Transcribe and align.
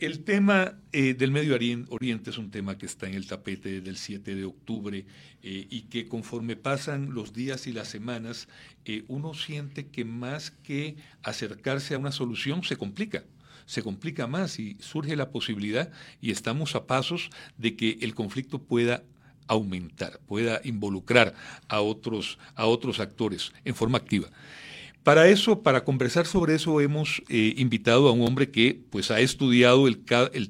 El 0.00 0.24
tema 0.24 0.74
eh, 0.90 1.14
del 1.14 1.30
Medio 1.30 1.54
Oriente 1.54 2.30
es 2.30 2.38
un 2.38 2.50
tema 2.50 2.76
que 2.76 2.86
está 2.86 3.06
en 3.06 3.14
el 3.14 3.28
tapete 3.28 3.80
del 3.80 3.96
7 3.96 4.34
de 4.34 4.44
octubre 4.44 5.06
eh, 5.42 5.66
y 5.70 5.82
que 5.82 6.08
conforme 6.08 6.56
pasan 6.56 7.14
los 7.14 7.32
días 7.32 7.68
y 7.68 7.72
las 7.72 7.88
semanas, 7.88 8.48
eh, 8.84 9.04
uno 9.06 9.34
siente 9.34 9.86
que 9.86 10.04
más 10.04 10.50
que 10.50 10.96
acercarse 11.22 11.94
a 11.94 11.98
una 11.98 12.10
solución 12.10 12.64
se 12.64 12.76
complica 12.76 13.24
se 13.66 13.82
complica 13.82 14.26
más 14.26 14.58
y 14.58 14.76
surge 14.80 15.16
la 15.16 15.30
posibilidad, 15.30 15.90
y 16.20 16.32
estamos 16.32 16.74
a 16.74 16.86
pasos, 16.86 17.30
de 17.56 17.76
que 17.76 17.96
el 18.02 18.14
conflicto 18.14 18.58
pueda 18.58 19.04
aumentar, 19.46 20.20
pueda 20.26 20.60
involucrar 20.64 21.34
a 21.68 21.80
otros, 21.80 22.38
a 22.56 22.66
otros 22.66 23.00
actores 23.00 23.52
en 23.64 23.74
forma 23.74 23.96
activa. 23.96 24.28
Para 25.04 25.28
eso, 25.28 25.62
para 25.62 25.84
conversar 25.84 26.24
sobre 26.24 26.54
eso, 26.54 26.80
hemos 26.80 27.22
eh, 27.28 27.52
invitado 27.58 28.08
a 28.08 28.12
un 28.12 28.22
hombre 28.22 28.50
que 28.50 28.80
pues, 28.88 29.10
ha 29.10 29.20
estudiado 29.20 29.86
el, 29.86 29.98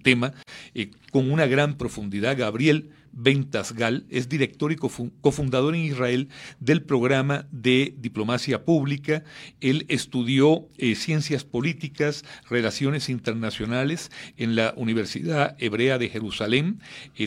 tema 0.00 0.32
eh, 0.74 0.92
con 1.10 1.32
una 1.32 1.46
gran 1.46 1.76
profundidad, 1.76 2.38
Gabriel 2.38 2.90
Ventasgal, 3.10 4.06
es 4.10 4.28
director 4.28 4.70
y 4.70 4.76
cofundador 4.76 5.74
en 5.74 5.82
Israel 5.82 6.28
del 6.60 6.82
programa 6.82 7.48
de 7.50 7.94
diplomacia 7.98 8.64
pública. 8.64 9.24
Él 9.60 9.86
estudió 9.88 10.68
eh, 10.78 10.94
ciencias 10.94 11.44
políticas, 11.44 12.24
relaciones 12.48 13.08
internacionales 13.08 14.12
en 14.36 14.54
la 14.54 14.72
Universidad 14.76 15.56
Hebrea 15.58 15.98
de 15.98 16.10
Jerusalén. 16.10 16.80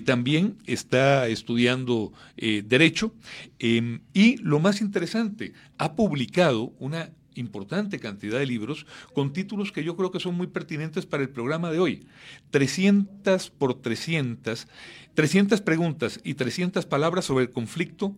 también 0.06 0.58
está 0.66 1.28
estudiando 1.28 2.14
Derecho. 2.38 3.14
Em, 3.60 4.02
y 4.14 4.38
lo 4.38 4.60
más 4.60 4.82
interesante, 4.82 5.54
ha 5.78 5.96
publicado 5.96 6.74
una 6.80 7.12
importante 7.38 8.00
cantidad 8.00 8.40
de 8.40 8.46
libros 8.46 8.86
con 9.14 9.34
títulos 9.34 9.72
que 9.72 9.84
yo 9.84 9.96
creo 9.96 10.12
que 10.12 10.20
son 10.20 10.36
muy 10.36 10.48
pertinentes 10.48 11.06
para 11.06 11.24
el 11.24 11.30
programa 11.30 11.72
de 11.72 11.80
hoy. 11.80 12.08
300 12.52 13.50
por 13.52 13.82
300, 13.82 14.68
300 15.14 15.62
preguntas 15.62 16.20
y 16.24 16.34
300 16.34 16.86
palabras 16.86 17.26
sobre 17.26 17.46
el 17.46 17.52
conflicto 17.52 18.16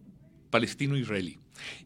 palestino-israelí. 0.49 1.38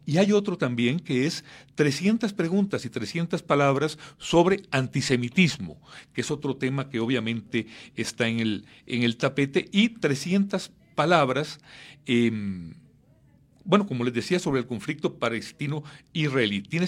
Y 0.06 0.18
hay 0.18 0.32
otro 0.32 0.56
también 0.56 1.00
que 1.00 1.26
es 1.26 1.44
300 1.74 2.32
preguntas 2.32 2.84
y 2.84 2.90
300 2.90 3.42
palabras 3.42 3.98
sobre 4.18 4.62
antisemitismo, 4.70 5.80
que 6.12 6.20
es 6.20 6.30
otro 6.30 6.56
tema 6.56 6.88
que 6.88 7.00
obviamente 7.00 7.66
está 7.96 8.28
en 8.28 8.40
el, 8.40 8.66
en 8.86 9.02
el 9.02 9.16
tapete, 9.16 9.68
y 9.72 9.90
300 9.90 10.70
palabras 10.94 11.58
em, 12.06 12.74
bueno, 13.64 13.86
como 13.86 14.04
les 14.04 14.12
decía, 14.12 14.38
sobre 14.38 14.60
el 14.60 14.66
conflicto 14.66 15.14
palestino-israelí. 15.14 16.62
Tiene 16.62 16.86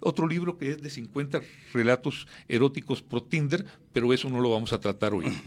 otro 0.00 0.26
libro 0.26 0.58
que 0.58 0.72
es 0.72 0.82
de 0.82 0.90
50 0.90 1.40
relatos 1.72 2.26
eróticos 2.48 3.02
pro 3.02 3.22
Tinder, 3.22 3.64
pero 3.92 4.12
eso 4.12 4.28
no 4.28 4.40
lo 4.40 4.50
vamos 4.50 4.72
a 4.72 4.80
tratar 4.80 5.14
hoy. 5.14 5.26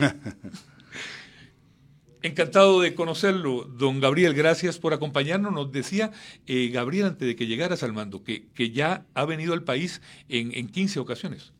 Encantado 2.24 2.82
de 2.82 2.94
conocerlo, 2.94 3.64
don 3.64 4.00
Gabriel. 4.00 4.36
Gracias 4.36 4.78
por 4.78 4.94
acompañarnos. 4.94 5.52
Nos 5.52 5.72
decía 5.72 6.12
eh, 6.46 6.70
Gabriel, 6.70 7.08
antes 7.08 7.28
de 7.28 7.36
que 7.36 7.48
llegaras 7.48 7.82
al 7.82 7.94
mando, 7.94 8.24
que, 8.24 8.48
que 8.54 8.70
ya 8.70 9.06
ha 9.16 9.26
venido 9.26 9.54
al 9.54 9.64
país 9.64 10.02
en, 10.30 10.54
en 10.54 10.68
15 10.68 11.00
ocasiones. 11.00 11.52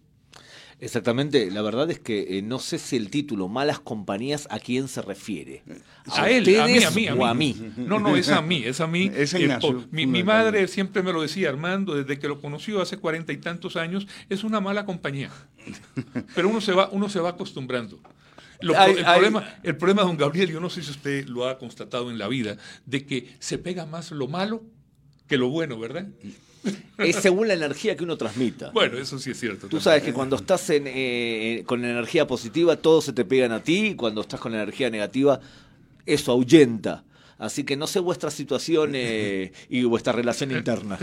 Exactamente, 0.82 1.52
la 1.52 1.62
verdad 1.62 1.92
es 1.92 2.00
que 2.00 2.40
eh, 2.40 2.42
no 2.42 2.58
sé 2.58 2.80
si 2.80 2.96
el 2.96 3.12
título 3.12 3.48
Malas 3.48 3.80
compañías 3.80 4.48
a 4.50 4.58
quién 4.58 4.88
se 4.88 5.04
refiere. 5.04 5.62
A, 6.08 6.28
él, 6.28 6.60
a 6.60 6.66
mí, 6.66 6.84
a 6.84 6.90
mí, 6.90 7.08
o 7.10 7.24
a 7.24 7.36
mí. 7.36 7.56
No, 7.78 8.00
no, 8.00 8.16
es 8.16 8.30
a 8.30 8.42
mí, 8.42 8.64
es 8.66 8.82
a 8.82 8.88
mí. 8.88 9.12
Es 9.22 9.36
eh, 9.36 9.60
mi, 9.92 10.08
mi, 10.08 10.24
madre 10.24 10.68
siempre 10.68 11.04
me 11.04 11.14
lo 11.14 11.22
decía, 11.22 11.50
Armando, 11.50 11.94
desde 11.94 12.18
que 12.18 12.28
lo 12.28 12.42
conoció 12.42 12.82
hace 12.82 12.98
cuarenta 12.98 13.32
y 13.32 13.38
tantos 13.38 13.76
años, 13.76 14.08
es 14.28 14.44
una 14.44 14.60
mala 14.60 14.88
compañía. 14.88 15.30
Pero 16.36 16.50
uno 16.50 16.60
se 16.60 16.74
va, 16.74 16.90
uno 16.92 17.10
se 17.10 17.20
va 17.20 17.30
acostumbrando. 17.30 18.00
el, 18.60 19.04
problema, 19.04 19.60
el 19.62 19.78
problema, 19.78 20.02
don 20.02 20.18
Gabriel, 20.18 20.50
yo 20.50 20.60
no 20.60 20.72
sé 20.72 20.82
si 20.82 20.90
usted 20.90 21.28
lo 21.28 21.48
ha 21.48 21.60
constatado 21.60 22.10
en 22.10 22.18
la 22.18 22.28
vida, 22.28 22.58
de 22.88 23.06
que 23.06 23.36
se 23.38 23.60
pega 23.60 23.86
más 23.86 24.10
lo 24.10 24.28
malo 24.28 24.64
que 25.28 25.38
lo 25.38 25.50
bueno, 25.50 25.78
¿verdad? 25.78 26.08
Es 26.98 27.16
según 27.18 27.48
la 27.48 27.54
energía 27.54 27.96
que 27.96 28.04
uno 28.04 28.18
transmita. 28.18 28.72
Bueno, 28.72 28.98
eso 28.98 29.20
sí 29.20 29.32
es 29.32 29.40
cierto. 29.40 29.68
Tú 29.68 29.80
sabes 29.80 30.04
que 30.04 30.14
cuando 30.14 30.36
estás 30.36 30.66
eh, 30.70 31.64
con 31.66 31.84
energía 31.84 32.28
positiva, 32.28 32.76
todos 32.76 33.06
se 33.06 33.14
te 33.14 33.26
pegan 33.26 33.52
a 33.52 33.62
ti, 33.62 33.88
y 33.88 33.96
cuando 33.96 34.22
estás 34.22 34.40
con 34.40 34.54
energía 34.54 34.90
negativa, 34.90 35.40
eso 36.06 36.32
ahuyenta. 36.32 37.04
Así 37.38 37.64
que 37.64 37.76
no 37.76 37.88
sé 37.88 38.00
vuestra 38.00 38.30
situación 38.30 38.92
eh, 38.94 39.52
y 39.68 39.84
vuestra 39.84 40.14
relación 40.14 40.52
interna. 40.58 40.98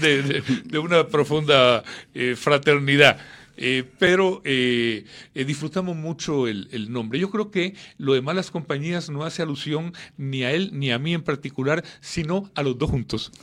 De, 0.00 0.78
una 0.78 1.06
profunda 1.08 1.82
eh, 2.14 2.36
fraternidad. 2.36 3.18
Eh, 3.60 3.84
pero 3.98 4.40
eh, 4.44 5.04
eh, 5.34 5.44
disfrutamos 5.44 5.96
mucho 5.96 6.46
el, 6.46 6.92
nombre. 6.92 7.18
Yo 7.18 7.28
creo 7.28 7.50
que 7.50 7.74
lo 7.98 8.14
de 8.14 8.22
malas 8.22 8.52
compañías 8.52 9.10
no 9.10 9.24
hace 9.24 9.42
alusión 9.42 9.92
ni 10.16 10.44
a 10.44 10.52
él 10.52 10.70
ni 10.72 10.92
a 10.92 10.98
mí 11.00 11.12
en 11.12 11.22
particular, 11.22 11.84
sino 12.00 12.50
a 12.54 12.62
los 12.62 12.78
dos 12.78 12.90
juntos. 12.90 13.32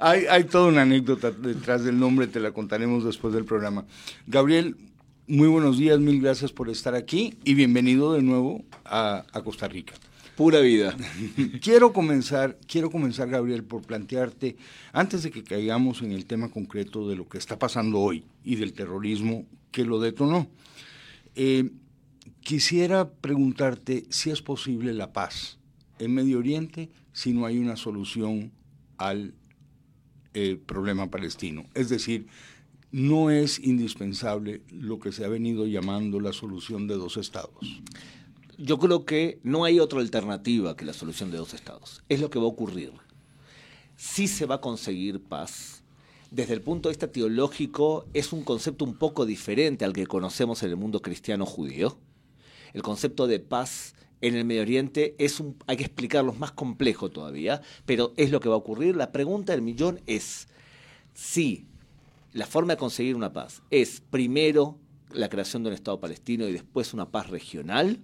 hay, 0.00 0.26
hay 0.26 0.44
toda 0.44 0.68
una 0.68 0.82
anécdota 0.82 1.30
detrás 1.30 1.84
del 1.84 1.98
nombre, 1.98 2.26
te 2.26 2.40
la 2.40 2.52
contaremos 2.52 3.04
después 3.04 3.34
del 3.34 3.44
programa. 3.44 3.84
Gabriel, 4.26 4.76
muy 5.26 5.48
buenos 5.48 5.78
días, 5.78 5.98
mil 6.00 6.20
gracias 6.20 6.52
por 6.52 6.68
estar 6.68 6.94
aquí 6.94 7.36
y 7.44 7.54
bienvenido 7.54 8.12
de 8.12 8.22
nuevo 8.22 8.64
a 8.84 9.24
Costa 9.44 9.68
Rica. 9.68 9.94
Pura 10.40 10.60
vida. 10.60 10.96
quiero 11.60 11.92
comenzar, 11.92 12.56
quiero 12.66 12.90
comenzar, 12.90 13.28
Gabriel, 13.28 13.62
por 13.62 13.82
plantearte, 13.82 14.56
antes 14.90 15.22
de 15.22 15.30
que 15.30 15.44
caigamos 15.44 16.00
en 16.00 16.12
el 16.12 16.24
tema 16.24 16.48
concreto 16.48 17.06
de 17.06 17.14
lo 17.14 17.28
que 17.28 17.36
está 17.36 17.58
pasando 17.58 18.00
hoy 18.00 18.24
y 18.42 18.56
del 18.56 18.72
terrorismo 18.72 19.44
que 19.70 19.84
lo 19.84 20.00
detonó, 20.00 20.48
eh, 21.34 21.68
quisiera 22.40 23.10
preguntarte 23.10 24.06
si 24.08 24.30
es 24.30 24.40
posible 24.40 24.94
la 24.94 25.12
paz 25.12 25.58
en 25.98 26.14
Medio 26.14 26.38
Oriente 26.38 26.88
si 27.12 27.34
no 27.34 27.44
hay 27.44 27.58
una 27.58 27.76
solución 27.76 28.50
al 28.96 29.34
problema 30.66 31.10
palestino. 31.10 31.66
Es 31.74 31.88
decir, 31.88 32.26
no 32.92 33.30
es 33.30 33.58
indispensable 33.58 34.62
lo 34.70 34.98
que 34.98 35.12
se 35.12 35.24
ha 35.24 35.28
venido 35.28 35.66
llamando 35.66 36.20
la 36.20 36.32
solución 36.32 36.86
de 36.86 36.96
dos 36.96 37.16
estados 37.16 37.82
yo 38.62 38.78
creo 38.78 39.06
que 39.06 39.40
no 39.42 39.64
hay 39.64 39.80
otra 39.80 40.00
alternativa 40.00 40.76
que 40.76 40.84
la 40.84 40.92
solución 40.92 41.30
de 41.30 41.38
dos 41.38 41.54
estados. 41.54 42.02
Es 42.08 42.20
lo 42.20 42.28
que 42.28 42.38
va 42.38 42.44
a 42.44 42.48
ocurrir. 42.48 42.92
Si 43.96 44.28
se 44.28 44.44
va 44.46 44.56
a 44.56 44.60
conseguir 44.60 45.22
paz. 45.22 45.82
Desde 46.30 46.54
el 46.54 46.60
punto 46.60 46.88
de 46.88 46.92
vista 46.92 47.10
teológico, 47.10 48.06
es 48.12 48.32
un 48.32 48.44
concepto 48.44 48.84
un 48.84 48.94
poco 48.94 49.24
diferente 49.26 49.84
al 49.84 49.94
que 49.94 50.06
conocemos 50.06 50.62
en 50.62 50.70
el 50.70 50.76
mundo 50.76 51.00
cristiano 51.00 51.46
judío. 51.46 51.96
El 52.72 52.82
concepto 52.82 53.26
de 53.26 53.40
paz 53.40 53.94
en 54.20 54.34
el 54.34 54.44
Medio 54.44 54.62
Oriente 54.62 55.14
es 55.18 55.40
un, 55.40 55.56
hay 55.66 55.76
que 55.76 55.84
explicarlo, 55.84 56.32
es 56.32 56.38
más 56.38 56.52
complejo 56.52 57.10
todavía, 57.10 57.62
pero 57.86 58.12
es 58.16 58.30
lo 58.30 58.40
que 58.40 58.48
va 58.48 58.54
a 58.54 58.58
ocurrir. 58.58 58.96
La 58.96 59.12
pregunta 59.12 59.52
del 59.52 59.62
millón 59.62 60.00
es 60.06 60.48
si 61.14 61.66
la 62.32 62.46
forma 62.46 62.74
de 62.74 62.78
conseguir 62.78 63.16
una 63.16 63.32
paz 63.32 63.62
es 63.70 64.02
primero 64.10 64.78
la 65.12 65.28
creación 65.28 65.62
de 65.62 65.70
un 65.70 65.74
Estado 65.74 66.00
palestino 66.00 66.46
y 66.46 66.52
después 66.52 66.94
una 66.94 67.10
paz 67.10 67.30
regional, 67.30 68.00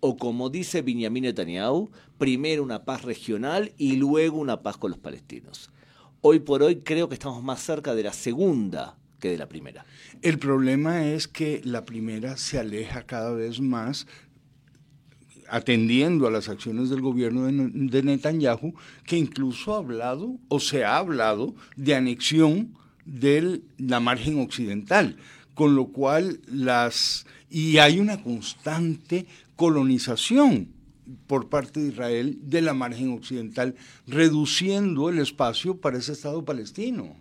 o 0.00 0.16
como 0.16 0.50
dice 0.50 0.82
Benjamin 0.82 1.24
Netanyahu, 1.24 1.90
primero 2.18 2.62
una 2.62 2.84
paz 2.84 3.02
regional 3.02 3.72
y 3.76 3.96
luego 3.96 4.38
una 4.38 4.62
paz 4.62 4.76
con 4.76 4.90
los 4.90 4.98
palestinos. 4.98 5.70
Hoy 6.20 6.40
por 6.40 6.62
hoy 6.62 6.76
creo 6.76 7.08
que 7.08 7.14
estamos 7.14 7.42
más 7.42 7.62
cerca 7.62 7.94
de 7.94 8.02
la 8.02 8.12
segunda 8.12 8.96
que 9.20 9.30
de 9.30 9.38
la 9.38 9.48
primera. 9.48 9.84
El 10.22 10.38
problema 10.38 11.06
es 11.06 11.28
que 11.28 11.60
la 11.64 11.84
primera 11.84 12.36
se 12.36 12.58
aleja 12.58 13.02
cada 13.04 13.32
vez 13.32 13.60
más 13.60 14.06
atendiendo 15.50 16.26
a 16.26 16.30
las 16.30 16.48
acciones 16.48 16.90
del 16.90 17.00
gobierno 17.00 17.46
de 17.46 18.02
Netanyahu, 18.02 18.74
que 19.04 19.16
incluso 19.16 19.74
ha 19.74 19.78
hablado 19.78 20.36
o 20.48 20.60
se 20.60 20.84
ha 20.84 20.96
hablado 20.96 21.54
de 21.76 21.94
anexión 21.94 22.74
de 23.04 23.62
la 23.78 24.00
margen 24.00 24.40
occidental, 24.40 25.16
con 25.54 25.74
lo 25.74 25.86
cual 25.88 26.40
las... 26.46 27.26
Y 27.50 27.78
hay 27.78 27.98
una 27.98 28.22
constante 28.22 29.26
colonización 29.56 30.68
por 31.26 31.48
parte 31.48 31.80
de 31.80 31.88
Israel 31.88 32.38
de 32.42 32.60
la 32.60 32.74
margen 32.74 33.12
occidental, 33.12 33.74
reduciendo 34.06 35.08
el 35.08 35.18
espacio 35.18 35.78
para 35.78 35.98
ese 35.98 36.12
Estado 36.12 36.44
palestino. 36.44 37.16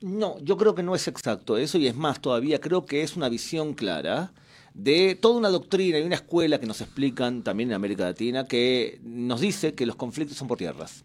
No, 0.00 0.38
yo 0.42 0.56
creo 0.56 0.74
que 0.74 0.82
no 0.82 0.94
es 0.94 1.08
exacto 1.08 1.56
eso 1.56 1.78
y 1.78 1.86
es 1.86 1.96
más 1.96 2.20
todavía, 2.20 2.60
creo 2.60 2.86
que 2.86 3.02
es 3.02 3.16
una 3.16 3.28
visión 3.28 3.74
clara 3.74 4.32
de 4.76 5.14
toda 5.14 5.38
una 5.38 5.48
doctrina 5.48 5.98
y 5.98 6.02
una 6.02 6.16
escuela 6.16 6.60
que 6.60 6.66
nos 6.66 6.82
explican 6.82 7.42
también 7.42 7.70
en 7.70 7.76
América 7.76 8.04
Latina 8.04 8.44
que 8.44 9.00
nos 9.02 9.40
dice 9.40 9.74
que 9.74 9.86
los 9.86 9.96
conflictos 9.96 10.36
son 10.36 10.48
por 10.48 10.58
tierras. 10.58 11.04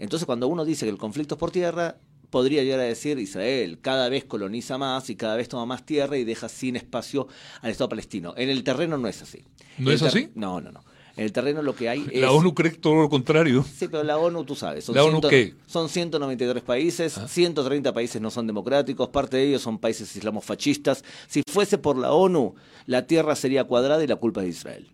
Entonces 0.00 0.26
cuando 0.26 0.48
uno 0.48 0.64
dice 0.64 0.84
que 0.84 0.90
el 0.90 0.98
conflicto 0.98 1.36
es 1.36 1.38
por 1.38 1.52
tierra, 1.52 1.96
podría 2.30 2.64
llegar 2.64 2.80
a 2.80 2.84
decir 2.84 3.20
Israel 3.20 3.78
cada 3.80 4.08
vez 4.08 4.24
coloniza 4.24 4.78
más 4.78 5.08
y 5.10 5.14
cada 5.14 5.36
vez 5.36 5.48
toma 5.48 5.64
más 5.64 5.86
tierra 5.86 6.18
y 6.18 6.24
deja 6.24 6.48
sin 6.48 6.74
espacio 6.74 7.28
al 7.62 7.70
Estado 7.70 7.90
palestino. 7.90 8.34
En 8.36 8.50
el 8.50 8.64
terreno 8.64 8.98
no 8.98 9.06
es 9.06 9.22
así. 9.22 9.44
¿No 9.78 9.92
es 9.92 10.02
así? 10.02 10.30
No, 10.34 10.60
no, 10.60 10.72
no. 10.72 10.84
En 11.16 11.24
el 11.24 11.32
terreno 11.32 11.62
lo 11.62 11.74
que 11.74 11.88
hay 11.88 12.06
es... 12.12 12.20
La 12.20 12.32
ONU 12.32 12.54
cree 12.54 12.72
todo 12.72 12.94
lo 12.94 13.08
contrario. 13.08 13.64
Sí, 13.64 13.88
pero 13.88 14.02
la 14.02 14.18
ONU, 14.18 14.44
tú 14.44 14.54
sabes. 14.54 14.84
Son 14.84 14.94
¿La 14.94 15.04
ONU 15.04 15.20
qué? 15.22 15.54
Son 15.66 15.88
193 15.88 16.62
países, 16.62 17.20
130 17.26 17.88
ah. 17.88 17.92
países 17.92 18.20
no 18.20 18.30
son 18.30 18.46
democráticos, 18.46 19.08
parte 19.08 19.36
de 19.36 19.48
ellos 19.48 19.62
son 19.62 19.78
países 19.78 20.14
islamofascistas. 20.16 21.04
Si 21.28 21.42
fuese 21.50 21.78
por 21.78 21.96
la 21.96 22.12
ONU, 22.12 22.54
la 22.86 23.06
tierra 23.06 23.36
sería 23.36 23.64
cuadrada 23.64 24.02
y 24.02 24.06
la 24.06 24.16
culpa 24.16 24.40
es 24.40 24.46
de 24.46 24.50
Israel. 24.50 24.86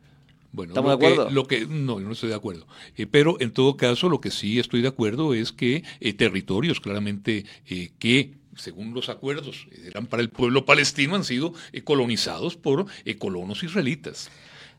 Bueno, 0.53 0.73
¿Estamos 0.73 0.91
de 0.91 1.07
acuerdo? 1.07 1.31
lo 1.31 1.47
que, 1.47 1.67
no, 1.67 2.01
yo 2.01 2.07
no 2.07 2.13
estoy 2.13 2.31
de 2.31 2.35
acuerdo. 2.35 2.67
Eh, 2.97 3.07
pero 3.07 3.41
en 3.41 3.53
todo 3.53 3.77
caso, 3.77 4.09
lo 4.09 4.21
que 4.21 4.31
sí 4.31 4.59
estoy 4.59 4.83
de 4.83 4.89
acuerdo 4.89 5.33
es 5.33 5.53
que 5.53 5.85
eh, 6.01 6.13
territorios 6.13 6.81
claramente 6.81 7.45
eh, 7.69 7.91
que 7.99 8.35
según 8.57 8.93
los 8.93 9.09
acuerdos 9.09 9.69
eran 9.85 10.07
para 10.07 10.23
el 10.23 10.29
pueblo 10.29 10.67
palestino, 10.67 11.15
han 11.15 11.25
sido 11.25 11.55
colonizados 11.85 12.57
por 12.57 12.87
colonos 13.19 13.63
israelitas 13.63 14.29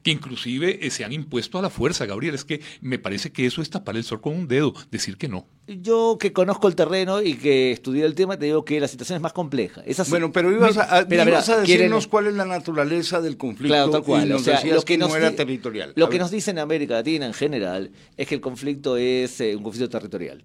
que 0.03 0.11
inclusive 0.11 0.89
se 0.89 1.03
han 1.03 1.13
impuesto 1.13 1.59
a 1.59 1.61
la 1.61 1.69
fuerza, 1.69 2.05
Gabriel. 2.05 2.35
Es 2.35 2.45
que 2.45 2.61
me 2.81 2.99
parece 2.99 3.31
que 3.31 3.45
eso 3.45 3.61
es 3.61 3.69
tapar 3.69 3.95
el 3.97 4.03
sol 4.03 4.21
con 4.21 4.35
un 4.35 4.47
dedo, 4.47 4.73
decir 4.89 5.17
que 5.17 5.27
no. 5.27 5.47
Yo 5.67 6.17
que 6.19 6.33
conozco 6.33 6.67
el 6.67 6.75
terreno 6.75 7.21
y 7.21 7.35
que 7.35 7.71
estudié 7.71 8.05
el 8.05 8.15
tema, 8.15 8.37
te 8.37 8.45
digo 8.45 8.65
que 8.65 8.79
la 8.79 8.87
situación 8.87 9.17
es 9.17 9.21
más 9.21 9.33
compleja. 9.33 9.83
bueno, 10.09 10.31
pero 10.31 10.51
ibas 10.51 10.77
a, 10.77 11.03
decirnos 11.05 12.07
cuál 12.07 12.27
es 12.27 12.33
la 12.33 12.45
naturaleza 12.45 13.21
del 13.21 13.37
conflicto 13.37 13.73
claro, 13.73 13.91
tal 13.91 14.03
cual. 14.03 14.31
o 14.31 14.39
sea, 14.39 14.63
lo 14.65 14.81
que, 14.81 14.97
no 14.97 15.15
era 15.15 15.31
territorial. 15.35 15.93
Lo 15.95 16.09
que 16.09 16.17
nos 16.17 16.31
dicen 16.31 16.57
en 16.57 16.63
América 16.63 16.95
Latina 16.95 17.25
en 17.25 17.33
general 17.33 17.91
es 18.17 18.27
que 18.27 18.35
el 18.35 18.41
conflicto 18.41 18.97
es 18.97 19.39
eh, 19.41 19.55
un 19.55 19.63
conflicto 19.63 19.89
territorial. 19.89 20.43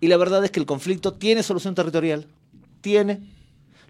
Y 0.00 0.08
la 0.08 0.16
verdad 0.16 0.44
es 0.44 0.50
que 0.50 0.60
el 0.60 0.66
conflicto 0.66 1.14
tiene 1.14 1.42
solución 1.42 1.74
territorial. 1.74 2.26
Tiene. 2.80 3.33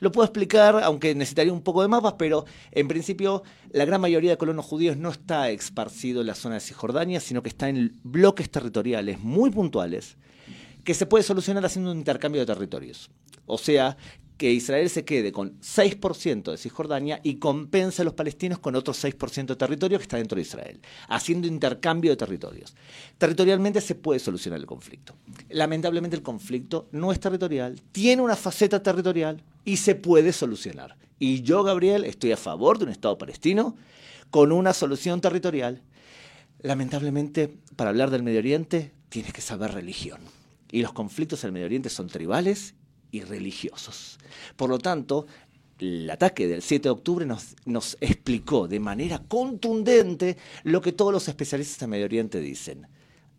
Lo 0.01 0.13
puedo 0.13 0.25
explicar, 0.25 0.81
aunque 0.83 1.15
necesitaría 1.15 1.53
un 1.53 1.63
poco 1.63 1.83
de 1.83 1.89
mapas, 1.89 2.15
pero 2.19 2.45
en 2.71 2.89
principio 2.89 3.43
la 3.71 3.85
gran 3.85 4.01
mayoría 4.01 4.31
de 4.31 4.37
colonos 4.37 4.65
judíos 4.65 4.97
no 4.97 5.11
está 5.11 5.51
esparcido 5.51 6.21
en 6.21 6.29
la 6.29 6.35
zona 6.35 6.57
de 6.57 6.61
Cisjordania, 6.61 7.21
sino 7.21 7.43
que 7.43 7.49
está 7.49 7.69
en 7.69 7.99
bloques 8.03 8.51
territoriales 8.51 9.21
muy 9.21 9.51
puntuales 9.51 10.17
que 10.85 10.95
se 10.95 11.07
puede 11.07 11.25
solucionar 11.25 11.65
haciendo 11.65 11.91
un 11.91 11.99
intercambio 11.99 12.43
de 12.43 12.47
territorios. 12.47 13.11
O 13.47 13.59
sea, 13.59 13.97
que 14.37 14.53
Israel 14.53 14.91
se 14.91 15.05
quede 15.05 15.33
con 15.33 15.61
6% 15.61 16.51
de 16.51 16.57
Cisjordania 16.57 17.21
y 17.23 17.37
compense 17.37 18.03
a 18.03 18.05
los 18.05 18.15
palestinos 18.15 18.59
con 18.59 18.75
otro 18.75 18.93
6% 18.93 19.47
de 19.47 19.57
territorio 19.57 19.99
que 19.99 20.03
está 20.03 20.17
dentro 20.17 20.37
de 20.37 20.43
Israel, 20.43 20.81
haciendo 21.09 21.47
intercambio 21.47 22.11
de 22.11 22.17
territorios. 22.17 22.75
Territorialmente 23.19 23.81
se 23.81 23.95
puede 23.95 24.19
solucionar 24.19 24.59
el 24.59 24.67
conflicto. 24.67 25.15
Lamentablemente 25.51 26.17
el 26.17 26.23
conflicto 26.23 26.89
no 26.91 27.13
es 27.13 27.21
territorial, 27.21 27.81
tiene 27.93 28.23
una 28.23 28.37
faceta 28.37 28.83
territorial 28.83 29.43
y 29.65 29.77
se 29.77 29.95
puede 29.95 30.33
solucionar. 30.33 30.97
Y 31.19 31.43
yo, 31.43 31.63
Gabriel, 31.63 32.05
estoy 32.05 32.33
a 32.33 32.37
favor 32.37 32.79
de 32.79 32.85
un 32.85 32.91
Estado 32.91 33.17
palestino 33.17 33.77
con 34.31 34.51
una 34.51 34.73
solución 34.73 35.21
territorial. 35.21 35.83
Lamentablemente, 36.61 37.57
para 37.77 37.91
hablar 37.91 38.11
del 38.11 38.25
Medio 38.25 38.41
Oriente, 38.41 38.93
tienes 39.11 39.33
que 39.33 39.41
saber 39.41 39.73
religión. 39.73 40.21
Y 40.73 40.83
los 40.83 40.93
conflictos 40.93 41.45
en 41.45 41.49
el 41.49 41.53
Medio 41.53 41.67
Oriente 41.67 41.89
son 41.89 42.09
tribales 42.09 42.75
y 43.15 43.23
religiosos. 43.23 44.19
Por 44.57 44.69
lo 44.69 44.79
tanto, 44.79 45.27
el 45.79 46.11
ataque 46.11 46.49
del 46.49 46.63
7 46.63 46.83
de 46.83 46.91
octubre 46.91 47.27
nos, 47.27 47.97
explicó 48.01 48.67
de 48.67 48.81
manera 48.81 49.21
contundente 49.21 50.37
lo 50.65 50.81
que 50.81 50.93
todos 50.93 51.13
los 51.13 51.29
especialistas 51.29 51.83
en 51.83 51.91
Medio 51.91 52.07
Oriente 52.07 52.41
dicen. 52.41 52.89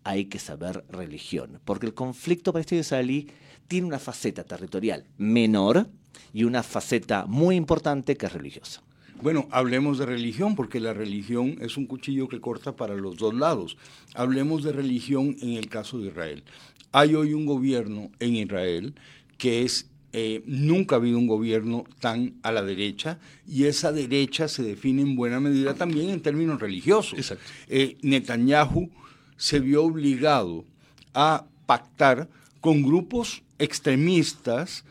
Hay 0.05 0.25
que 0.25 0.39
saber 0.39 0.85
religión, 0.89 1.59
porque 1.65 1.87
el 1.87 1.93
conflicto 1.93 2.53
palestino-israelí 2.53 3.27
tiene 3.67 3.87
una 3.87 3.99
faceta 3.99 4.43
territorial 4.43 5.03
menor 5.17 5.89
y 6.31 6.45
una 6.45 6.63
faceta 6.63 7.25
muy 7.25 7.55
importante 7.55 8.15
que 8.15 8.27
es 8.27 8.33
religiosa. 8.33 8.81
Bueno, 9.21 9.47
hablemos 9.51 9.97
de 9.97 10.05
religión, 10.05 10.55
porque 10.55 10.79
la 10.79 10.93
religión 10.93 11.57
es 11.59 11.75
un 11.75 11.85
cuchillo 11.85 12.27
que 12.27 12.39
corta 12.39 12.75
para 12.75 12.95
los 12.95 13.17
dos 13.17 13.33
lados. 13.33 13.77
Hablemos 14.13 14.63
de 14.63 14.73
religión 14.73 15.35
en 15.41 15.53
el 15.53 15.67
caso 15.67 15.97
de 15.97 16.07
Israel. 16.07 16.43
Hay 16.91 17.15
hoy 17.15 17.33
un 17.33 17.45
gobierno 17.45 18.09
en 18.19 18.35
Israel 18.35 18.95
que 19.37 19.63
es 19.63 19.89
eh, 20.17 20.43
nunca 20.45 20.95
ha 20.95 20.99
habido 20.99 21.17
un 21.17 21.27
gobierno 21.27 21.83
tan 21.99 22.35
a 22.41 22.53
la 22.53 22.63
derecha 22.63 23.19
y 23.45 23.65
esa 23.65 23.91
derecha 23.91 24.47
se 24.47 24.63
define 24.63 25.01
en 25.01 25.17
buena 25.17 25.41
medida 25.41 25.73
también 25.73 26.09
en 26.09 26.21
términos 26.21 26.61
religiosos. 26.61 27.19
Exacto. 27.19 27.43
Eh, 27.67 27.97
Netanyahu 28.01 28.89
se 29.35 29.59
vio 29.59 29.83
obligado 29.83 30.63
a 31.13 31.43
pactar 31.65 32.29
con 32.61 32.81
grupos 32.81 33.43
extremistas 33.59 34.85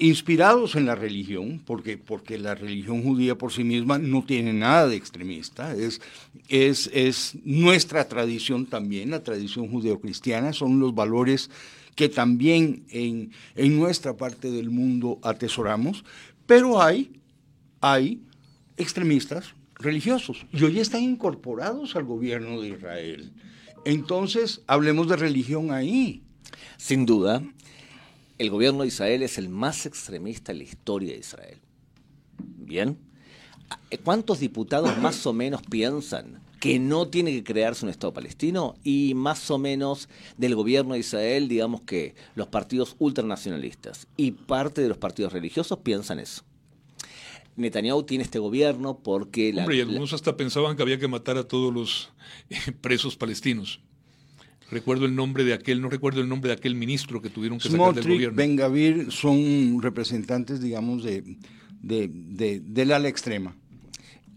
inspirados 0.00 0.74
en 0.74 0.86
la 0.86 0.94
religión, 0.94 1.60
porque, 1.64 1.96
porque 1.96 2.38
la 2.38 2.54
religión 2.54 3.02
judía 3.02 3.36
por 3.36 3.52
sí 3.52 3.62
misma 3.62 3.98
no 3.98 4.24
tiene 4.24 4.52
nada 4.52 4.88
de 4.88 4.96
extremista, 4.96 5.74
es, 5.74 6.00
es, 6.48 6.90
es 6.92 7.36
nuestra 7.44 8.08
tradición 8.08 8.66
también, 8.66 9.10
la 9.10 9.22
tradición 9.22 9.68
judeocristiana, 9.68 10.52
son 10.52 10.80
los 10.80 10.94
valores 10.94 11.50
que 11.94 12.08
también 12.08 12.84
en, 12.90 13.30
nuestra 13.76 14.16
parte 14.16 14.50
del 14.50 14.70
mundo 14.70 15.18
atesoramos, 15.22 16.04
pero 16.46 16.80
hay, 16.80 17.20
hay 17.80 18.22
extremistas 18.76 19.54
religiosos 19.76 20.46
y 20.52 20.62
hoy 20.64 20.80
están 20.80 21.02
incorporados 21.02 21.96
al 21.96 22.04
gobierno 22.04 22.60
de 22.60 22.70
Israel. 22.70 23.32
Entonces, 23.84 24.62
hablemos 24.66 25.08
de 25.08 25.16
religión 25.16 25.70
ahí. 25.70 26.22
Sin 26.78 27.06
duda, 27.06 27.42
el 28.38 28.50
gobierno 28.50 28.82
de 28.82 28.88
Israel 28.88 29.22
es 29.22 29.38
el 29.38 29.48
más 29.48 29.86
extremista 29.86 30.52
en 30.52 30.58
la 30.58 30.64
historia 30.64 31.12
de 31.12 31.18
Israel. 31.18 31.58
Bien. 32.38 32.98
¿Cuántos 34.02 34.40
diputados 34.40 34.96
más 34.98 35.24
o 35.26 35.32
menos 35.32 35.62
piensan 35.62 36.43
que 36.64 36.78
no 36.78 37.08
tiene 37.08 37.30
que 37.30 37.44
crearse 37.44 37.84
un 37.84 37.90
Estado 37.90 38.14
palestino 38.14 38.74
y 38.82 39.12
más 39.14 39.50
o 39.50 39.58
menos 39.58 40.08
del 40.38 40.54
gobierno 40.54 40.94
de 40.94 41.00
Israel, 41.00 41.46
digamos 41.46 41.82
que 41.82 42.14
los 42.36 42.46
partidos 42.46 42.96
ultranacionalistas 42.98 44.06
y 44.16 44.30
parte 44.30 44.80
de 44.80 44.88
los 44.88 44.96
partidos 44.96 45.34
religiosos 45.34 45.80
piensan 45.80 46.20
eso. 46.20 46.42
Netanyahu 47.56 48.04
tiene 48.04 48.24
este 48.24 48.38
gobierno 48.38 48.98
porque... 48.98 49.52
La, 49.52 49.64
Hombre, 49.64 49.76
y 49.76 49.80
algunos 49.82 50.14
hasta 50.14 50.38
pensaban 50.38 50.74
que 50.74 50.82
había 50.82 50.98
que 50.98 51.06
matar 51.06 51.36
a 51.36 51.46
todos 51.46 51.70
los 51.70 52.12
eh, 52.48 52.56
presos 52.80 53.14
palestinos. 53.14 53.82
Recuerdo 54.70 55.04
el 55.04 55.14
nombre 55.14 55.44
de 55.44 55.52
aquel, 55.52 55.82
no 55.82 55.90
recuerdo 55.90 56.22
el 56.22 56.30
nombre 56.30 56.48
de 56.48 56.54
aquel 56.54 56.76
ministro 56.76 57.20
que 57.20 57.28
tuvieron 57.28 57.58
que 57.58 57.68
sacar 57.68 57.94
del 57.94 58.04
gobierno. 58.04 58.38
Ben 58.38 58.56
Gavir 58.56 59.12
son 59.12 59.82
representantes, 59.82 60.62
digamos, 60.62 61.04
de, 61.04 61.36
de, 61.82 62.08
de, 62.10 62.60
del 62.60 62.92
ala 62.92 63.08
extrema. 63.08 63.54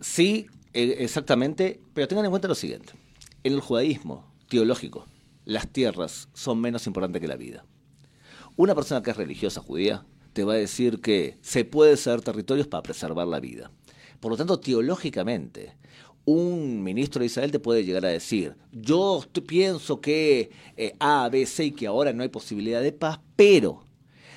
Sí, 0.01 0.47
eh, 0.77 0.97
exactamente, 0.99 1.81
pero 1.95 2.07
tengan 2.07 2.25
en 2.25 2.31
cuenta 2.31 2.47
lo 2.47 2.53
siguiente. 2.53 2.93
En 3.43 3.53
el 3.53 3.61
judaísmo 3.61 4.31
teológico, 4.47 5.07
las 5.43 5.67
tierras 5.67 6.29
son 6.35 6.61
menos 6.61 6.85
importantes 6.85 7.19
que 7.19 7.27
la 7.27 7.35
vida. 7.35 7.65
Una 8.57 8.75
persona 8.75 9.01
que 9.01 9.09
es 9.09 9.17
religiosa 9.17 9.59
judía 9.59 10.05
te 10.33 10.43
va 10.43 10.53
a 10.53 10.57
decir 10.57 11.01
que 11.01 11.39
se 11.41 11.65
puede 11.65 11.97
ceder 11.97 12.21
territorios 12.21 12.67
para 12.67 12.83
preservar 12.83 13.25
la 13.27 13.39
vida. 13.39 13.71
Por 14.19 14.31
lo 14.31 14.37
tanto, 14.37 14.59
teológicamente, 14.59 15.75
un 16.25 16.83
ministro 16.83 17.21
de 17.21 17.25
Israel 17.25 17.51
te 17.51 17.59
puede 17.59 17.83
llegar 17.83 18.05
a 18.05 18.09
decir, 18.09 18.55
yo 18.71 19.23
pienso 19.47 19.99
que 19.99 20.51
eh, 20.75 20.93
A, 20.99 21.27
B, 21.29 21.43
C 21.47 21.65
y 21.65 21.71
que 21.71 21.87
ahora 21.87 22.13
no 22.13 22.21
hay 22.21 22.29
posibilidad 22.29 22.83
de 22.83 22.91
paz, 22.91 23.19
pero 23.35 23.83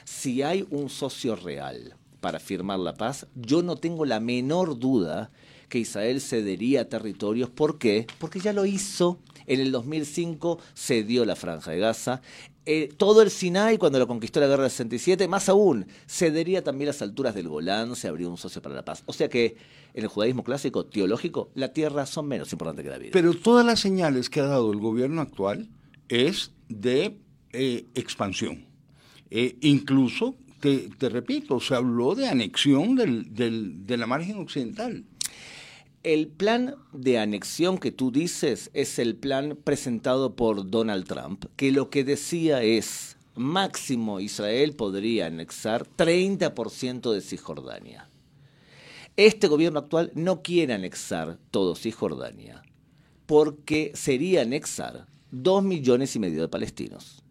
si 0.05 0.41
hay 0.41 0.67
un 0.71 0.89
socio 0.89 1.37
real 1.37 1.97
para 2.23 2.41
firmar 2.41 2.79
la 2.79 2.95
paz, 2.95 3.27
yo 3.35 3.63
no 3.63 3.77
tengo 3.77 4.07
la 4.07 4.21
menor 4.21 4.79
duda 4.79 5.31
que 5.71 5.79
Israel 5.79 6.21
cedería 6.21 6.89
territorios. 6.91 7.49
¿Por 7.49 7.79
qué? 7.79 8.07
Porque 8.19 8.41
ya 8.41 8.53
lo 8.53 8.67
hizo. 8.67 9.19
En 9.47 9.61
el 9.61 9.73
2005 9.73 10.59
cedió 10.75 11.25
la 11.25 11.37
franja 11.37 11.71
de 11.71 11.79
Gaza. 11.79 12.21
Eh, 12.67 12.93
todo 12.97 13.23
el 13.23 13.31
Sinai, 13.31 13.79
cuando 13.79 13.99
lo 13.99 14.07
conquistó 14.07 14.39
la 14.39 14.47
guerra 14.47 14.65
del 14.65 14.71
67, 14.71 15.27
más 15.29 15.49
aún, 15.49 15.87
cedería 16.07 16.63
también 16.63 16.89
las 16.89 17.01
alturas 17.01 17.35
del 17.35 17.49
Golán, 17.49 17.97
se 17.97 18.07
abrió 18.07 18.29
un 18.29 18.37
socio 18.37 18.61
para 18.61 18.75
la 18.75 18.85
paz. 18.85 19.03
O 19.07 19.13
sea 19.13 19.29
que 19.31 19.57
en 19.95 20.03
el 20.03 20.09
judaísmo 20.09 20.45
clásico, 20.45 20.85
teológico, 20.85 21.51
la 21.55 21.73
tierra 21.73 22.05
son 22.05 22.29
menos 22.29 22.53
importantes 22.53 22.85
que 22.85 22.91
la 22.91 22.99
vida. 22.99 23.11
Pero 23.13 23.33
todas 23.35 23.65
las 23.65 23.81
señales 23.81 24.29
que 24.29 24.41
ha 24.41 24.47
dado 24.47 24.71
el 24.73 24.79
gobierno 24.79 25.23
actual 25.23 25.69
es 26.09 26.53
de 26.69 27.17
eh, 27.53 27.87
expansión. 27.95 28.67
Eh, 29.31 29.57
incluso, 29.63 30.37
te, 30.61 30.91
repito, 31.09 31.61
se 31.61 31.75
habló 31.75 32.15
de 32.15 32.29
anexión 32.29 32.95
de 32.95 33.97
la 33.97 34.07
margen 34.07 34.37
occidental. 34.37 35.05
El 36.03 36.29
plan 36.29 36.77
de 36.95 37.19
anexión 37.19 37.77
que 37.77 37.93
tú 37.93 38.11
dices 38.11 38.71
es 38.73 38.99
el 38.99 39.17
plan 39.17 39.59
presentado 39.63 40.35
por 40.35 40.71
Donald 40.71 41.07
Trump, 41.07 41.45
que 41.57 41.73
lo 41.73 41.91
que 41.91 42.05
decía 42.05 42.63
es, 42.63 43.19
máximo 43.35 44.19
Israel 44.19 44.75
podría 44.75 45.27
anexar 45.27 45.87
30% 45.87 47.13
de 47.13 47.21
Cisjordania. 47.21 48.09
Este 49.19 49.47
gobierno 49.47 49.81
actual 49.81 50.11
no 50.15 50.41
quiere 50.41 50.73
anexar 50.73 51.39
todo 51.51 51.75
Cisjordania, 51.75 52.63
porque 53.27 53.93
sería 53.95 54.41
anexar 54.41 55.07
dos 55.31 55.63
millones 55.63 56.17
y 56.17 56.19
medio 56.19 56.41
de 56.41 56.49
palestinos. 56.49 57.23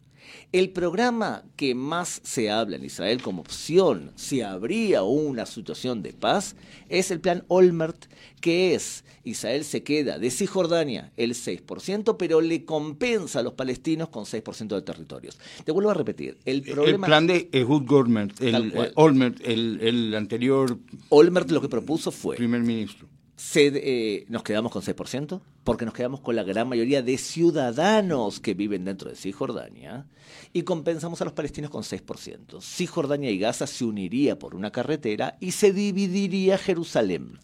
El 0.52 0.72
programa 0.72 1.44
que 1.56 1.76
más 1.76 2.22
se 2.24 2.50
habla 2.50 2.78
en 2.78 2.86
Israel 2.86 3.22
como 3.22 3.42
opción, 3.42 4.12
si 4.16 4.42
habría 4.42 5.04
una 5.04 5.46
situación 5.46 6.02
de 6.02 6.14
paz, 6.14 6.56
es 6.90 7.12
el 7.12 7.20
plan 7.20 7.44
Olmert, 7.48 8.06
que 8.42 8.74
es 8.74 9.04
Israel 9.24 9.64
se 9.64 9.84
queda 9.84 10.18
de 10.18 10.32
Cisjordania 10.32 11.12
el 11.18 11.32
6%, 11.32 12.18
pero 12.18 12.42
le 12.42 12.66
compensa 12.66 13.40
a 13.40 13.44
los 13.44 13.54
palestinos 13.54 14.10
con 14.10 14.26
6% 14.26 14.68
de 14.68 14.82
territorios. 14.82 15.38
Te 15.64 15.72
vuelvo 15.72 15.92
a 15.92 15.94
repetir, 15.94 16.38
el 16.46 16.62
problema... 16.62 17.08
El 17.08 17.10
plan 17.10 17.28
de 17.28 17.50
Ehud 17.52 17.92
Olmert, 17.92 18.42
el, 18.42 18.92
Olmert, 18.96 19.38
el, 19.44 19.80
el 19.82 20.16
anterior... 20.16 20.78
Olmert 21.10 21.50
lo 21.52 21.62
que 21.62 21.70
propuso 21.70 22.12
fue... 22.12 22.38
Primer 22.38 22.62
ministro. 22.62 23.08
eh, 23.56 24.26
nos 24.30 24.44
quedamos 24.44 24.72
con 24.72 24.82
6%, 24.82 25.42
porque 25.70 25.86
nos 25.86 25.94
quedamos 25.94 26.22
con 26.22 26.36
la 26.36 26.42
gran 26.42 26.68
mayoría 26.68 27.04
de 27.04 27.16
ciudadanos 27.20 28.40
que 28.40 28.56
viven 28.56 28.86
dentro 28.86 29.08
de 29.08 29.16
Cisjordania 29.16 30.08
y 30.52 30.64
compensamos 30.64 31.22
a 31.22 31.26
los 31.26 31.34
palestinos 31.36 31.70
con 31.70 31.84
6%. 31.84 32.60
Cisjordania 32.60 33.30
y 33.30 33.38
Gaza 33.38 33.68
se 33.68 33.86
uniría 33.86 34.40
por 34.40 34.56
una 34.56 34.72
carretera 34.72 35.38
y 35.40 35.52
se 35.52 35.72
dividiría 35.72 36.58
Jerusalén. 36.58 37.38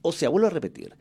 O 0.00 0.12
sea, 0.12 0.30
vuelvo 0.30 0.46
a 0.46 0.50
repetir, 0.52 0.96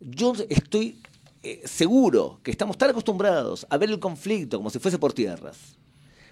yo 0.00 0.32
estoy 0.48 0.98
eh, 1.42 1.60
seguro 1.66 2.40
que 2.42 2.50
estamos 2.50 2.78
tan 2.78 2.88
acostumbrados 2.88 3.66
a 3.68 3.76
ver 3.76 3.90
el 3.90 3.98
conflicto 3.98 4.56
como 4.56 4.70
si 4.70 4.78
fuese 4.78 4.96
por 4.96 5.12
tierras. 5.12 5.76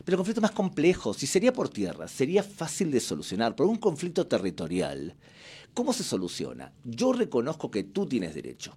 Pero 0.07 0.15
el 0.15 0.21
conflicto 0.21 0.41
más 0.41 0.53
complejo, 0.53 1.13
si 1.13 1.27
sería 1.27 1.53
por 1.53 1.69
tierras, 1.69 2.11
sería 2.11 2.43
fácil 2.43 2.91
de 2.91 2.99
solucionar, 2.99 3.55
por 3.55 3.67
un 3.67 3.77
conflicto 3.77 4.27
territorial 4.27 5.17
¿Cómo 5.75 5.95
se 5.95 6.05
soluciona? 6.05 6.73
Yo 6.85 7.15
reconozco 7.15 7.71
que 7.71 7.83
tú 7.83 8.07
tienes 8.07 8.35
derecho. 8.35 8.77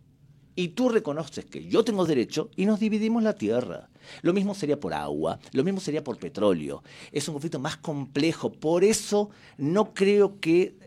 Y 0.56 0.70
tú 0.70 0.90
reconoces 0.90 1.46
que 1.46 1.68
yo 1.68 1.84
tengo 1.84 2.06
derecho 2.06 2.50
y 2.56 2.66
nos 2.66 2.80
dividimos 2.80 3.22
la 3.24 3.34
tierra. 3.34 3.90
Lo 4.22 4.34
mismo 4.34 4.56
sería 4.56 4.80
por 4.80 4.94
agua, 4.94 5.40
lo 5.52 5.64
mismo 5.64 5.80
sería 5.80 6.04
por 6.04 6.18
petróleo. 6.18 6.84
Es 7.12 7.28
un 7.28 7.34
conflicto 7.34 7.60
más 7.60 7.78
complejo. 7.78 8.52
Por 8.52 8.84
eso 8.84 9.30
no 9.58 9.94
creo 9.94 10.40
que 10.40 10.78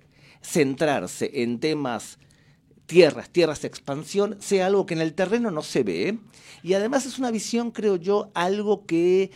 centrarse 0.42 1.30
en 1.42 1.60
temas 1.60 2.18
tierras, 2.86 3.28
tierras 3.28 3.64
expansión, 3.64 4.36
sea 4.40 4.66
algo 4.66 4.86
que 4.86 4.94
en 4.94 5.02
el 5.02 5.14
terreno 5.14 5.50
no 5.50 5.62
se 5.62 5.82
ve. 5.82 6.18
Y 6.62 6.72
además 6.72 7.04
es 7.04 7.18
una 7.18 7.30
visión, 7.30 7.70
creo 7.70 7.96
yo, 7.96 8.30
algo 8.34 8.86
que 8.86 9.30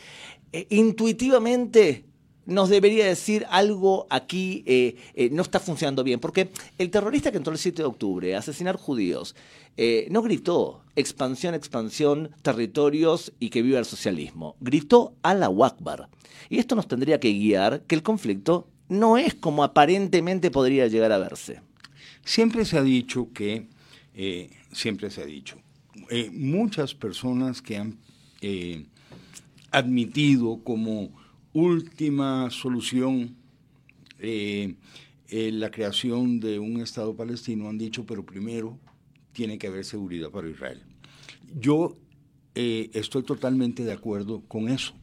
eh, 0.53 0.67
intuitivamente 0.71 2.07
nos 2.47 2.69
debería 2.69 3.07
decir 3.07 3.47
algo 3.51 4.07
aquí 4.11 4.65
eh, 4.67 4.97
eh, 5.15 5.31
no 5.31 5.43
está 5.43 5.61
funcionando 5.61 6.05
bien. 6.05 6.21
Porque 6.21 6.51
el 6.79 6.91
terrorista 6.91 7.31
que 7.31 7.39
entró 7.39 7.53
el 7.53 7.59
7 7.59 7.83
de 7.83 7.89
octubre 7.89 8.35
a 8.35 8.39
asesinar 8.39 8.77
judíos 8.77 9.35
eh, 9.77 10.07
no 10.11 10.23
gritó 10.23 10.83
expansión, 10.97 11.55
expansión, 11.55 12.31
territorios 12.43 13.33
y 13.39 13.51
que 13.51 13.63
viva 13.63 13.79
el 13.79 13.85
socialismo. 13.85 14.57
Gritó 14.61 15.15
a 15.23 15.35
la 15.35 15.47
Akbar. 15.47 16.09
Y 16.49 16.59
esto 16.59 16.75
nos 16.75 16.89
tendría 16.89 17.21
que 17.21 17.33
guiar 17.33 17.83
que 17.83 17.95
el 17.95 18.03
conflicto 18.03 18.69
no 18.89 19.17
es 19.17 19.35
como 19.35 19.65
aparentemente 19.65 20.51
podría 20.51 20.89
llegar 20.89 21.13
a 21.13 21.19
verse. 21.19 21.61
Siempre 22.25 22.65
se 22.65 22.79
ha 22.79 22.83
dicho 22.83 23.29
que, 23.33 23.69
siempre 24.73 25.11
se 25.11 25.23
ha 25.23 25.25
dicho, 25.25 25.57
muchas 26.33 26.95
personas 26.95 27.63
que 27.63 27.79
han 27.79 27.99
admitido 29.71 30.63
como 30.63 31.11
última 31.53 32.51
solución, 32.51 33.37
eh, 34.19 34.75
eh, 35.29 35.51
la 35.53 35.71
creación 35.71 36.41
de 36.41 36.59
un 36.59 36.81
Estado 36.81 37.15
palestino, 37.15 37.69
han 37.69 37.79
dicho, 37.79 38.05
pero 38.07 38.25
primero 38.25 38.79
tiene 39.33 39.59
que 39.59 39.67
haber 39.67 39.85
seguridad 39.85 40.31
para 40.31 40.49
Israel. 40.49 40.83
Yo 41.59 41.97
eh, 42.55 42.91
estoy 42.95 43.23
totalmente 43.23 43.85
de 43.85 43.93
acuerdo 43.93 44.43
con 44.49 44.69
eso, 44.69 44.95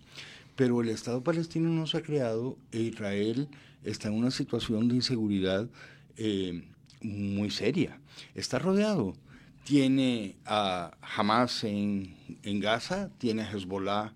pero 0.55 0.81
el 0.81 0.89
Estado 0.89 1.23
palestino 1.23 1.69
no 1.69 1.87
se 1.87 1.97
ha 1.97 2.01
creado 2.01 2.57
e 2.71 2.81
Israel 2.81 3.47
está 3.83 4.09
en 4.09 4.15
una 4.15 4.31
situación 4.31 4.87
de 4.87 4.95
inseguridad 4.95 5.69
muy 7.01 7.49
seria. 7.49 8.01
Está 8.35 8.59
rodeado. 8.59 9.13
Tiene 9.63 10.35
a 10.45 10.91
Hamas 11.01 11.63
en, 11.63 12.13
en 12.43 12.59
Gaza, 12.59 13.09
tiene 13.19 13.43
a 13.43 13.51
Hezbollah 13.51 14.13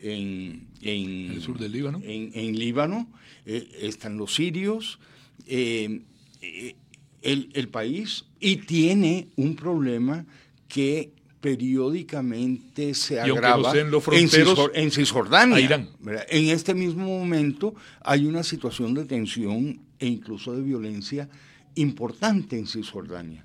en, 0.00 0.68
el 0.82 1.40
sur 1.42 1.58
del 1.58 1.72
Líbano. 1.72 2.00
En, 2.04 2.58
Líbano, 2.58 3.08
eh, 3.46 3.68
están 3.80 4.16
los 4.16 4.34
sirios, 4.34 4.98
eh, 5.46 6.02
eh, 6.42 6.74
el, 7.22 7.68
país, 7.68 8.24
y 8.40 8.56
tiene 8.56 9.28
un 9.36 9.56
problema 9.56 10.24
que 10.68 11.12
periódicamente 11.40 12.94
se 12.94 13.20
agrava 13.20 13.78
en, 13.78 13.90
los 13.90 14.06
en, 14.08 14.90
Cisjordania. 14.90 15.88
En 16.28 16.48
este 16.48 16.74
mismo 16.74 17.06
momento 17.06 17.74
hay 18.02 18.26
una 18.26 18.42
situación 18.42 18.94
de 18.94 19.04
tensión 19.04 19.80
e 19.98 20.06
incluso 20.06 20.54
de 20.54 20.62
violencia 20.62 21.28
importante 21.74 22.58
en 22.58 22.66
Cisjordania. 22.66 23.44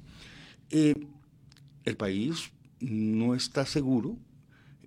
el 0.71 1.95
país 1.97 2.51
no 2.79 3.35
está 3.35 3.65
seguro 3.65 4.17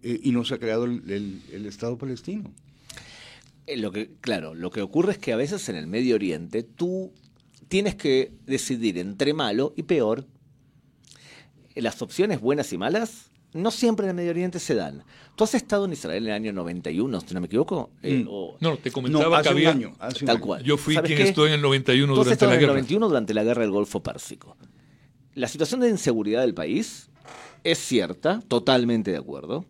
eh, 0.02 0.20
y 0.22 0.32
no 0.32 0.44
se 0.44 0.54
ha 0.54 0.58
creado 0.58 0.84
el, 0.84 1.66
Estado 1.66 1.96
palestino. 1.98 2.52
Eh, 3.66 3.76
lo 3.76 3.92
que, 3.92 4.10
claro, 4.20 4.54
lo 4.54 4.70
que 4.70 4.82
ocurre 4.82 5.12
es 5.12 5.18
que 5.18 5.32
a 5.32 5.36
veces 5.36 5.68
en 5.68 5.76
el 5.76 5.86
Medio 5.86 6.14
Oriente 6.14 6.62
tú 6.62 7.12
tienes 7.68 7.94
que 7.94 8.32
decidir 8.46 8.98
entre 8.98 9.34
malo 9.34 9.72
y 9.76 9.84
peor. 9.84 10.26
Las 11.74 12.02
opciones 12.02 12.40
buenas 12.40 12.72
y 12.72 12.78
malas 12.78 13.32
no 13.54 13.70
siempre 13.70 14.06
en 14.06 14.10
el 14.10 14.16
Medio 14.16 14.30
Oriente 14.30 14.58
se 14.58 14.74
dan. 14.74 15.04
Tú 15.36 15.44
has 15.44 15.54
estado 15.54 15.84
en 15.84 15.92
Israel 15.92 16.24
en 16.24 16.30
el 16.30 16.34
año 16.34 16.52
91, 16.52 17.20
si 17.20 17.34
no 17.34 17.40
me 17.40 17.46
equivoco. 17.46 17.90
Eh, 18.02 18.24
mm. 18.24 18.28
No, 18.60 18.76
te 18.78 18.90
comentaba 18.90 19.42
que 19.42 19.48
había... 19.48 19.70
año, 19.70 19.94
tal 20.24 20.40
cual. 20.40 20.62
Yo 20.62 20.76
fui 20.76 20.96
quien 20.96 21.20
estuvo 21.20 21.46
en 21.46 21.54
el 21.54 21.62
91 21.62 22.14
Tú 22.14 22.24
durante 22.24 22.46
la 22.46 22.52
guerra. 22.52 22.62
en 22.64 22.68
el 22.70 22.74
91 22.74 23.08
durante 23.08 23.34
la 23.34 23.44
guerra 23.44 23.62
del 23.62 23.70
Golfo 23.70 24.02
Pérsico. 24.02 24.56
La 25.34 25.48
situación 25.48 25.80
de 25.80 25.88
inseguridad 25.88 26.42
del 26.42 26.54
país 26.54 27.10
es 27.64 27.78
cierta, 27.78 28.40
totalmente 28.48 29.10
de 29.10 29.18
acuerdo. 29.18 29.64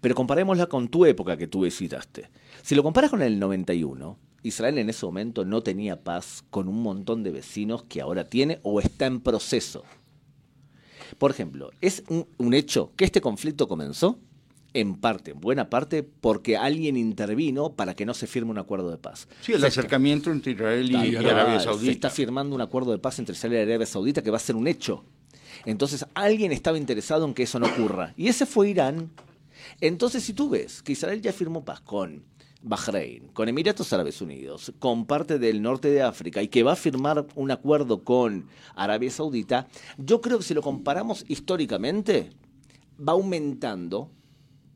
Pero 0.00 0.14
comparémosla 0.14 0.66
con 0.66 0.88
tu 0.88 1.04
época 1.06 1.36
que 1.36 1.46
tú 1.46 1.62
visitaste. 1.62 2.30
Si 2.62 2.74
lo 2.74 2.82
comparas 2.82 3.10
con 3.10 3.22
el 3.22 3.38
91, 3.38 4.18
Israel 4.42 4.78
en 4.78 4.90
ese 4.90 5.04
momento 5.06 5.44
no 5.44 5.62
tenía 5.62 6.02
paz 6.02 6.44
con 6.50 6.68
un 6.68 6.82
montón 6.82 7.22
de 7.22 7.30
vecinos 7.30 7.82
que 7.84 8.00
ahora 8.00 8.28
tiene 8.28 8.60
o 8.62 8.80
está 8.80 9.06
en 9.06 9.20
proceso. 9.20 9.84
Por 11.18 11.30
ejemplo, 11.30 11.70
es 11.80 12.04
un, 12.08 12.54
hecho 12.54 12.92
que 12.96 13.04
este 13.04 13.20
conflicto 13.20 13.68
comenzó 13.68 14.18
en 14.74 14.96
parte, 14.96 15.30
en 15.30 15.40
buena 15.40 15.70
parte, 15.70 16.02
porque 16.02 16.56
alguien 16.56 16.96
intervino 16.96 17.72
para 17.72 17.94
que 17.94 18.04
no 18.04 18.12
se 18.12 18.26
firme 18.26 18.50
un 18.50 18.58
acuerdo 18.58 18.90
de 18.90 18.98
paz. 18.98 19.26
Sí, 19.40 19.52
el 19.52 19.64
acercamiento 19.64 20.30
entre 20.30 20.52
Israel 20.52 20.90
y, 20.90 21.16
Arabia 21.16 21.60
Saudita. 21.60 21.86
Se 21.86 21.90
está 21.92 22.10
firmando 22.10 22.54
un 22.54 22.60
acuerdo 22.60 22.92
de 22.92 22.98
paz 22.98 23.18
entre 23.18 23.34
Israel 23.34 23.54
y 23.54 23.70
Arabia 23.70 23.86
Saudita 23.86 24.22
que 24.22 24.30
va 24.30 24.36
a 24.36 24.40
ser 24.40 24.56
un 24.56 24.66
hecho. 24.66 25.04
Entonces, 25.64 26.04
alguien 26.14 26.52
estaba 26.52 26.76
interesado 26.76 27.24
en 27.24 27.32
que 27.32 27.44
eso 27.44 27.58
no 27.58 27.66
ocurra. 27.66 28.12
Y 28.16 28.28
ese 28.28 28.44
fue 28.44 28.68
Irán 28.68 29.10
entonces, 29.80 30.24
si 30.24 30.32
tú 30.32 30.48
ves 30.48 30.82
que 30.82 30.92
Israel 30.92 31.20
ya 31.20 31.32
firmó 31.32 31.64
paz 31.64 31.80
con 31.80 32.24
Bahrein, 32.62 33.28
con 33.28 33.48
Emiratos 33.48 33.92
Árabes 33.92 34.20
Unidos, 34.20 34.72
con 34.78 35.06
parte 35.06 35.38
del 35.38 35.62
norte 35.62 35.88
de 35.88 36.02
África 36.02 36.42
y 36.42 36.48
que 36.48 36.62
va 36.62 36.72
a 36.72 36.76
firmar 36.76 37.26
un 37.34 37.50
acuerdo 37.50 38.02
con 38.02 38.48
Arabia 38.74 39.10
Saudita, 39.10 39.68
yo 39.98 40.20
creo 40.20 40.38
que 40.38 40.44
si 40.44 40.54
lo 40.54 40.62
comparamos 40.62 41.24
históricamente, 41.28 42.30
va 42.98 43.12
aumentando, 43.12 44.10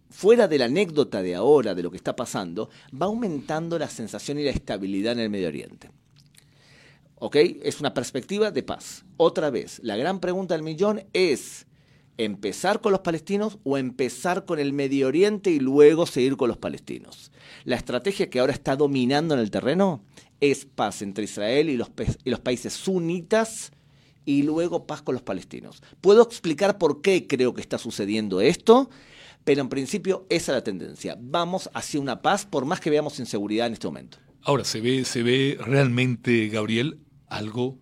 fuera 0.09 0.47
de 0.47 0.59
la 0.59 0.67
anécdota 0.67 1.23
de 1.23 1.35
ahora, 1.35 1.75
de 1.75 1.83
lo 1.83 1.91
que 1.91 1.97
está 1.97 2.15
pasando, 2.15 2.71
va 2.95 3.07
aumentando 3.07 3.79
la 3.79 3.89
sensación 3.89 4.39
y 4.39 4.45
la 4.45 4.51
estabilidad 4.51 5.15
en 5.15 5.21
el 5.21 5.31
Medio 5.31 5.49
Oriente. 5.49 5.91
¿Ok? 7.17 7.37
Es 7.63 7.81
una 7.81 7.93
perspectiva 7.93 8.51
de 8.51 8.63
paz. 8.63 9.05
Otra 9.17 9.51
vez, 9.51 9.81
la 9.83 9.97
gran 9.97 10.21
pregunta 10.21 10.55
del 10.55 10.63
millón 10.63 11.05
es, 11.13 11.67
empezar 12.25 12.81
con 12.81 12.93
los 12.93 13.01
palestinos 13.01 13.59
o 13.65 13.79
empezar 13.79 14.45
con 14.45 14.59
el 14.59 14.73
Medio 14.73 15.09
Oriente 15.09 15.51
y 15.51 15.59
luego 15.59 16.07
seguir 16.07 16.37
con 16.37 16.49
los 16.49 16.59
palestinos. 16.59 17.33
La 17.65 17.77
estrategia 17.77 18.29
que 18.29 18.41
ahora 18.41 18.53
está 18.53 18.77
dominando 18.77 19.35
en 19.35 19.41
el 19.41 19.51
terreno 19.51 20.05
es 20.41 20.67
paz 20.67 21.01
entre 21.01 21.25
Israel 21.25 21.71
y 21.71 21.77
los, 21.77 21.91
países 22.41 22.75
sunitas 22.75 23.73
y 24.27 24.43
luego 24.43 24.87
paz 24.87 25.01
con 25.01 25.15
los 25.15 25.23
palestinos. 25.23 25.83
Puedo 26.01 26.23
explicar 26.23 26.77
por 26.79 27.01
qué 27.01 27.27
creo 27.27 27.55
que 27.55 27.63
está 27.63 27.79
sucediendo 27.79 28.43
esto, 28.43 28.91
pero 29.45 29.63
en 29.63 29.71
principio 29.71 30.27
esa 30.29 30.53
es 30.53 30.57
la 30.57 30.65
tendencia. 30.65 31.17
Vamos 31.19 31.71
hacia 31.73 32.01
una 32.01 32.21
paz 32.21 32.45
por 32.45 32.67
más 32.67 32.81
que 32.81 32.91
veamos 32.91 33.19
inseguridad 33.19 33.67
en 33.67 33.73
este 33.73 33.87
momento. 33.87 34.19
Ahora, 34.43 34.65
se 34.65 34.81
ve, 34.81 35.05
se 35.05 35.23
ve 35.23 35.59
realmente, 35.61 36.49
Gabriel, 36.49 36.99
algo 37.29 37.79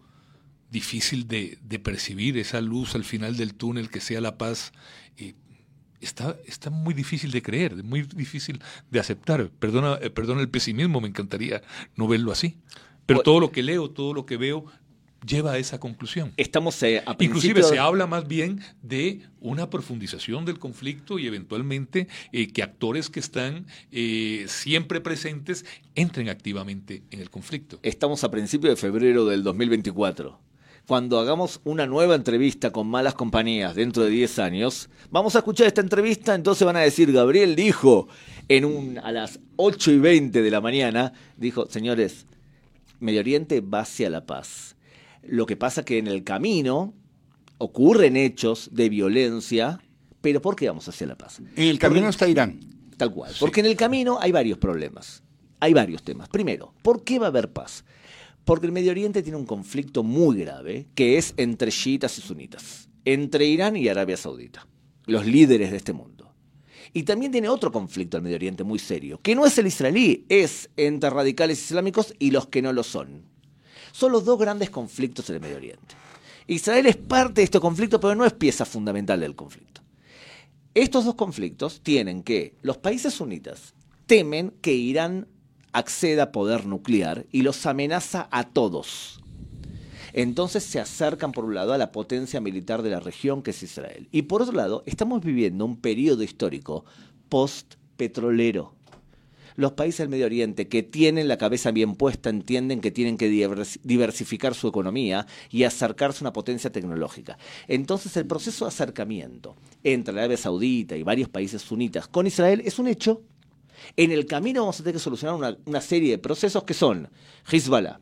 difícil 0.71 1.27
de, 1.27 1.59
percibir, 1.83 2.39
esa 2.39 2.61
luz 2.61 2.95
al 2.95 3.05
final 3.05 3.37
del 3.37 3.55
túnel 3.55 3.91
que 3.91 4.01
sea 4.01 4.21
la 4.21 4.39
paz. 4.39 4.73
está, 6.01 6.37
está 6.47 6.71
muy 6.71 6.95
difícil 6.95 7.31
de 7.31 7.43
creer, 7.43 7.83
muy 7.83 8.03
difícil 8.03 8.61
de 8.91 9.01
aceptar. 9.01 9.51
Perdona, 9.59 9.99
eh, 10.01 10.11
perdona 10.11 10.41
el 10.41 10.49
pesimismo, 10.49 11.01
me 11.01 11.09
encantaría 11.09 11.63
no 11.97 12.09
verlo 12.09 12.33
así. 12.33 12.57
Pero 13.07 13.21
todo 13.21 13.41
lo 13.41 13.51
que 13.51 13.63
leo, 13.63 13.91
todo 13.91 14.13
lo 14.13 14.27
que 14.27 14.37
veo, 14.37 14.67
lleva 15.27 15.53
a 15.53 15.59
esa 15.59 15.81
conclusión. 15.81 16.33
Estamos 16.37 16.83
eh, 16.83 17.03
a 17.05 17.17
Inclusive 17.19 17.63
se 17.63 17.79
habla 17.79 18.07
más 18.07 18.27
bien 18.27 18.61
de 18.83 19.23
una 19.41 19.71
profundización 19.71 20.45
del 20.45 20.59
conflicto 20.59 21.19
y 21.19 21.27
eventualmente 21.27 22.09
eh, 22.33 22.49
que 22.49 22.63
actores 22.63 23.11
que 23.11 23.21
están 23.21 23.67
eh, 23.91 24.45
siempre 24.49 25.01
presentes 25.01 25.65
entren 25.95 26.29
activamente 26.29 27.03
en 27.11 27.21
el 27.21 27.31
conflicto. 27.31 27.79
Estamos 27.83 28.25
a 28.25 28.31
principios 28.31 28.75
de 28.75 28.77
febrero 28.77 29.25
del 29.25 29.43
2024 29.43 30.48
cuando 30.89 31.21
hagamos 31.21 31.61
una 31.65 31.87
nueva 31.87 32.15
entrevista 32.15 32.73
con 32.73 32.89
malas 32.89 33.13
compañías 33.13 33.75
dentro 33.75 34.05
de 34.05 34.09
10 34.09 34.39
años, 34.39 34.89
vamos 35.11 35.37
a 35.37 35.41
escuchar 35.41 35.67
esta 35.67 35.83
entrevista, 35.83 36.35
entonces 36.35 36.65
van 36.65 36.77
a 36.77 36.81
decir, 36.81 37.13
Gabriel 37.13 37.55
dijo 37.55 38.09
en 38.49 38.65
un, 38.65 38.99
a 38.99 39.13
las 39.13 39.39
8 39.57 39.91
y 39.93 39.99
20 39.99 40.41
de 40.41 40.51
la 40.51 40.63
mañana, 40.63 41.13
dijo, 41.37 41.67
señores, 41.69 42.25
Medio 43.01 43.21
Oriente 43.21 43.61
va 43.61 43.81
hacia 43.81 44.09
la 44.09 44.25
paz. 44.25 44.77
Lo 45.23 45.45
que 45.45 45.59
pasa 45.59 45.85
que 45.85 45.99
en 45.99 46.07
el 46.07 46.25
camino 46.25 46.95
ocurren 47.59 48.17
hechos 48.17 48.71
de 48.73 48.89
violencia, 48.89 49.81
pero 50.23 50.41
¿por 50.41 50.57
qué 50.57 50.69
vamos 50.69 50.89
hacia 50.89 51.07
la 51.07 51.19
paz? 51.19 51.41
En 51.55 51.69
el 51.69 51.79
camino 51.79 52.09
está 52.09 52.27
Irán. 52.27 52.61
Tal 52.97 53.13
cual. 53.13 53.35
Porque 53.39 53.61
en 53.61 53.67
el 53.67 53.77
camino 53.77 54.19
hay 54.23 54.33
varios 54.33 54.57
problemas. 54.57 55.23
Hay 55.61 55.75
varios 55.75 56.03
temas. 56.03 56.31
Primero, 56.31 56.73
¿por 56.81 57.05
qué 57.05 57.19
va 57.19 57.27
a 57.27 57.29
haber 57.29 57.53
paz? 57.53 57.85
Porque 58.49 58.65
el 58.65 58.73
Medio 58.73 58.93
Oriente 58.93 59.23
tiene 59.23 59.37
un 59.37 59.45
conflicto 59.45 60.03
muy 60.03 60.39
grave, 60.39 60.87
que 60.95 61.19
es 61.19 61.35
entre 61.37 61.71
chiitas 61.71 62.17
y 62.17 62.23
sunitas, 62.23 62.89
entre 63.05 63.45
Irán 63.45 63.77
y 63.77 63.89
Arabia 63.89 64.17
Saudita, 64.17 64.67
los 65.05 65.27
líderes 65.27 65.71
de 65.71 65.77
este 65.77 65.93
mundo. 65.93 66.33
Y 66.95 67.03
también 67.03 67.31
tiene 67.31 67.51
otro 67.51 67.71
conflicto 67.71 68.17
el 68.17 68.23
Medio 68.23 68.37
Oriente 68.37 68.65
muy 68.65 68.79
serio, 68.79 69.21
que 69.21 69.35
no 69.35 69.45
es 69.45 69.59
el 69.59 69.67
israelí, 69.67 70.25
es 70.31 70.71
entre 70.79 71.11
radicales 71.11 71.63
islámicos 71.63 72.15
y 72.19 72.31
los 72.31 72.47
que 72.47 72.63
no 72.63 72.73
lo 72.73 72.85
son. 72.85 73.25
Son 73.93 74.13
los 74.13 74.25
dos 74.25 74.39
grandes 74.39 74.71
conflictos 74.71 75.29
en 75.29 75.35
el 75.35 75.43
Medio 75.43 75.57
Oriente. 75.59 75.95
Israel 76.47 76.87
es 76.87 76.97
parte 76.97 77.43
de 77.43 77.45
este 77.45 77.61
conflicto, 77.61 78.01
pero 78.01 78.15
no 78.15 78.25
es 78.25 78.33
pieza 78.33 78.65
fundamental 78.65 79.21
del 79.21 79.37
conflicto. 79.37 79.83
Estos 80.73 81.05
dos 81.05 81.17
conflictos 81.17 81.83
tienen 81.83 82.23
que 82.23 82.55
los 82.63 82.79
países 82.79 83.13
sunitas 83.13 83.75
temen 84.07 84.55
que 84.63 84.73
Irán 84.73 85.29
acceda 85.73 86.25
a 86.25 86.33
poder 86.33 86.67
nuclear 86.67 87.27
y 87.33 87.43
los 87.43 87.67
amenaza 87.67 88.29
a 88.31 88.45
todos. 88.45 89.21
Entonces 90.13 90.65
se 90.65 90.81
acercan 90.81 91.33
por 91.33 91.45
un 91.45 91.55
lado 91.55 91.73
a 91.73 91.79
la 91.79 91.93
potencia 91.93 92.41
militar 92.41 92.83
de 92.83 92.91
la 92.91 93.01
región 93.01 93.43
que 93.43 93.51
es 93.51 93.63
Israel. 93.63 94.09
Y 94.11 94.23
por 94.23 94.43
otro 94.43 94.55
lado, 94.55 94.83
estamos 94.87 95.23
viviendo 95.23 95.65
un 95.65 95.77
periodo 95.77 96.23
histórico 96.23 96.85
post-petrolero. 97.29 98.75
Los 99.57 99.73
países 99.73 99.99
del 99.99 100.09
Medio 100.09 100.27
Oriente 100.27 100.69
que 100.69 100.85
tienen 100.85 101.27
la 101.27 101.37
cabeza 101.37 101.73
bien 101.73 101.97
puesta 101.97 102.31
entienden 102.31 102.81
que 102.81 102.93
tienen 102.93 103.17
que 103.19 103.29
diversificar 103.83 104.55
su 104.55 104.69
economía 104.69 105.27
y 105.51 105.65
acercarse 105.65 106.19
a 106.19 106.27
una 106.27 106.33
potencia 106.33 106.71
tecnológica. 106.71 107.39
Entonces 107.67 108.17
el 108.17 108.27
proceso 108.27 108.65
de 108.65 108.69
acercamiento 108.69 109.57
entre 109.83 110.15
Arabia 110.15 110.37
Saudita 110.37 110.97
y 110.97 111.03
varios 111.03 111.29
países 111.29 111.61
sunitas 111.61 112.07
con 112.07 112.29
Israel 112.29 112.63
es 112.65 112.79
un 112.79 112.87
hecho 112.87 113.23
en 113.97 114.13
el 114.13 114.27
camino 114.27 114.63
vamos 114.63 114.81
a 114.81 114.83
tener 114.83 114.95
que 114.95 115.01
solucionar 115.01 115.59
una, 115.65 115.81
serie 115.81 116.13
de 116.13 116.19
procesos 116.19 116.65
que 116.65 116.75
son 116.75 117.09
Hezbollah, 117.51 118.01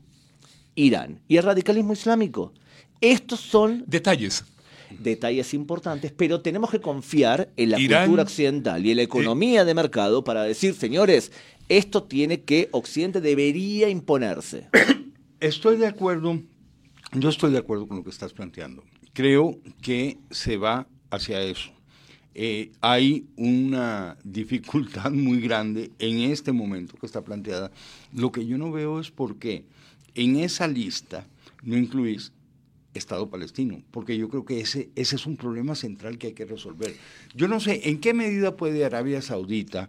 Irán 0.74 1.20
y 1.28 1.36
el 1.36 1.42
radicalismo 1.42 1.92
islámico. 1.92 2.52
Estos 3.00 3.40
son 3.40 3.84
detalles. 3.86 4.44
Detalles 4.90 5.52
importantes, 5.52 6.12
pero 6.12 6.40
tenemos 6.40 6.70
que 6.70 6.80
confiar 6.80 7.50
en 7.56 7.70
la 7.70 7.76
cultura 7.76 8.22
occidental 8.22 8.86
y 8.86 8.92
en 8.92 8.96
la 8.98 9.02
economía 9.02 9.64
de 9.64 9.74
mercado 9.74 10.22
para 10.22 10.44
decir, 10.44 10.74
señores, 10.74 11.32
esto 11.68 12.04
tiene 12.04 12.42
que, 12.42 12.68
Occidente 12.70 13.20
debería 13.20 13.88
imponerse. 13.88 14.68
Estoy 15.40 15.76
de 15.76 15.88
acuerdo, 15.88 16.40
yo 17.12 17.28
estoy 17.28 17.52
de 17.52 17.58
acuerdo 17.58 17.88
con 17.88 17.98
lo 17.98 18.04
que 18.04 18.10
estás 18.10 18.32
planteando. 18.32 18.84
Creo 19.12 19.58
que 19.82 20.18
se 20.30 20.56
va 20.56 20.86
hacia 21.10 21.42
eso. 21.42 21.75
Eh, 22.38 22.70
hay 22.82 23.24
una 23.36 24.18
dificultad 24.22 25.10
muy 25.10 25.40
grande 25.40 25.90
en 25.98 26.18
este 26.20 26.52
momento 26.52 26.94
que 26.98 27.06
está 27.06 27.24
planteada. 27.24 27.70
Lo 28.12 28.30
que 28.30 28.44
yo 28.44 28.58
no 28.58 28.70
veo 28.70 29.00
es 29.00 29.10
por 29.10 29.38
qué 29.38 29.64
en 30.14 30.36
esa 30.36 30.68
lista 30.68 31.26
no 31.62 31.78
incluís 31.78 32.32
Estado 32.92 33.30
palestino, 33.30 33.80
porque 33.90 34.18
yo 34.18 34.28
creo 34.28 34.44
que 34.44 34.60
ese, 34.60 34.90
ese 34.96 35.16
es 35.16 35.24
un 35.24 35.38
problema 35.38 35.74
central 35.74 36.18
que 36.18 36.28
hay 36.28 36.32
que 36.34 36.44
resolver. 36.44 36.94
Yo 37.34 37.48
no 37.48 37.58
sé 37.58 37.88
en 37.88 38.00
qué 38.00 38.12
medida 38.12 38.54
puede 38.54 38.84
Arabia 38.84 39.22
Saudita 39.22 39.88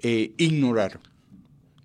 eh, 0.00 0.32
ignorar 0.38 1.00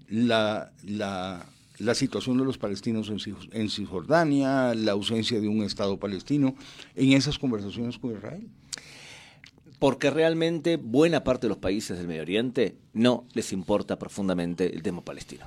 la, 0.07 0.71
la, 0.85 1.45
la, 1.77 1.93
situación 1.95 2.37
de 2.37 2.45
los 2.45 2.57
palestinos 2.57 3.09
en, 3.09 3.19
en 3.51 3.69
Cisjordania, 3.69 4.73
la 4.75 4.93
ausencia 4.93 5.41
de 5.41 5.49
un 5.49 5.63
Estado 5.63 5.97
palestino 5.97 6.55
en 6.95 7.11
esas 7.11 7.37
conversaciones 7.37 7.97
con 7.97 8.13
Israel 8.13 8.47
porque 9.79 10.09
realmente 10.11 10.75
buena 10.75 11.23
parte 11.23 11.47
de 11.47 11.49
los 11.49 11.57
países 11.57 11.97
del 11.97 12.07
Medio 12.07 12.21
Oriente 12.21 12.77
no 12.93 13.25
les 13.33 13.53
importa 13.53 13.97
profundamente 13.97 14.73
el 14.75 14.83
tema 14.83 15.03
palestino. 15.03 15.45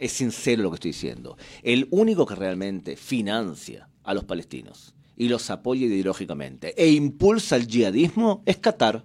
Es 0.00 0.12
sincero 0.12 0.62
lo 0.62 0.70
que 0.70 0.76
estoy 0.76 0.90
diciendo. 0.90 1.36
El 1.62 1.86
único 1.90 2.26
que 2.26 2.34
realmente 2.34 2.96
financia 2.96 3.88
a 4.02 4.14
los 4.14 4.24
palestinos 4.24 4.94
y 5.16 5.28
los 5.28 5.50
apoya 5.50 5.86
ideológicamente 5.86 6.74
e 6.82 6.90
impulsa 6.90 7.56
el 7.56 7.66
yihadismo 7.66 8.42
es 8.46 8.56
Qatar 8.56 9.04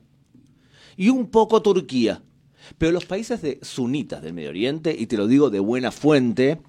y 0.95 1.09
un 1.09 1.27
poco 1.27 1.61
Turquía. 1.61 2.23
Pero 2.77 2.91
los 2.91 3.05
países 3.05 3.41
de 3.41 3.59
sunitas 3.61 4.21
del 4.21 4.33
Medio 4.33 4.49
Oriente, 4.49 4.95
y 4.97 5.07
te 5.07 5.17
lo 5.17 5.27
digo 5.27 5.49
de 5.49 5.59
buena 5.59 5.91
fuente, 5.91 6.61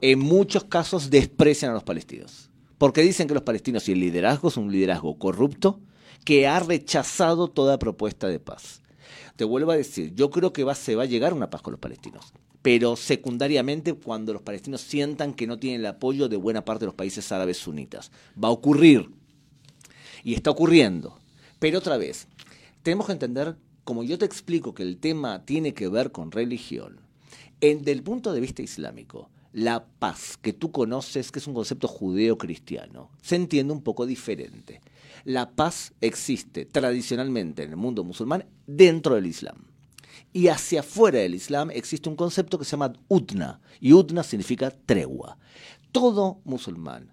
en 0.00 0.18
muchos 0.18 0.64
casos 0.64 1.10
desprecian 1.10 1.70
a 1.70 1.74
los 1.74 1.84
palestinos. 1.84 2.50
Porque 2.78 3.02
dicen 3.02 3.28
que 3.28 3.34
los 3.34 3.42
palestinos 3.42 3.88
y 3.88 3.92
el 3.92 4.00
liderazgo 4.00 4.50
son 4.50 4.64
un 4.64 4.72
liderazgo 4.72 5.18
corrupto, 5.18 5.80
que 6.24 6.46
ha 6.46 6.60
rechazado 6.60 7.48
toda 7.48 7.78
propuesta 7.78 8.28
de 8.28 8.40
paz. 8.40 8.82
Te 9.36 9.44
vuelvo 9.44 9.70
a 9.70 9.76
decir, 9.76 10.14
yo 10.14 10.30
creo 10.30 10.52
que 10.52 10.66
se 10.74 10.96
va 10.96 11.04
a 11.04 11.06
llegar 11.06 11.32
una 11.32 11.50
paz 11.50 11.62
con 11.62 11.72
los 11.72 11.80
palestinos, 11.80 12.32
pero 12.62 12.96
secundariamente 12.96 13.94
cuando 13.94 14.32
los 14.32 14.42
palestinos 14.42 14.82
sientan 14.82 15.32
que 15.32 15.46
no 15.46 15.58
tienen 15.58 15.80
el 15.80 15.86
apoyo 15.86 16.28
de 16.28 16.36
buena 16.36 16.64
parte 16.64 16.80
de 16.80 16.86
los 16.86 16.94
países 16.94 17.32
árabes 17.32 17.56
sunitas. 17.56 18.10
Va 18.42 18.48
a 18.48 18.52
ocurrir. 18.52 19.10
Y 20.22 20.34
está 20.34 20.50
ocurriendo. 20.50 21.18
Pero 21.58 21.78
otra 21.78 21.96
vez, 21.96 22.28
tenemos 22.82 23.06
que 23.06 23.12
entender, 23.12 23.56
como 23.84 24.02
yo 24.02 24.18
te 24.18 24.26
explico 24.26 24.74
que 24.74 24.82
el 24.82 24.98
tema 24.98 25.44
tiene 25.44 25.72
que 25.72 25.88
ver 25.88 26.12
con 26.12 26.32
religión, 26.32 27.00
en, 27.60 27.82
del 27.82 28.02
punto 28.02 28.32
de 28.32 28.40
vista 28.40 28.62
islámico, 28.62 29.30
la 29.52 29.84
paz 29.84 30.36
que 30.40 30.52
tú 30.52 30.70
conoces, 30.70 31.32
que 31.32 31.38
es 31.38 31.46
un 31.46 31.54
concepto 31.54 31.88
judeo-cristiano, 31.88 33.10
se 33.20 33.36
entiende 33.36 33.72
un 33.72 33.82
poco 33.82 34.06
diferente. 34.06 34.80
La 35.24 35.50
paz 35.50 35.92
existe 36.00 36.64
tradicionalmente 36.64 37.62
en 37.62 37.70
el 37.70 37.76
mundo 37.76 38.04
musulmán 38.04 38.46
dentro 38.66 39.16
del 39.16 39.26
Islam. 39.26 39.66
Y 40.32 40.48
hacia 40.48 40.80
afuera 40.80 41.18
del 41.18 41.34
Islam 41.34 41.70
existe 41.70 42.08
un 42.08 42.16
concepto 42.16 42.58
que 42.58 42.64
se 42.64 42.72
llama 42.72 42.92
utna, 43.08 43.60
y 43.80 43.92
utna 43.92 44.22
significa 44.22 44.70
tregua. 44.70 45.38
Todo 45.92 46.40
musulmán, 46.44 47.12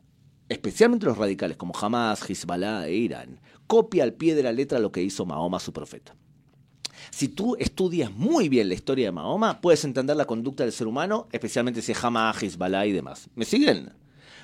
especialmente 0.50 1.08
los 1.08 1.18
radicales 1.18 1.58
como 1.58 1.76
Hamas, 1.76 2.30
Hezbollah 2.30 2.88
e 2.88 2.96
Irán, 2.96 3.40
copia 3.66 4.04
al 4.04 4.14
pie 4.14 4.36
de 4.36 4.44
la 4.44 4.52
letra 4.52 4.80
lo 4.80 4.92
que 4.92 5.02
hizo 5.02 5.26
Mahoma, 5.26 5.60
su 5.60 5.74
profeta. 5.74 6.16
Si 7.12 7.30
tú 7.30 7.56
estudias 7.60 8.12
muy 8.12 8.50
bien 8.50 8.68
la 8.68 8.76
historia 8.76 9.08
de 9.08 9.12
Mahoma, 9.12 9.62
puedes 9.62 9.84
entender 9.86 10.16
la 10.16 10.26
conducta 10.26 10.64
del 10.64 10.74
ser 10.74 10.88
humano, 10.88 11.28
especialmente 11.32 11.82
si 11.82 11.92
es 11.92 12.04
Hamas, 12.04 12.42
Hezbollah 12.42 12.86
y 12.86 12.92
demás. 12.92 13.30
¿Me 13.36 13.46
siguen? 13.46 13.92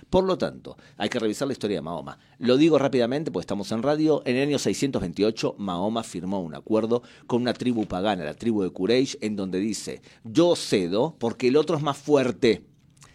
Por 0.10 0.26
lo 0.26 0.38
tanto, 0.38 0.78
hay 0.97 1.10
que 1.10 1.17
revisar 1.17 1.47
la 1.47 1.54
historia 1.54 1.78
de 1.78 1.82
Mahoma. 1.82 2.19
Lo 2.38 2.58
digo 2.58 2.78
rápidamente, 2.78 3.32
porque 3.32 3.43
estamos 3.43 3.71
en 3.71 3.82
radio. 3.82 4.21
En 4.26 4.36
el 4.36 4.47
año 4.47 4.60
628, 4.60 5.56
Mahoma 5.58 6.04
firmó 6.04 6.39
un 6.41 6.54
acuerdo 6.54 7.02
con 7.26 7.41
una 7.41 7.54
tribu 7.54 7.88
pagana, 7.88 8.23
la 8.23 8.36
tribu 8.36 8.62
de 8.62 8.69
Quraysh, 8.69 9.17
en 9.21 9.36
donde 9.36 9.60
dice: 9.60 10.02
Yo 10.23 10.56
cedo 10.56 11.15
porque 11.17 11.47
el 11.47 11.58
otro 11.58 11.78
es 11.78 11.82
más 11.82 11.97
fuerte. 11.97 12.63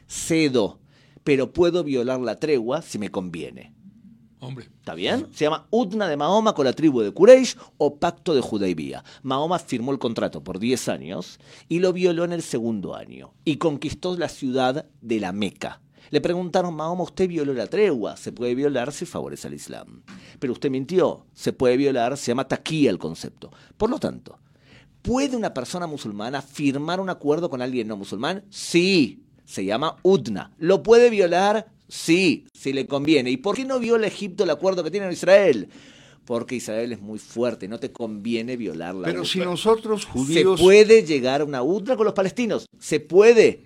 Cedo, 0.09 0.81
pero 1.23 1.53
puedo 1.53 1.85
violar 1.85 2.21
la 2.21 2.41
tregua 2.41 2.83
si 2.83 2.99
me 2.99 3.11
conviene. 3.11 3.78
Hombre. 4.41 4.67
¿Está 4.79 4.95
bien? 4.95 5.27
Se 5.33 5.45
llama 5.45 5.67
Utna 5.71 6.09
de 6.09 6.17
Mahoma 6.17 6.55
con 6.55 6.65
la 6.65 6.73
tribu 6.73 7.01
de 7.01 7.13
Quraysh 7.13 7.57
o 7.77 7.97
Pacto 7.97 8.35
de 8.35 8.41
Judaibía. 8.41 9.03
Mahoma 9.23 9.59
firmó 9.59 9.91
el 9.93 9.99
contrato 9.99 10.45
por 10.45 10.59
10 10.59 10.89
años 10.89 11.41
y 11.69 11.81
lo 11.81 11.93
violó 11.93 12.25
en 12.25 12.33
el 12.33 12.43
segundo 12.43 12.95
año 12.95 13.33
y 13.45 13.57
conquistó 13.57 14.17
la 14.17 14.29
ciudad 14.29 14.87
de 15.01 15.21
la 15.21 15.33
Meca. 15.33 15.81
Le 16.11 16.21
preguntaron, 16.21 16.75
Mahoma, 16.75 17.03
usted 17.03 17.29
violó 17.29 17.53
la 17.53 17.67
tregua. 17.67 18.17
Se 18.17 18.33
puede 18.33 18.55
violar 18.55 18.93
si 18.93 19.05
favorece 19.05 19.49
al 19.49 19.55
Islam. 19.55 20.03
Pero 20.39 20.53
usted 20.53 20.71
mintió. 20.71 21.27
Se 21.35 21.53
puede 21.53 21.77
violar, 21.77 22.17
se 22.17 22.31
llama 22.31 22.49
taquía 22.49 22.91
el 22.91 22.99
concepto. 22.99 23.51
Por 23.77 23.91
lo 23.91 23.99
tanto, 23.99 24.39
¿puede 25.03 25.37
una 25.37 25.53
persona 25.53 25.87
musulmana 25.87 26.41
firmar 26.43 27.01
un 27.01 27.11
acuerdo 27.11 27.51
con 27.51 27.61
alguien 27.61 27.89
no 27.89 27.97
musulmán? 27.97 28.45
Sí. 28.51 29.25
Se 29.49 29.65
llama 29.65 29.97
UDNA. 30.03 30.53
¿Lo 30.59 30.83
puede 30.83 31.09
violar? 31.09 31.69
Sí, 31.89 32.45
si 32.53 32.75
le 32.75 32.87
conviene. 32.87 33.31
¿Y 33.31 33.39
por 33.39 33.57
qué 33.57 33.65
no 33.65 33.79
viola 33.79 34.07
Egipto 34.07 34.45
el 34.45 34.51
acuerdo 34.51 34.85
que 34.85 34.91
tiene 34.91 35.07
con 35.07 35.15
Israel? 35.15 35.71
Porque 36.27 36.57
Israel 36.57 36.93
es 36.93 37.01
muy 37.01 37.19
fuerte, 37.19 37.67
no 37.67 37.81
te 37.81 37.91
conviene 37.91 38.59
violarla. 38.59 39.07
Pero 39.07 39.25
si 39.25 39.39
nosotros 39.39 40.05
judíos... 40.05 40.61
Se 40.61 40.63
puede 40.63 41.03
llegar 41.03 41.41
a 41.41 41.45
una 41.47 41.63
UDNA 41.63 41.97
con 41.97 42.05
los 42.05 42.13
palestinos, 42.13 42.67
se 42.79 43.01
puede 43.01 43.65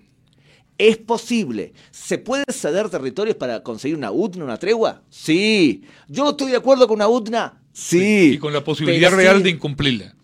Es 0.77 0.95
posible. 0.95 1.73
¿Se 1.91 2.17
puede 2.17 2.45
ceder 2.49 2.89
territorios 2.89 3.35
para 3.35 3.61
conseguir 3.61 3.97
una 3.97 4.09
UTNA, 4.09 4.45
una 4.45 4.57
tregua? 4.57 5.03
Sí. 5.09 5.83
¿Yo 6.07 6.29
estoy 6.29 6.51
de 6.51 6.57
acuerdo 6.57 6.87
con 6.87 6.95
una 6.95 7.09
UTNA? 7.09 7.61
Sí. 7.73 8.35
Y 8.35 8.37
con 8.37 8.53
la 8.53 8.63
posibilidad 8.63 9.11
real 9.11 9.43
de 9.43 9.49
incumplirla. 9.49 10.15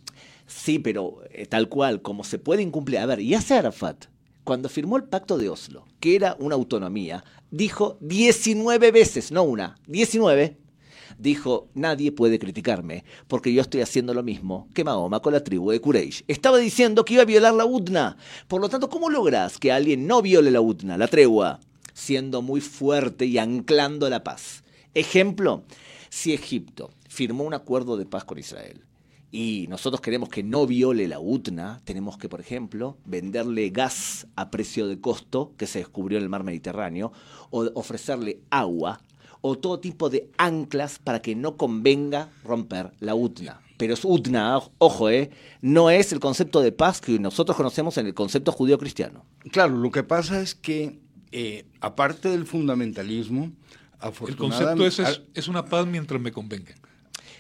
Sí, 0.48 0.80
pero 0.80 1.22
eh, 1.32 1.46
tal 1.48 1.68
cual, 1.68 2.02
como 2.02 2.24
se 2.24 2.40
puede 2.40 2.62
incumplir. 2.62 3.00
A 3.00 3.06
ver, 3.06 3.20
hace 3.36 3.56
Arafat, 3.56 4.06
cuando 4.50 4.68
firmó 4.68 4.98
el 4.98 5.04
pacto 5.04 5.38
de 5.38 5.48
Oslo, 5.48 5.86
que 6.00 6.16
era 6.16 6.36
una 6.40 6.56
autonomía, 6.56 7.24
dijo 7.52 8.00
19 8.02 8.90
veces, 8.90 9.32
no 9.32 9.44
una, 9.44 9.76
19, 9.86 10.58
dijo, 11.20 11.70
nadie 11.76 12.12
puede 12.12 12.40
criticarme, 12.40 13.04
porque 13.28 13.54
yo 13.54 13.62
estoy 13.62 13.82
haciendo 13.82 14.12
lo 14.16 14.24
mismo 14.24 14.68
que 14.74 14.84
Mahoma 14.84 15.20
con 15.20 15.34
la 15.34 15.44
tribu 15.44 15.70
de 15.70 15.80
Quraysh. 15.80 16.24
Estaba 16.28 16.58
diciendo 16.58 17.06
que 17.06 17.14
iba 17.14 17.22
a 17.22 17.28
violar 17.28 17.54
la 17.54 17.66
UTNA. 17.66 18.18
Por 18.48 18.60
lo 18.60 18.70
tanto, 18.70 18.90
¿cómo 18.90 19.12
logras 19.12 19.60
que 19.60 19.72
alguien 19.72 20.08
no 20.08 20.24
viole 20.24 20.50
la 20.50 20.62
UTNA, 20.62 20.98
la 20.98 21.08
tregua? 21.08 21.60
Siendo 21.94 22.42
muy 22.42 22.60
fuerte 22.60 23.28
y 23.28 23.38
anclando 23.38 24.10
la 24.10 24.24
paz. 24.24 24.64
Ejemplo, 24.96 25.64
si 26.10 26.34
Egipto 26.34 26.90
firmó 27.08 27.44
un 27.44 27.54
acuerdo 27.54 27.98
de 27.98 28.08
paz 28.08 28.24
con 28.24 28.40
Israel, 28.40 28.84
y 29.32 29.68
nosotros 29.70 30.02
queremos 30.02 30.30
que 30.30 30.44
no 30.44 30.66
viole 30.66 31.08
la 31.08 31.20
UTNA, 31.20 31.82
tenemos 31.84 32.18
que, 32.18 32.30
por 32.30 32.42
ejemplo, 32.42 32.98
venderle 33.06 33.70
gas 33.70 34.28
a 34.36 34.50
precio 34.50 34.88
de 34.88 35.00
costo 35.00 35.54
que 35.58 35.68
se 35.68 35.80
descubrió 35.80 36.18
en 36.18 36.24
el 36.24 36.30
mar 36.30 36.44
Mediterráneo, 36.44 37.12
o 37.52 37.70
ofrecerle 37.76 38.40
agua 38.50 39.02
o 39.42 39.58
todo 39.58 39.80
tipo 39.80 40.10
de 40.10 40.30
anclas 40.38 41.00
para 41.00 41.22
que 41.22 41.36
no 41.36 41.58
convenga 41.58 42.30
romper 42.44 42.92
la 43.00 43.16
UTNA. 43.16 43.62
Pero 43.78 43.94
es 43.94 44.04
UTNA, 44.04 44.60
ojo, 44.80 45.10
eh, 45.10 45.30
no 45.62 45.90
es 45.90 46.12
el 46.12 46.20
concepto 46.20 46.60
de 46.60 46.74
paz 46.74 47.00
que 47.00 47.18
nosotros 47.20 47.56
conocemos 47.56 47.98
en 47.98 48.08
el 48.08 48.14
concepto 48.14 48.52
judío-cristiano. 48.52 49.26
Claro, 49.52 49.78
lo 49.78 49.92
que 49.92 50.04
pasa 50.04 50.42
es 50.42 50.56
que, 50.56 51.00
eh, 51.32 51.66
aparte 51.80 52.30
del 52.30 52.46
fundamentalismo, 52.46 53.52
afortunadamente... 54.00 54.84
El 54.84 54.92
concepto 54.92 55.12
es, 55.12 55.22
es 55.34 55.48
una 55.48 55.64
paz 55.66 55.88
mientras 55.88 56.20
me 56.20 56.34
convenga. 56.34 56.76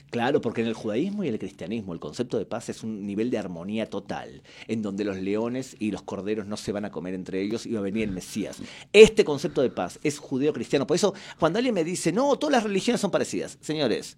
Claro, 0.09 0.41
porque 0.41 0.61
en 0.61 0.67
el 0.67 0.73
judaísmo 0.73 1.23
y 1.23 1.27
el 1.27 1.37
cristianismo 1.37 1.93
el 1.93 1.99
concepto 1.99 2.37
de 2.39 2.45
paz 2.45 2.69
es 2.69 2.83
un 2.83 3.05
nivel 3.05 3.29
de 3.29 3.37
armonía 3.37 3.89
total, 3.89 4.41
en 4.67 4.81
donde 4.81 5.03
los 5.03 5.17
leones 5.17 5.75
y 5.79 5.91
los 5.91 6.01
corderos 6.01 6.47
no 6.47 6.57
se 6.57 6.71
van 6.71 6.85
a 6.85 6.91
comer 6.91 7.13
entre 7.13 7.41
ellos 7.41 7.65
y 7.65 7.73
va 7.73 7.79
a 7.79 7.83
venir 7.83 8.03
el 8.03 8.11
Mesías. 8.11 8.57
Este 8.91 9.23
concepto 9.23 9.61
de 9.61 9.69
paz 9.69 9.99
es 10.03 10.17
judeo-cristiano. 10.17 10.87
Por 10.87 10.95
eso, 10.95 11.13
cuando 11.39 11.59
alguien 11.59 11.75
me 11.75 11.83
dice, 11.83 12.11
no, 12.11 12.37
todas 12.37 12.53
las 12.53 12.63
religiones 12.63 13.01
son 13.01 13.11
parecidas, 13.11 13.59
señores, 13.61 14.17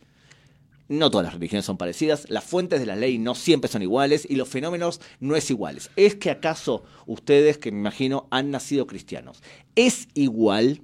no 0.88 1.10
todas 1.10 1.26
las 1.26 1.34
religiones 1.34 1.66
son 1.66 1.78
parecidas, 1.78 2.30
las 2.30 2.44
fuentes 2.44 2.80
de 2.80 2.86
la 2.86 2.96
ley 2.96 3.18
no 3.18 3.36
siempre 3.36 3.70
son 3.70 3.82
iguales 3.82 4.28
y 4.30 4.36
los 4.36 4.50
fenómenos 4.50 5.02
no 5.20 5.36
es 5.36 5.50
iguales. 5.50 5.90
¿Es 5.96 6.16
que 6.16 6.30
acaso 6.30 6.84
ustedes, 7.06 7.58
que 7.58 7.72
me 7.72 7.80
imagino, 7.80 8.28
han 8.30 8.52
nacido 8.52 8.88
cristianos, 8.88 9.42
es 9.76 10.08
igual 10.14 10.82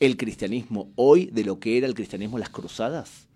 el 0.00 0.16
cristianismo 0.16 0.90
hoy 0.96 1.26
de 1.26 1.44
lo 1.44 1.58
que 1.58 1.76
era 1.76 1.86
el 1.86 1.94
cristianismo 1.94 2.36
en 2.36 2.40
las 2.40 2.50
cruzadas? 2.50 3.28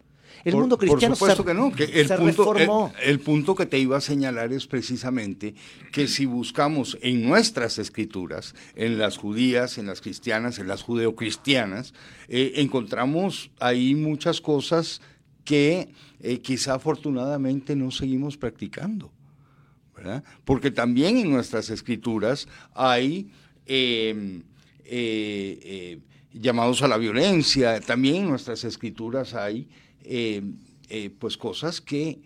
El 0.44 0.55
mundo 0.55 0.79
cristiano 0.79 1.16
por 1.16 1.31
supuesto 1.31 1.44
que 1.44 1.55
no, 1.55 1.72
que 1.72 1.85
el, 1.85 2.09
punto, 2.09 2.92
el, 3.03 3.20
punto 3.20 3.55
que 3.55 3.66
te 3.66 3.79
iba 3.79 3.96
a 3.96 4.01
señalar 4.01 4.53
es 4.53 4.66
precisamente 4.66 5.55
que 5.92 6.07
si 6.09 6.27
buscamos 6.27 6.99
en 7.03 7.27
nuestras 7.27 7.79
escrituras, 7.79 8.55
en 8.75 8.99
las 8.99 9.16
judías, 9.16 9.79
en 9.79 9.87
las 9.87 10.01
cristianas, 10.01 10.59
en 10.59 10.68
las 10.68 10.83
judeocristianas, 10.83 11.94
eh, 12.29 12.53
encontramos 12.57 13.51
ahí 13.61 13.94
muchas 13.94 14.40
cosas 14.40 15.01
que 15.44 15.92
eh, 16.20 16.40
quizá 16.40 16.75
afortunadamente 16.75 17.77
no 17.77 17.90
seguimos 17.90 18.37
practicando. 18.37 19.11
¿verdad? 19.94 20.22
Porque 20.44 20.70
también 20.70 21.16
en 21.16 21.31
nuestras 21.31 21.70
escrituras 21.70 22.46
hay 22.75 23.31
em, 23.64 24.42
eh, 24.85 25.99
llamados 26.33 26.83
a 26.83 26.88
la 26.88 26.99
violencia, 26.99 27.81
también 27.81 28.16
en 28.16 28.29
nuestras 28.29 28.62
escrituras 28.64 29.35
hay 29.35 29.68
eh, 30.07 30.42
eh, 30.88 31.11
pues 31.19 31.37
cosas 31.37 31.81
que 31.81 32.21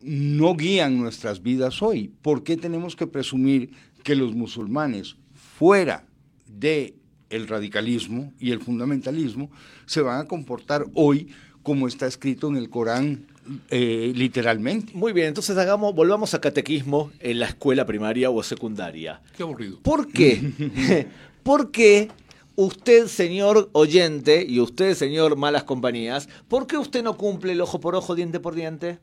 no 0.00 0.56
guían 0.56 0.98
nuestras 0.98 1.42
vidas 1.42 1.82
hoy. 1.82 2.12
¿Por 2.22 2.42
qué 2.42 2.56
tenemos 2.56 2.96
que 2.96 3.06
presumir 3.06 3.70
que 4.02 4.16
los 4.16 4.34
musulmanes 4.34 5.16
fuera 5.34 6.06
de 6.46 6.96
el 7.30 7.48
radicalismo 7.48 8.32
y 8.38 8.50
el 8.50 8.60
fundamentalismo 8.60 9.50
se 9.86 10.02
van 10.02 10.20
a 10.20 10.24
comportar 10.28 10.86
hoy 10.94 11.28
como 11.62 11.86
está 11.86 12.06
escrito 12.06 12.48
en 12.48 12.56
el 12.56 12.68
Corán 12.68 13.26
eh, 13.70 14.12
literalmente. 14.14 14.92
Muy 14.94 15.12
bien, 15.12 15.28
entonces 15.28 15.56
hagamos, 15.56 15.94
volvamos 15.94 16.34
a 16.34 16.40
catequismo 16.40 17.10
en 17.20 17.40
la 17.40 17.46
escuela 17.46 17.84
primaria 17.86 18.30
o 18.30 18.42
secundaria. 18.42 19.20
Qué 19.36 19.42
aburrido. 19.42 19.80
¿Por 19.80 20.08
qué? 20.08 21.08
Porque 21.42 22.08
usted, 22.56 23.06
señor 23.06 23.70
oyente, 23.72 24.44
y 24.46 24.60
usted, 24.60 24.94
señor 24.94 25.36
malas 25.36 25.64
compañías, 25.64 26.28
¿por 26.48 26.66
qué 26.66 26.78
usted 26.78 27.02
no 27.02 27.16
cumple 27.16 27.52
el 27.52 27.60
ojo 27.60 27.80
por 27.80 27.94
ojo, 27.94 28.14
diente 28.14 28.40
por 28.40 28.54
diente? 28.54 28.98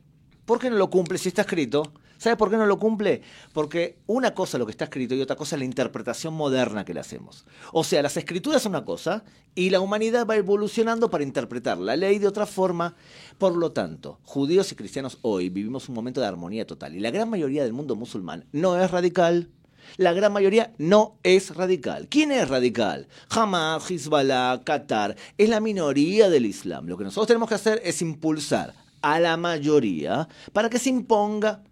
¿Por 0.45 0.59
qué 0.59 0.69
no 0.69 0.77
lo 0.77 0.89
cumple 0.89 1.17
si 1.17 1.29
está 1.29 1.41
escrito? 1.41 1.93
¿Sabe 2.19 2.35
por 2.35 2.49
qué 2.49 2.57
no 2.57 2.65
lo 2.65 2.79
cumple? 2.79 3.21
Porque 3.53 3.97
una 4.05 4.33
cosa 4.33 4.57
lo 4.57 4.65
que 4.65 4.71
está 4.71 4.83
escrito 4.83 5.15
y 5.15 5.21
otra 5.21 5.37
cosa 5.37 5.55
la 5.55 5.63
interpretación 5.63 6.33
moderna 6.33 6.83
que 6.83 6.93
le 6.93 6.99
hacemos. 6.99 7.45
O 7.71 7.85
sea, 7.85 8.01
las 8.01 8.17
escrituras 8.17 8.61
son 8.61 8.73
una 8.73 8.83
cosa 8.83 9.23
y 9.55 9.69
la 9.69 9.79
humanidad 9.79 10.27
va 10.27 10.35
evolucionando 10.35 11.09
para 11.09 11.23
interpretar 11.23 11.77
la 11.77 11.95
ley 11.95 12.19
de 12.19 12.27
otra 12.27 12.45
forma. 12.45 12.95
Por 13.37 13.55
lo 13.55 13.71
tanto, 13.71 14.19
judíos 14.23 14.69
y 14.73 14.75
cristianos 14.75 15.17
hoy 15.21 15.47
vivimos 15.47 15.87
un 15.87 15.95
momento 15.95 16.19
de 16.19 16.27
armonía 16.27 16.67
total 16.67 16.93
y 16.93 16.99
la 16.99 17.11
gran 17.11 17.29
mayoría 17.29 17.63
del 17.63 17.71
mundo 17.71 17.95
musulmán 17.95 18.45
no 18.51 18.77
es 18.77 18.91
radical, 18.91 19.49
la 19.97 20.13
gran 20.13 20.33
mayoría 20.33 20.73
no 20.77 21.17
es 21.23 21.55
radical. 21.55 22.07
¿Quién 22.09 22.31
es 22.31 22.47
radical? 22.47 23.07
Hamas, 23.29 23.89
Hezbollah, 23.89 24.61
Qatar. 24.63 25.15
Es 25.37 25.49
la 25.49 25.59
minoría 25.59 26.29
del 26.29 26.45
Islam. 26.45 26.87
Lo 26.87 26.97
que 26.97 27.03
nosotros 27.03 27.27
tenemos 27.27 27.49
que 27.49 27.55
hacer 27.55 27.81
es 27.83 28.01
impulsar 28.01 28.73
a 29.01 29.19
la 29.19 29.37
mayoría 29.37 30.27
para 30.53 30.69
que 30.69 30.79
se 30.79 30.89
imponga. 30.89 31.63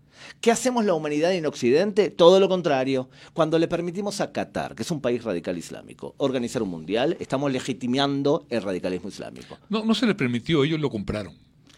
¿Qué 0.41 0.51
hacemos 0.51 0.83
la 0.83 0.93
humanidad 0.93 1.33
en 1.33 1.45
Occidente? 1.45 2.09
Todo 2.09 2.39
lo 2.39 2.49
contrario. 2.49 3.09
Cuando 3.33 3.59
le 3.59 3.67
permitimos 3.67 4.19
a 4.19 4.31
Qatar, 4.31 4.75
que 4.75 4.83
es 4.83 4.91
un 4.91 4.99
país 4.99 5.23
radical 5.23 5.57
islámico, 5.57 6.15
organizar 6.17 6.63
un 6.63 6.69
mundial, 6.69 7.15
estamos 7.19 7.51
legitimando 7.51 8.45
el 8.49 8.61
radicalismo 8.61 9.09
islámico. 9.09 9.57
No, 9.69 9.85
no 9.85 9.93
se 9.93 10.05
le 10.05 10.15
permitió, 10.15 10.63
ellos 10.63 10.79
lo 10.79 10.89
compraron. 10.89 11.35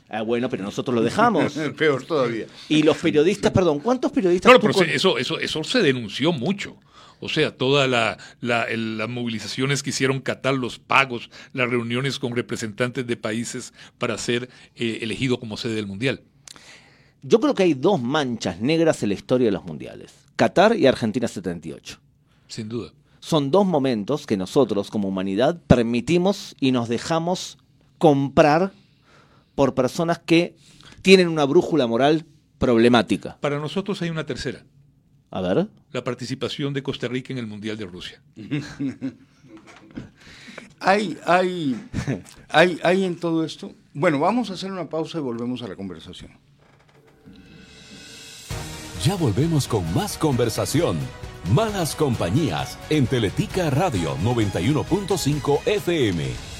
Ah, 0.09 0.23
bueno, 0.23 0.49
pero 0.49 0.63
nosotros 0.63 0.95
lo 0.95 1.01
dejamos. 1.01 1.53
Peor 1.77 2.03
todavía. 2.03 2.47
Y 2.67 2.83
los 2.83 2.97
periodistas, 2.97 3.51
perdón, 3.51 3.79
¿cuántos 3.79 4.11
periodistas? 4.11 4.51
No, 4.51 4.59
pero 4.59 4.73
eso, 4.83 5.17
eso, 5.17 5.39
eso 5.39 5.63
se 5.63 5.81
denunció 5.81 6.31
mucho. 6.31 6.77
O 7.21 7.27
sea, 7.27 7.55
todas 7.55 7.89
la, 7.89 8.17
las 8.39 9.09
movilizaciones 9.09 9.83
que 9.83 9.89
hicieron 9.89 10.21
Qatar, 10.21 10.53
los 10.53 10.79
pagos, 10.79 11.29
las 11.53 11.69
reuniones 11.69 12.17
con 12.17 12.35
representantes 12.35 13.05
de 13.05 13.17
países 13.17 13.73
para 13.97 14.17
ser 14.17 14.49
eh, 14.75 14.99
elegido 15.01 15.39
como 15.39 15.57
sede 15.57 15.75
del 15.75 15.87
Mundial. 15.87 16.21
Yo 17.21 17.41
creo 17.41 17.53
que 17.53 17.63
hay 17.63 17.73
dos 17.73 18.01
manchas 18.01 18.61
negras 18.61 19.03
en 19.03 19.09
la 19.09 19.15
historia 19.15 19.47
de 19.47 19.51
los 19.51 19.65
mundiales. 19.65 20.13
Qatar 20.37 20.77
y 20.77 20.87
Argentina 20.87 21.27
78. 21.27 21.99
Sin 22.47 22.69
duda. 22.69 22.93
Son 23.19 23.51
dos 23.51 23.65
momentos 23.65 24.25
que 24.25 24.37
nosotros 24.37 24.89
como 24.89 25.09
humanidad 25.09 25.61
permitimos 25.67 26.55
y 26.61 26.71
nos 26.71 26.87
dejamos 26.87 27.57
comprar 27.97 28.71
por 29.59 29.75
personas 29.75 30.19
que 30.19 30.55
tienen 31.01 31.27
una 31.27 31.43
brújula 31.43 31.85
moral 31.85 32.25
problemática. 32.59 33.37
Para 33.41 33.59
nosotros 33.59 34.01
hay 34.01 34.09
una 34.09 34.25
tercera. 34.25 34.63
A 35.31 35.41
ver. 35.41 35.67
La 35.91 36.01
participación 36.01 36.73
de 36.73 36.81
Costa 36.81 37.09
Rica 37.09 37.33
en 37.33 37.39
el 37.39 37.45
Mundial 37.45 37.75
de 37.75 37.85
Rusia. 37.85 38.21
hay, 40.79 41.17
hay, 41.25 41.75
hay, 42.47 42.79
hay 42.81 43.03
en 43.03 43.17
todo 43.17 43.43
esto. 43.43 43.73
Bueno, 43.93 44.17
vamos 44.17 44.49
a 44.49 44.53
hacer 44.53 44.71
una 44.71 44.87
pausa 44.87 45.17
y 45.17 45.21
volvemos 45.21 45.61
a 45.61 45.67
la 45.67 45.75
conversación. 45.75 46.31
Ya 49.03 49.15
volvemos 49.15 49.67
con 49.67 49.93
más 49.93 50.17
conversación. 50.17 50.97
Malas 51.53 51.97
compañías 51.97 52.79
en 52.89 53.07
Teletica 53.07 53.69
Radio 53.71 54.15
91.5 54.19 55.59
FM. 55.65 56.58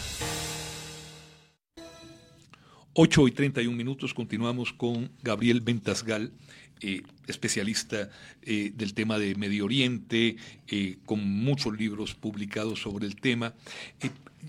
8 3.02 3.30
y 3.30 3.32
31 3.32 3.78
minutos 3.78 4.14
continuamos 4.14 4.74
con 4.74 5.10
Gabriel 5.24 5.62
Ventasgal, 5.62 6.34
eh, 6.82 7.02
especialista 7.28 8.10
eh, 8.42 8.74
del 8.76 8.94
tema 8.94 9.18
de 9.18 9.36
Medio 9.36 9.64
Oriente, 9.64 10.36
eh, 10.68 10.98
con 11.06 11.26
muchos 11.26 11.78
libros 11.78 12.14
publicados 12.14 12.82
sobre 12.82 13.08
el 13.08 13.16
tema. 13.16 13.54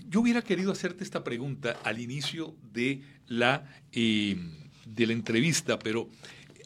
yo 0.09 0.19
hubiera 0.19 0.41
querido 0.41 0.73
hacerte 0.73 1.05
esta 1.05 1.23
pregunta 1.23 1.77
al 1.85 2.01
inicio 2.01 2.53
de 2.73 3.03
la, 3.25 3.63
de 3.93 5.07
la 5.07 5.13
entrevista, 5.13 5.79
pero 5.79 6.09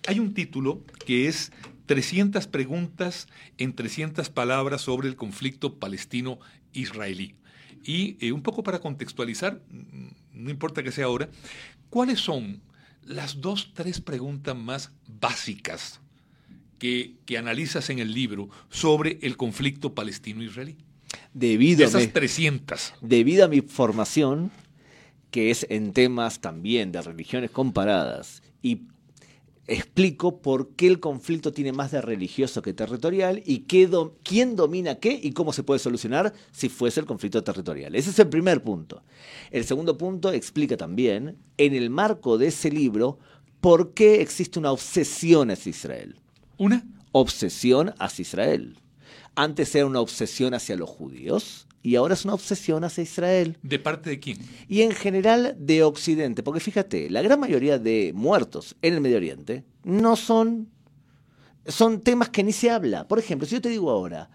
hay 0.07 0.19
un 0.19 0.33
título 0.33 0.83
que 1.05 1.27
es 1.27 1.51
300 1.85 2.47
preguntas 2.47 3.27
en 3.59 3.75
300 3.75 4.31
palabras 4.31 4.81
sobre 4.81 5.07
el 5.07 5.15
conflicto 5.15 5.75
palestino-israelí. 5.75 7.35
Y 7.87 8.31
un 8.31 8.41
poco 8.41 8.63
para 8.63 8.79
contextualizar, 8.79 9.61
no 10.35 10.49
importa 10.49 10.83
que 10.83 10.91
sea 10.91 11.05
ahora, 11.05 11.29
¿cuáles 11.89 12.19
son 12.19 12.61
las 13.03 13.41
dos, 13.41 13.71
tres 13.73 14.01
preguntas 14.01 14.55
más 14.55 14.91
básicas 15.07 15.99
que, 16.79 17.15
que 17.25 17.37
analizas 17.37 17.89
en 17.89 17.99
el 17.99 18.13
libro 18.13 18.49
sobre 18.69 19.19
el 19.21 19.37
conflicto 19.37 19.93
palestino-israelí? 19.93 20.77
Debido 21.33 21.79
De 21.79 21.85
a, 21.85 21.87
esas 21.87 22.01
mi, 22.01 22.07
300. 22.07 22.93
debido 23.01 23.45
a 23.45 23.47
mi 23.47 23.61
formación, 23.61 24.51
que 25.31 25.51
es 25.51 25.65
en 25.69 25.93
temas 25.93 26.39
también 26.39 26.91
de 26.91 27.01
religiones 27.01 27.51
comparadas, 27.51 28.41
y 28.61 28.81
explico 29.67 30.41
por 30.41 30.69
qué 30.75 30.87
el 30.87 30.99
conflicto 30.99 31.51
tiene 31.51 31.71
más 31.71 31.91
de 31.91 32.01
religioso 32.01 32.61
que 32.61 32.73
territorial 32.73 33.41
y 33.45 33.59
qué 33.59 33.87
do- 33.87 34.15
quién 34.23 34.55
domina 34.55 34.95
qué 34.95 35.19
y 35.21 35.31
cómo 35.31 35.53
se 35.53 35.63
puede 35.63 35.79
solucionar 35.79 36.33
si 36.51 36.69
fuese 36.69 36.99
el 36.99 37.05
conflicto 37.05 37.43
territorial. 37.43 37.95
Ese 37.95 38.11
es 38.11 38.19
el 38.19 38.29
primer 38.29 38.61
punto. 38.63 39.03
El 39.51 39.65
segundo 39.65 39.97
punto 39.97 40.31
explica 40.31 40.77
también, 40.77 41.37
en 41.57 41.73
el 41.73 41.89
marco 41.89 42.37
de 42.37 42.47
ese 42.47 42.69
libro, 42.71 43.17
por 43.61 43.93
qué 43.93 44.21
existe 44.21 44.59
una 44.59 44.71
obsesión 44.71 45.49
hacia 45.49 45.71
Israel. 45.71 46.15
¿Una? 46.57 46.85
Obsesión 47.11 47.93
hacia 47.97 48.21
Israel. 48.21 48.77
Antes 49.35 49.73
era 49.75 49.85
una 49.85 49.99
obsesión 49.99 50.53
hacia 50.53 50.75
los 50.77 50.89
judíos 50.89 51.64
y 51.85 51.95
ahora 51.95 52.15
es 52.15 52.25
una 52.25 52.33
obsesión 52.33 52.83
hacia 52.83 53.03
Israel 53.03 53.57
¿De 53.61 53.77
parte 53.77 54.09
de 54.09 54.19
quién? 54.19 54.39
y 54.67 54.81
en 54.81 54.91
general 54.91 55.55
de 55.59 55.83
Occidente, 55.83 56.41
porque 56.41 56.59
fíjate, 56.59 57.11
la 57.11 57.21
gran 57.21 57.39
mayoría 57.39 57.77
de 57.77 58.11
muertos 58.15 58.75
en 58.81 58.95
el 58.95 59.01
Medio 59.01 59.17
Oriente 59.17 59.63
no 59.83 60.15
son, 60.15 60.69
son 61.67 62.01
temas 62.01 62.29
que 62.29 62.43
ni 62.43 62.53
se 62.53 62.71
habla. 62.71 63.07
Por 63.07 63.19
ejemplo, 63.19 63.47
si 63.47 63.53
yo 63.53 63.61
te 63.61 63.69
digo 63.69 63.91
ahora, 63.91 64.31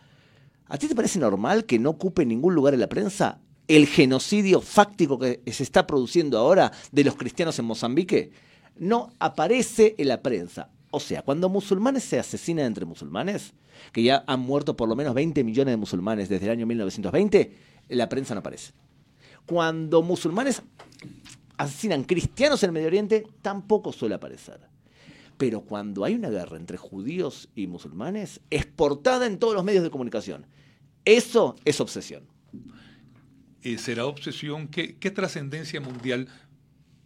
¿a 0.66 0.78
ti 0.78 0.86
te 0.86 0.94
parece 0.94 1.18
normal 1.18 1.64
que 1.64 1.80
no 1.80 1.90
ocupe 1.90 2.24
ningún 2.24 2.54
lugar 2.54 2.72
en 2.72 2.80
la 2.80 2.88
prensa 2.88 3.40
el 3.66 3.88
genocidio 3.88 4.60
fáctico 4.60 5.18
que 5.18 5.42
se 5.52 5.64
está 5.64 5.88
produciendo 5.88 6.38
ahora 6.38 6.70
de 6.92 7.02
los 7.02 7.16
cristianos 7.16 7.58
en 7.58 7.64
Mozambique? 7.64 8.30
No 8.76 9.12
aparece 9.18 9.96
en 9.98 10.06
la 10.06 10.22
prensa. 10.22 10.70
O 10.90 10.98
sea, 10.98 11.22
cuando 11.22 11.48
musulmanes 11.48 12.03
se 12.03 12.18
asesinan 12.18 12.66
entre 12.66 12.85
musulmanes, 12.85 13.53
que 13.92 14.03
ya 14.03 14.24
han 14.26 14.40
muerto 14.40 14.76
por 14.76 14.88
lo 14.88 14.96
menos 14.96 15.14
20 15.14 15.44
millones 15.44 15.72
de 15.72 15.76
musulmanes 15.76 16.29
desde 16.29 16.46
el 16.46 16.53
año 16.53 16.66
1920, 16.66 17.57
la 17.88 18.09
prensa 18.09 18.35
no 18.35 18.40
aparece. 18.40 18.72
Cuando 19.46 20.03
musulmanes 20.03 20.62
asesinan 21.57 22.05
cristianos 22.05 22.62
en 22.62 22.68
el 22.68 22.72
Medio 22.72 22.88
Oriente, 22.88 23.24
tampoco 23.40 23.92
suele 23.92 24.16
aparecer. 24.16 24.61
Pero 25.37 25.62
cuando 25.62 26.05
hay 26.05 26.14
una 26.14 26.29
guerra 26.29 26.57
entre 26.57 26.76
judíos 26.76 27.48
y 27.55 27.66
musulmanes, 27.66 28.40
es 28.50 28.66
portada 28.66 29.26
en 29.26 29.38
todos 29.38 29.55
los 29.55 29.64
medios 29.64 29.85
de 29.85 29.90
comunicación. 29.90 30.46
Eso 31.05 31.57
es 31.64 31.81
obsesión. 31.81 32.24
Eh, 33.62 33.79
¿Será 33.79 34.07
obsesión? 34.07 34.68
¿Qué, 34.68 34.96
qué 34.98 35.11
trascendencia 35.11 35.81
mundial 35.81 36.29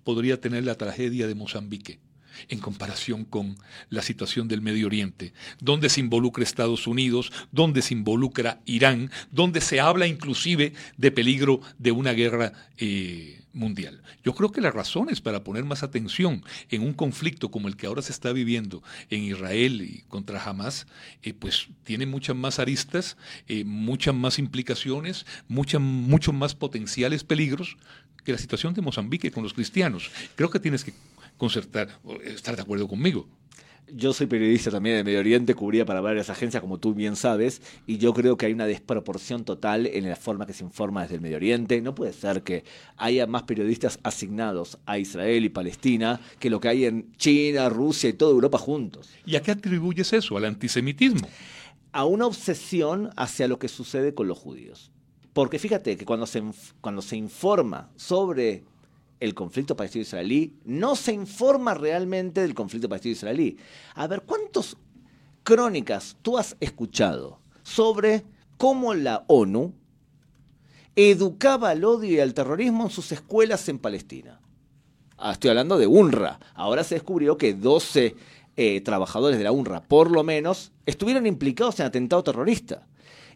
podría 0.04 0.40
tener 0.40 0.64
la 0.64 0.76
tragedia 0.76 1.26
de 1.26 1.34
Mozambique 1.34 2.00
en 2.48 2.58
comparación 2.58 3.24
con 3.24 3.56
la 3.90 4.02
situación 4.02 4.48
del 4.48 4.60
Medio 4.60 4.86
Oriente, 4.86 5.32
donde 5.60 5.88
se 5.88 6.00
involucra 6.00 6.44
Estados 6.44 6.86
Unidos, 6.86 7.32
donde 7.52 7.82
se 7.82 7.94
involucra 7.94 8.60
Irán, 8.66 9.10
donde 9.30 9.60
se 9.60 9.80
habla 9.80 10.06
inclusive 10.06 10.72
de 10.96 11.10
peligro 11.10 11.60
de 11.78 11.92
una 11.92 12.12
guerra 12.12 12.52
eh, 12.78 13.42
mundial? 13.52 14.02
Yo 14.24 14.34
creo 14.34 14.50
que 14.52 14.60
las 14.60 14.74
razones 14.74 15.20
para 15.20 15.44
poner 15.44 15.64
más 15.64 15.82
atención 15.82 16.44
en 16.70 16.82
un 16.82 16.92
conflicto 16.92 17.50
como 17.50 17.68
el 17.68 17.76
que 17.76 17.86
ahora 17.86 18.02
se 18.02 18.12
está 18.12 18.32
viviendo 18.32 18.82
en 19.10 19.22
Israel 19.22 19.82
y 19.82 20.02
contra 20.08 20.42
Hamas, 20.42 20.86
eh, 21.22 21.32
pues 21.32 21.68
tiene 21.84 22.06
muchas 22.06 22.36
más 22.36 22.58
aristas, 22.58 23.16
eh, 23.48 23.64
muchas 23.64 24.14
más 24.14 24.38
implicaciones, 24.38 25.26
muchos 25.48 26.34
más 26.34 26.54
potenciales 26.54 27.24
peligros 27.24 27.76
que 28.24 28.32
la 28.32 28.38
situación 28.38 28.74
de 28.74 28.82
Mozambique 28.82 29.30
con 29.30 29.42
los 29.42 29.52
cristianos. 29.52 30.10
Creo 30.34 30.50
que 30.50 30.58
tienes 30.58 30.82
que 30.82 30.94
concertar, 31.36 32.00
estar 32.24 32.56
de 32.56 32.62
acuerdo 32.62 32.88
conmigo. 32.88 33.28
Yo 33.92 34.14
soy 34.14 34.26
periodista 34.26 34.70
también 34.70 34.96
del 34.96 35.04
Medio 35.04 35.20
Oriente, 35.20 35.54
cubría 35.54 35.84
para 35.84 36.00
varias 36.00 36.30
agencias, 36.30 36.62
como 36.62 36.78
tú 36.78 36.94
bien 36.94 37.16
sabes, 37.16 37.60
y 37.86 37.98
yo 37.98 38.14
creo 38.14 38.36
que 38.38 38.46
hay 38.46 38.52
una 38.54 38.66
desproporción 38.66 39.44
total 39.44 39.86
en 39.86 40.08
la 40.08 40.16
forma 40.16 40.46
que 40.46 40.54
se 40.54 40.64
informa 40.64 41.02
desde 41.02 41.16
el 41.16 41.20
Medio 41.20 41.36
Oriente. 41.36 41.80
No 41.82 41.94
puede 41.94 42.14
ser 42.14 42.42
que 42.42 42.64
haya 42.96 43.26
más 43.26 43.42
periodistas 43.42 43.98
asignados 44.02 44.78
a 44.86 44.98
Israel 44.98 45.44
y 45.44 45.50
Palestina 45.50 46.18
que 46.38 46.48
lo 46.48 46.60
que 46.60 46.68
hay 46.68 46.86
en 46.86 47.12
China, 47.16 47.68
Rusia 47.68 48.08
y 48.08 48.14
toda 48.14 48.32
Europa 48.32 48.56
juntos. 48.56 49.10
¿Y 49.26 49.36
a 49.36 49.42
qué 49.42 49.50
atribuyes 49.50 50.14
eso? 50.14 50.38
¿Al 50.38 50.46
antisemitismo? 50.46 51.28
A 51.92 52.06
una 52.06 52.26
obsesión 52.26 53.10
hacia 53.16 53.48
lo 53.48 53.58
que 53.58 53.68
sucede 53.68 54.14
con 54.14 54.26
los 54.26 54.38
judíos. 54.38 54.90
Porque 55.34 55.58
fíjate 55.58 55.96
que 55.96 56.06
cuando 56.06 56.26
se, 56.26 56.42
cuando 56.80 57.02
se 57.02 57.16
informa 57.16 57.90
sobre 57.96 58.64
el 59.20 59.34
conflicto 59.34 59.76
palestino-israelí, 59.76 60.58
no 60.64 60.96
se 60.96 61.12
informa 61.12 61.74
realmente 61.74 62.40
del 62.40 62.54
conflicto 62.54 62.88
palestino-israelí. 62.88 63.56
A 63.94 64.06
ver, 64.06 64.22
¿cuántas 64.22 64.76
crónicas 65.42 66.16
tú 66.22 66.38
has 66.38 66.56
escuchado 66.60 67.38
sobre 67.62 68.24
cómo 68.56 68.94
la 68.94 69.24
ONU 69.28 69.72
educaba 70.96 71.70
al 71.70 71.84
odio 71.84 72.10
y 72.10 72.20
al 72.20 72.34
terrorismo 72.34 72.84
en 72.84 72.90
sus 72.90 73.12
escuelas 73.12 73.68
en 73.68 73.78
Palestina? 73.78 74.40
Ah, 75.16 75.32
Estoy 75.32 75.50
hablando 75.50 75.78
de 75.78 75.86
UNRWA. 75.86 76.40
Ahora 76.54 76.84
se 76.84 76.96
descubrió 76.96 77.38
que 77.38 77.54
12 77.54 78.16
eh, 78.56 78.80
trabajadores 78.82 79.38
de 79.38 79.44
la 79.44 79.52
UNRWA, 79.52 79.82
por 79.82 80.10
lo 80.10 80.22
menos, 80.22 80.72
estuvieron 80.86 81.26
implicados 81.26 81.80
en 81.80 81.86
atentado 81.86 82.22
terrorista. 82.22 82.86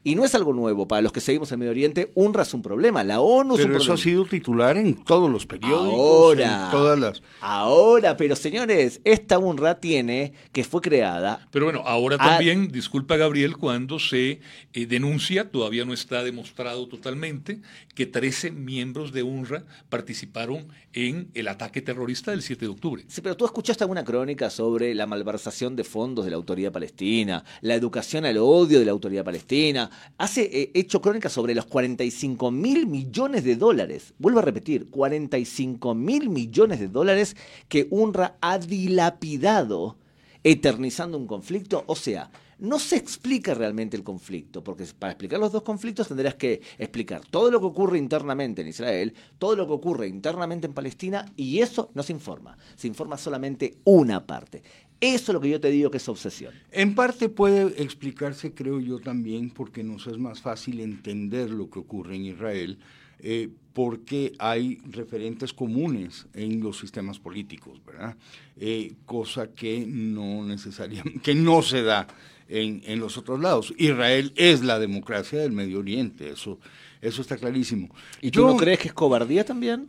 Y 0.05 0.15
no 0.15 0.25
es 0.25 0.35
algo 0.35 0.53
nuevo. 0.53 0.87
Para 0.89 1.03
los 1.03 1.13
que 1.13 1.21
seguimos 1.21 1.51
el 1.53 1.59
Medio 1.59 1.71
Oriente, 1.73 2.11
UNRWA 2.15 2.43
es 2.43 2.55
un 2.55 2.63
problema. 2.63 3.05
La 3.05 3.21
ONU 3.21 3.55
es 3.55 3.61
un 3.61 3.67
Pero 3.67 3.79
eso 3.79 3.87
problema. 3.87 3.95
ha 3.95 4.05
sido 4.05 4.25
titular 4.27 4.77
en 4.77 4.95
todos 5.05 5.31
los 5.31 5.47
periódicos, 5.47 5.93
Ahora. 5.95 6.65
en 6.67 6.71
todas 6.71 6.99
las... 6.99 7.23
Ahora, 7.41 8.17
pero 8.17 8.37
señores, 8.37 9.01
esta 9.05 9.39
UNRWA 9.39 9.77
tiene, 9.81 10.33
que 10.53 10.65
fue 10.65 10.81
creada, 10.81 11.49
Pero 11.51 11.67
bueno, 11.67 11.83
ahora 11.85 12.17
Ah. 12.21 12.31
también, 12.31 12.69
disculpa 12.69 13.17
Gabriel, 13.17 13.57
cuando 13.57 13.99
se 13.99 14.41
eh, 14.73 14.87
denuncia, 14.87 15.51
todavía 15.51 15.85
no 15.85 15.93
está 15.93 16.23
demostrado 16.23 16.87
totalmente, 16.89 17.61
que 17.95 18.07
13 18.07 18.51
miembros 18.53 19.13
de 19.13 19.23
UNRWA 19.23 19.65
participaron 19.89 20.69
en 20.93 21.31
el 21.35 21.49
ataque 21.49 21.83
terrorista 21.83 22.31
del 22.31 22.43
7 22.43 22.65
de 22.65 22.71
octubre. 22.71 23.05
Sí, 23.09 23.21
pero 23.21 23.37
tú 23.37 23.45
escuchaste 23.45 23.85
alguna 23.85 24.05
crónica 24.05 24.49
sobre 24.51 24.95
la 24.95 25.07
malversación 25.07 25.77
de 25.77 25.85
fondos 25.85 26.25
de 26.25 26.31
la 26.31 26.37
autoridad 26.37 26.73
palestina, 26.73 27.45
la 27.61 27.75
educación 27.75 28.25
al 28.25 28.39
odio 28.39 28.79
de 28.79 28.85
la 28.85 28.93
autoridad 28.93 29.25
palestina. 29.25 29.88
Hace 30.17 30.43
eh, 30.43 30.71
hecho 30.75 31.01
crónicas 31.01 31.33
sobre 31.33 31.55
los 31.55 31.67
45 31.67 32.51
mil 32.51 32.87
millones 32.87 33.45
de 33.45 33.57
dólares. 33.57 34.15
Vuelvo 34.19 34.41
a 34.41 34.43
repetir, 34.43 34.91
45 34.91 35.95
mil 35.95 36.31
millones 36.31 36.81
de 36.81 36.89
dólares 36.89 37.37
que 37.69 37.87
UNRWA 37.91 38.37
ha 38.41 38.59
dilapidado 38.59 39.97
eternizando 40.43 41.19
un 41.19 41.27
conflicto. 41.27 41.85
O 41.87 41.97
sea, 41.97 42.31
no 42.59 42.81
se 42.81 42.97
explica 42.97 43.55
realmente 43.55 43.97
el 43.97 44.03
conflicto, 44.03 44.65
porque 44.65 44.85
para 44.99 45.13
explicar 45.13 45.39
los 45.39 45.53
dos 45.53 45.63
conflictos 45.63 46.09
tendrías 46.09 46.35
que 46.35 46.61
explicar 46.77 47.23
todo 47.31 47.51
lo 47.51 47.61
que 47.61 47.67
ocurre 47.67 47.99
internamente 47.99 48.63
en 48.63 48.69
Israel, 48.69 49.15
todo 49.39 49.55
lo 49.55 49.67
que 49.67 49.75
ocurre 49.75 50.09
internamente 50.09 50.67
en 50.67 50.75
Palestina, 50.75 51.25
y 51.37 51.61
eso 51.61 51.91
no 51.95 52.03
se 52.03 52.13
informa. 52.13 52.59
Se 52.75 52.89
informa 52.89 53.17
solamente 53.17 53.79
una 53.85 54.27
parte. 54.27 54.63
Eso 55.01 55.31
es 55.31 55.35
lo 55.35 55.41
que 55.41 55.49
yo 55.51 55.61
te 55.61 55.71
digo 55.71 55.91
que 55.91 55.99
es 55.99 56.09
obsesión. 56.09 56.53
En 56.73 56.95
parte 56.95 57.29
puede 57.29 57.81
explicarse, 57.83 58.53
creo 58.53 58.81
yo 58.81 58.99
también, 58.99 59.51
porque 59.51 59.85
nos 59.85 60.07
es 60.09 60.19
más 60.19 60.41
fácil 60.41 60.81
entender 60.81 61.51
lo 61.51 61.71
que 61.71 61.79
ocurre 61.79 62.17
en 62.17 62.25
Israel, 62.27 62.79
eh, 63.21 63.49
porque 63.73 64.33
hay 64.41 64.79
referentes 64.91 65.53
comunes 65.53 66.27
en 66.35 66.61
los 66.61 66.79
sistemas 66.79 67.21
políticos, 67.21 67.81
¿verdad? 67.87 68.17
Eh, 68.57 68.95
cosa 69.07 69.53
que 69.53 69.85
no 69.87 70.45
necesariamente, 70.45 71.21
que 71.21 71.35
no 71.35 71.63
se 71.63 71.83
da 71.83 72.09
en, 72.49 72.83
en 72.85 72.99
los 72.99 73.17
otros 73.19 73.39
lados. 73.41 73.73
Israel 73.79 74.33
es 74.35 74.63
la 74.65 74.81
democracia 74.81 75.39
del 75.39 75.53
Medio 75.53 75.79
Oriente, 75.79 76.31
eso, 76.31 76.59
eso 77.01 77.23
está 77.23 77.37
clarísimo. 77.37 77.89
¿Y 78.21 78.33
tú 78.33 78.41
Yo- 78.41 78.47
no 78.49 78.57
crees 78.57 78.81
que 78.81 78.89
es 78.89 78.95
cobardía 78.95 79.45
también? 79.45 79.89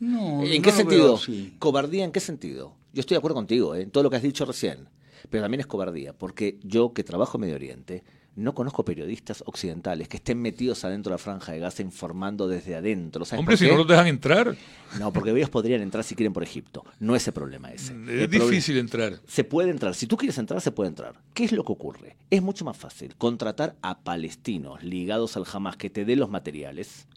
No, 0.00 0.42
¿En 0.44 0.56
no 0.56 0.62
qué 0.62 0.72
sentido? 0.72 1.04
veo 1.04 1.14
así. 1.14 1.54
¿Cobardía 1.60 2.04
en 2.04 2.10
qué 2.12 2.20
sentido? 2.20 2.74
Yo 2.92 3.00
estoy 3.00 3.14
de 3.14 3.18
acuerdo 3.18 3.34
contigo 3.36 3.74
¿eh? 3.74 3.82
en 3.82 3.90
todo 3.90 4.02
lo 4.04 4.10
que 4.10 4.16
has 4.16 4.22
dicho 4.22 4.44
recién, 4.44 4.88
pero 5.30 5.42
también 5.42 5.60
es 5.60 5.66
cobardía, 5.66 6.12
porque 6.12 6.58
yo 6.62 6.92
que 6.92 7.04
trabajo 7.04 7.36
en 7.36 7.42
Medio 7.42 7.54
Oriente, 7.56 8.04
no 8.38 8.54
conozco 8.54 8.84
periodistas 8.84 9.42
occidentales 9.46 10.06
que 10.06 10.18
estén 10.18 10.40
metidos 10.40 10.84
adentro 10.84 11.10
de 11.10 11.14
la 11.14 11.18
franja 11.18 11.50
de 11.52 11.58
Gaza 11.58 11.82
informando 11.82 12.46
desde 12.46 12.76
adentro. 12.76 13.24
¿Sabes 13.24 13.40
Hombre, 13.40 13.56
si 13.56 13.64
qué? 13.64 13.70
no 13.72 13.78
los 13.78 13.88
dejan 13.88 14.06
entrar, 14.06 14.56
No, 15.00 15.12
porque 15.12 15.30
ellos 15.32 15.50
podrían 15.50 15.82
entrar 15.82 16.04
si 16.04 16.14
quieren 16.14 16.32
por 16.32 16.44
Egipto. 16.44 16.84
No 17.00 17.16
es 17.16 17.26
el 17.26 17.32
problema 17.32 17.72
ese. 17.72 17.92
es 17.94 18.08
El 18.08 18.30
difícil 18.30 18.78
entrar. 18.78 19.20
Se 19.26 19.42
puede 19.42 19.70
entrar. 19.70 19.94
Si 19.96 20.06
tú 20.06 20.16
quieres 20.16 20.38
entrar, 20.38 20.60
se 20.60 20.70
puede 20.70 20.88
entrar. 20.88 21.20
¿Qué 21.34 21.44
es 21.44 21.52
lo 21.52 21.64
que 21.64 21.72
ocurre? 21.72 22.16
Es 22.30 22.40
mucho 22.40 22.64
más 22.64 22.76
fácil 22.76 23.16
contratar 23.16 23.74
a 23.82 23.98
palestinos 24.02 24.84
ligados 24.84 25.36
al 25.36 25.44
Hamas 25.52 25.76
que 25.76 25.90
te 25.90 26.04
den 26.04 26.20
los 26.20 26.30
materiales. 26.30 27.08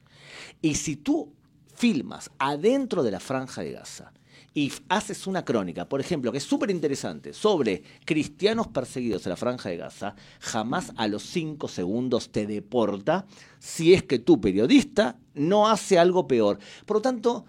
Y 0.59 0.73
si 0.73 0.95
tú 0.95 1.31
filmas 1.75 2.31
adentro 2.39 3.03
de 3.03 3.11
la 3.11 3.19
franja 3.19 3.61
de 3.61 3.73
Gaza 3.73 4.11
y 4.53 4.71
haces 4.89 5.27
una 5.27 5.45
crónica, 5.45 5.87
por 5.87 6.01
ejemplo, 6.01 6.31
que 6.31 6.39
es 6.39 6.43
súper 6.43 6.71
interesante, 6.71 7.33
sobre 7.33 7.83
cristianos 8.03 8.67
perseguidos 8.67 9.25
en 9.25 9.29
la 9.31 9.37
franja 9.37 9.69
de 9.69 9.77
Gaza, 9.77 10.15
jamás 10.39 10.91
a 10.97 11.07
los 11.07 11.23
cinco 11.23 11.67
segundos 11.67 12.31
te 12.31 12.45
deporta 12.45 13.25
si 13.59 13.93
es 13.93 14.03
que 14.03 14.19
tu 14.19 14.41
periodista 14.41 15.17
no 15.33 15.69
hace 15.69 15.97
algo 15.97 16.27
peor. 16.27 16.59
Por 16.85 16.97
lo 16.97 17.01
tanto, 17.01 17.45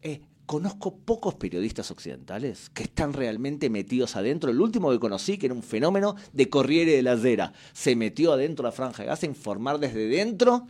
eh, 0.00 0.22
conozco 0.46 0.96
pocos 0.96 1.34
periodistas 1.34 1.90
occidentales 1.90 2.70
que 2.70 2.84
están 2.84 3.12
realmente 3.12 3.68
metidos 3.68 4.16
adentro. 4.16 4.50
El 4.50 4.60
último 4.60 4.90
que 4.90 4.98
conocí, 4.98 5.36
que 5.36 5.46
era 5.46 5.54
un 5.54 5.62
fenómeno 5.62 6.16
de 6.32 6.48
Corriere 6.48 6.92
de 6.92 7.02
la 7.02 7.52
se 7.74 7.96
metió 7.96 8.32
adentro 8.32 8.62
de 8.62 8.68
la 8.68 8.72
franja 8.72 9.02
de 9.02 9.08
Gaza 9.08 9.26
a 9.26 9.28
informar 9.28 9.78
desde 9.78 10.06
dentro 10.06 10.66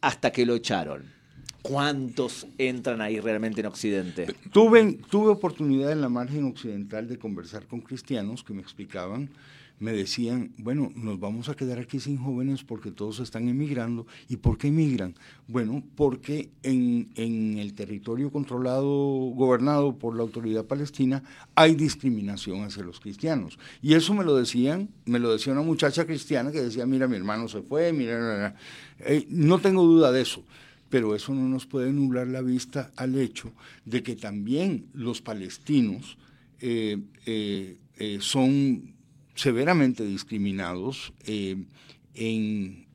hasta 0.00 0.30
que 0.30 0.46
lo 0.46 0.54
echaron. 0.54 1.15
¿Cuántos 1.62 2.46
entran 2.58 3.00
ahí 3.00 3.18
realmente 3.18 3.60
en 3.60 3.66
Occidente? 3.66 4.26
Tuve, 4.52 4.98
tuve 5.10 5.30
oportunidad 5.30 5.90
en 5.90 6.00
la 6.00 6.08
margen 6.08 6.44
occidental 6.44 7.08
de 7.08 7.18
conversar 7.18 7.66
con 7.66 7.80
cristianos 7.80 8.44
que 8.44 8.54
me 8.54 8.62
explicaban 8.62 9.30
me 9.78 9.92
decían, 9.92 10.52
bueno, 10.58 10.90
nos 10.94 11.20
vamos 11.20 11.48
a 11.48 11.54
quedar 11.54 11.78
aquí 11.78 12.00
sin 12.00 12.16
jóvenes 12.16 12.64
porque 12.64 12.90
todos 12.90 13.20
están 13.20 13.48
emigrando. 13.48 14.06
¿Y 14.28 14.36
por 14.36 14.56
qué 14.56 14.68
emigran? 14.68 15.14
Bueno, 15.48 15.82
porque 15.96 16.50
en, 16.62 17.10
en, 17.14 17.58
el 17.58 17.74
territorio 17.74 18.30
controlado, 18.30 18.88
gobernado 18.88 19.94
por 19.96 20.16
la 20.16 20.22
autoridad 20.22 20.64
palestina, 20.64 21.22
hay 21.54 21.74
discriminación 21.74 22.64
hacia 22.64 22.84
los 22.84 23.00
cristianos. 23.00 23.58
Y 23.82 23.94
eso 23.94 24.14
me 24.14 24.24
lo 24.24 24.36
decían, 24.36 24.88
me 25.04 25.18
lo 25.18 25.32
decía 25.32 25.52
una 25.52 25.62
muchacha 25.62 26.06
cristiana 26.06 26.50
que 26.50 26.62
decía, 26.62 26.86
mira, 26.86 27.06
mi 27.06 27.16
hermano 27.16 27.46
se 27.48 27.60
fue, 27.60 27.92
mira, 27.92 28.54
eh, 29.00 29.26
no 29.28 29.58
tengo 29.58 29.82
duda 29.82 30.10
de 30.10 30.22
eso. 30.22 30.42
Pero 30.88 31.14
eso 31.14 31.34
no 31.34 31.48
nos 31.48 31.66
puede 31.66 31.92
nublar 31.92 32.28
la 32.28 32.42
vista 32.42 32.92
al 32.96 33.18
hecho 33.18 33.52
de 33.84 34.02
que 34.02 34.16
también 34.16 34.86
los 34.92 35.20
palestinos 35.20 36.16
eh, 36.60 36.98
eh, 37.98 38.18
son 38.20 38.94
severamente 39.36 40.04
discriminados 40.04 41.12
eh, 41.26 41.64
en, 42.14 42.86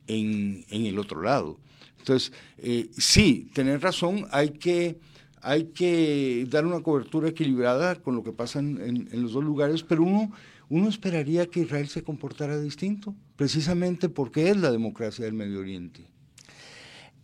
el 0.70 1.00
otro 1.00 1.22
lado. 1.22 1.58
Entonces, 2.00 2.34
eh, 2.58 2.90
sí, 2.98 3.50
tener 3.54 3.82
razón, 3.82 4.28
hay 4.32 4.50
que, 4.50 5.00
hay 5.42 5.66
que 5.66 6.46
dar 6.50 6.66
una 6.66 6.82
cobertura 6.82 7.30
equilibrada 7.30 7.96
con 7.96 8.16
lo 8.16 8.24
que 8.24 8.34
pasa 8.34 8.60
en, 8.60 9.08
los 9.14 9.34
dos 9.34 9.44
lugares, 9.44 9.84
pero 9.84 10.04
uno, 10.04 10.32
uno 10.70 10.90
esperaría 10.90 11.46
que 11.46 11.62
Israel 11.62 11.88
se 11.88 12.04
comportara 12.04 12.60
distinto, 12.60 13.16
precisamente 13.38 14.10
porque 14.10 14.50
es 14.50 14.58
la 14.58 14.72
democracia 14.72 15.26
del 15.26 15.34
Medio 15.34 15.60
Oriente. 15.60 16.02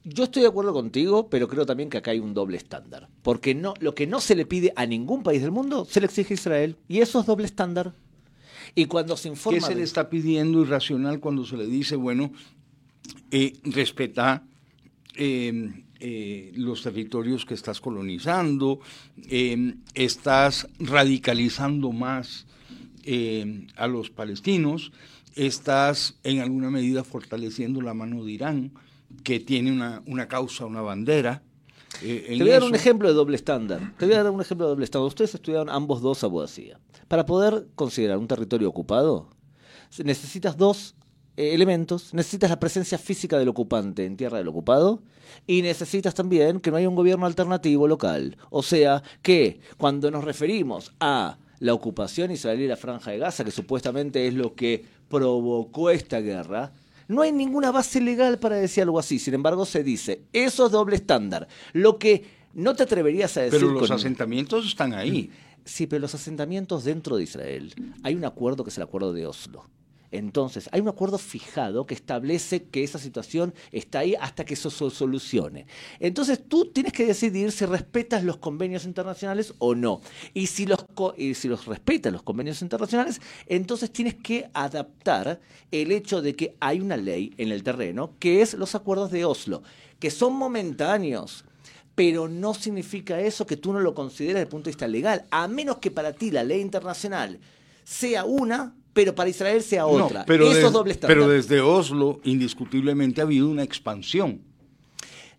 Yo 0.09 0.23
estoy 0.23 0.43
de 0.43 0.47
acuerdo 0.47 0.71
contigo, 0.71 1.29
pero 1.29 1.49
creo 1.49 1.65
también 1.65 1.89
que 1.89 1.97
acá 1.97 2.11
hay 2.11 2.19
un 2.19 2.33
doble 2.33 2.55
estándar. 2.55 3.09
Porque 3.23 3.53
no, 3.53 3.73
lo 3.81 3.93
que 3.93 4.07
no 4.07 4.21
se 4.21 4.35
le 4.35 4.45
pide 4.45 4.71
a 4.77 4.85
ningún 4.85 5.21
país 5.21 5.41
del 5.41 5.51
mundo 5.51 5.83
se 5.83 5.99
le 5.99 6.05
exige 6.05 6.33
a 6.33 6.35
Israel. 6.35 6.77
Y 6.87 6.99
eso 6.99 7.19
es 7.19 7.25
doble 7.25 7.45
estándar. 7.45 7.93
Y 8.73 8.85
cuando 8.85 9.17
se 9.17 9.27
informa... 9.27 9.59
¿Qué 9.59 9.65
se 9.65 9.75
le 9.75 9.83
está 9.83 10.09
pidiendo 10.09 10.61
irracional 10.61 11.19
cuando 11.19 11.45
se 11.45 11.57
le 11.57 11.67
dice, 11.67 11.97
bueno, 11.97 12.31
eh, 13.31 13.53
respeta 13.63 14.43
em, 15.15 15.83
eh, 15.99 16.53
los 16.55 16.83
territorios 16.83 17.45
que 17.45 17.53
estás 17.53 17.81
colonizando, 17.81 18.79
em, 19.27 19.81
estás 19.93 20.69
radicalizando 20.79 21.91
más 21.91 22.45
em, 23.03 23.67
a 23.75 23.87
los 23.87 24.09
palestinos, 24.09 24.91
estás 25.35 26.17
en 26.23 26.39
alguna 26.39 26.69
medida 26.69 27.03
fortaleciendo 27.03 27.81
la 27.81 27.93
mano 27.93 28.23
de 28.23 28.31
Irán, 28.31 28.71
que 29.23 29.39
tiene 29.39 29.71
una, 29.71 30.01
una 30.05 30.27
causa, 30.27 30.65
una 30.65 30.81
bandera, 30.81 31.43
eh, 32.01 32.25
Te 32.37 32.43
voy 32.43 32.49
a 32.51 32.53
dar 32.53 32.63
un 32.63 32.75
ejemplo 32.75 33.07
de 33.07 33.13
doble 33.13 33.35
estándar. 33.35 33.93
Te 33.97 34.05
voy 34.05 34.15
a 34.15 34.23
dar 34.23 34.31
un 34.31 34.41
ejemplo 34.41 34.67
de 34.67 34.71
doble 34.71 34.85
estándar. 34.85 35.07
Ustedes 35.07 35.35
estudiaron 35.35 35.69
ambos 35.69 36.01
dos 36.01 36.23
abogacía. 36.23 36.79
Para 37.07 37.25
poder 37.25 37.67
considerar 37.75 38.17
un 38.17 38.27
territorio 38.27 38.69
ocupado, 38.69 39.29
necesitas 40.03 40.57
dos 40.57 40.95
eh, 41.37 41.53
elementos. 41.53 42.13
Necesitas 42.13 42.49
la 42.49 42.59
presencia 42.59 42.97
física 42.97 43.37
del 43.37 43.47
ocupante 43.49 44.05
en 44.05 44.17
tierra 44.17 44.37
del 44.37 44.47
ocupado 44.47 45.01
y 45.45 45.61
necesitas 45.61 46.13
también 46.13 46.59
que 46.59 46.71
no 46.71 46.77
haya 46.77 46.89
un 46.89 46.95
gobierno 46.95 47.25
alternativo 47.25 47.87
local. 47.87 48.37
O 48.49 48.61
sea, 48.63 49.01
que 49.21 49.59
cuando 49.77 50.11
nos 50.11 50.23
referimos 50.23 50.93
a 50.99 51.37
la 51.59 51.73
ocupación 51.73 52.31
israelí 52.31 52.63
de 52.63 52.69
la 52.69 52.77
franja 52.77 53.11
de 53.11 53.17
Gaza, 53.17 53.43
que 53.43 53.51
supuestamente 53.51 54.27
es 54.27 54.33
lo 54.33 54.53
que 54.53 54.85
provocó 55.09 55.89
esta 55.89 56.19
guerra, 56.19 56.73
no 57.07 57.21
hay 57.21 57.31
ninguna 57.31 57.71
base 57.71 58.01
legal 58.01 58.39
para 58.39 58.55
decir 58.55 58.83
algo 58.83 58.99
así. 58.99 59.19
Sin 59.19 59.33
embargo, 59.33 59.65
se 59.65 59.83
dice, 59.83 60.23
eso 60.33 60.65
es 60.65 60.71
doble 60.71 60.95
estándar. 60.95 61.47
Lo 61.73 61.97
que 61.97 62.25
no 62.53 62.75
te 62.75 62.83
atreverías 62.83 63.35
a 63.37 63.41
decir... 63.41 63.59
Pero 63.59 63.71
los 63.73 63.91
asentamientos 63.91 64.65
están 64.65 64.93
ahí. 64.93 65.31
Sí, 65.65 65.87
pero 65.87 66.01
los 66.01 66.15
asentamientos 66.15 66.83
dentro 66.83 67.17
de 67.17 67.23
Israel, 67.23 67.73
hay 68.03 68.15
un 68.15 68.25
acuerdo 68.25 68.63
que 68.63 68.69
es 68.69 68.77
el 68.77 68.83
acuerdo 68.83 69.13
de 69.13 69.25
Oslo 69.25 69.65
entonces, 70.11 70.69
hay 70.71 70.79
un 70.79 70.87
acuerdo 70.87 71.17
fijado 71.17 71.85
que 71.85 71.93
establece 71.93 72.63
que 72.63 72.83
esa 72.83 72.97
situación 72.97 73.53
está 73.71 73.99
ahí 73.99 74.15
hasta 74.15 74.45
que 74.45 74.53
eso 74.53 74.69
se 74.69 74.89
solucione. 74.89 75.67
Entonces, 75.99 76.41
tú 76.47 76.71
tienes 76.71 76.93
que 76.93 77.05
decidir 77.05 77.51
si 77.51 77.65
respetas 77.65 78.23
los 78.23 78.37
convenios 78.37 78.85
internacionales 78.85 79.53
o 79.59 79.75
no. 79.75 80.01
Y 80.33 80.47
si 80.47 80.65
los, 80.65 80.85
si 81.33 81.47
los 81.49 81.65
respetas 81.65 82.13
los 82.13 82.23
convenios 82.23 82.61
internacionales, 82.61 83.21
entonces 83.47 83.91
tienes 83.91 84.15
que 84.15 84.49
adaptar 84.53 85.41
el 85.71 85.91
hecho 85.91 86.21
de 86.21 86.35
que 86.35 86.55
hay 86.59 86.79
una 86.79 86.95
ley 86.95 87.33
en 87.37 87.51
el 87.51 87.63
terreno, 87.63 88.13
que 88.19 88.41
es 88.41 88.53
los 88.53 88.75
acuerdos 88.75 89.11
de 89.11 89.25
Oslo, 89.25 89.63
que 89.99 90.09
son 90.09 90.33
momentáneos, 90.33 91.43
pero 91.95 92.29
no 92.29 92.53
significa 92.53 93.19
eso 93.19 93.45
que 93.45 93.57
tú 93.57 93.73
no 93.73 93.79
lo 93.79 93.93
consideres 93.93 94.35
desde 94.35 94.43
el 94.43 94.49
punto 94.49 94.65
de 94.65 94.71
vista 94.71 94.87
legal, 94.87 95.25
a 95.31 95.47
menos 95.47 95.77
que 95.77 95.91
para 95.91 96.13
ti 96.13 96.31
la 96.31 96.43
ley 96.43 96.61
internacional 96.61 97.39
sea 97.83 98.25
una 98.25 98.75
pero 98.93 99.13
para 99.13 99.29
Israel 99.29 99.61
sea 99.61 99.85
otra. 99.85 100.25
pero, 100.25 100.49
pero 101.01 101.27
desde 101.27 101.61
Oslo, 101.61 102.19
indiscutiblemente 102.23 103.21
ha 103.21 103.25
habido 103.25 103.49
una 103.49 103.63
expansión. 103.63 104.41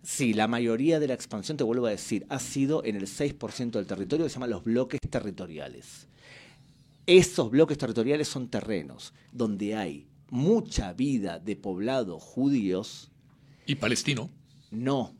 Sí, 0.01 0.33
la 0.33 0.47
mayoría 0.47 0.99
de 0.99 1.07
la 1.07 1.13
expansión, 1.13 1.57
te 1.57 1.63
vuelvo 1.63 1.85
a 1.85 1.91
decir, 1.91 2.25
ha 2.29 2.39
sido 2.39 2.83
en 2.85 2.95
el 2.95 3.05
6% 3.05 3.71
del 3.71 3.85
territorio 3.85 4.25
que 4.25 4.29
se 4.29 4.35
llaman 4.35 4.49
los 4.49 4.63
bloques 4.63 4.99
territoriales. 5.09 6.07
Esos 7.05 7.51
bloques 7.51 7.77
territoriales 7.77 8.27
son 8.27 8.47
terrenos 8.47 9.13
donde 9.31 9.75
hay 9.75 10.07
mucha 10.29 10.93
vida 10.93 11.39
de 11.39 11.55
poblados 11.55 12.21
judíos. 12.23 13.11
¿Y 13.65 13.75
palestino? 13.75 14.29
No. 14.71 15.13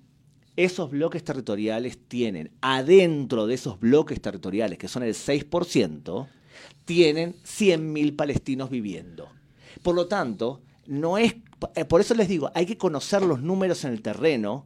Esos 0.56 0.92
bloques 0.92 1.24
territoriales 1.24 1.98
tienen 2.08 2.52
adentro 2.62 3.48
de 3.48 3.56
esos 3.56 3.80
bloques 3.80 4.22
territoriales, 4.22 4.78
que 4.78 4.88
son 4.88 5.04
el 5.04 5.14
6%, 5.14 6.28
tienen 6.86 7.36
100.000 7.44 8.16
palestinos 8.16 8.70
viviendo. 8.70 9.30
Por 9.82 9.96
lo 9.96 10.08
tanto, 10.08 10.62
no 10.88 11.18
es, 11.18 11.36
eh, 11.76 11.86
por 11.86 12.02
eso 12.02 12.14
les 12.14 12.28
digo, 12.28 12.52
hay 12.56 12.66
que 12.66 12.78
conocer 12.78 13.22
los 13.22 13.42
números 13.42 13.84
en 13.86 13.94
el 13.94 14.02
terreno, 14.02 14.66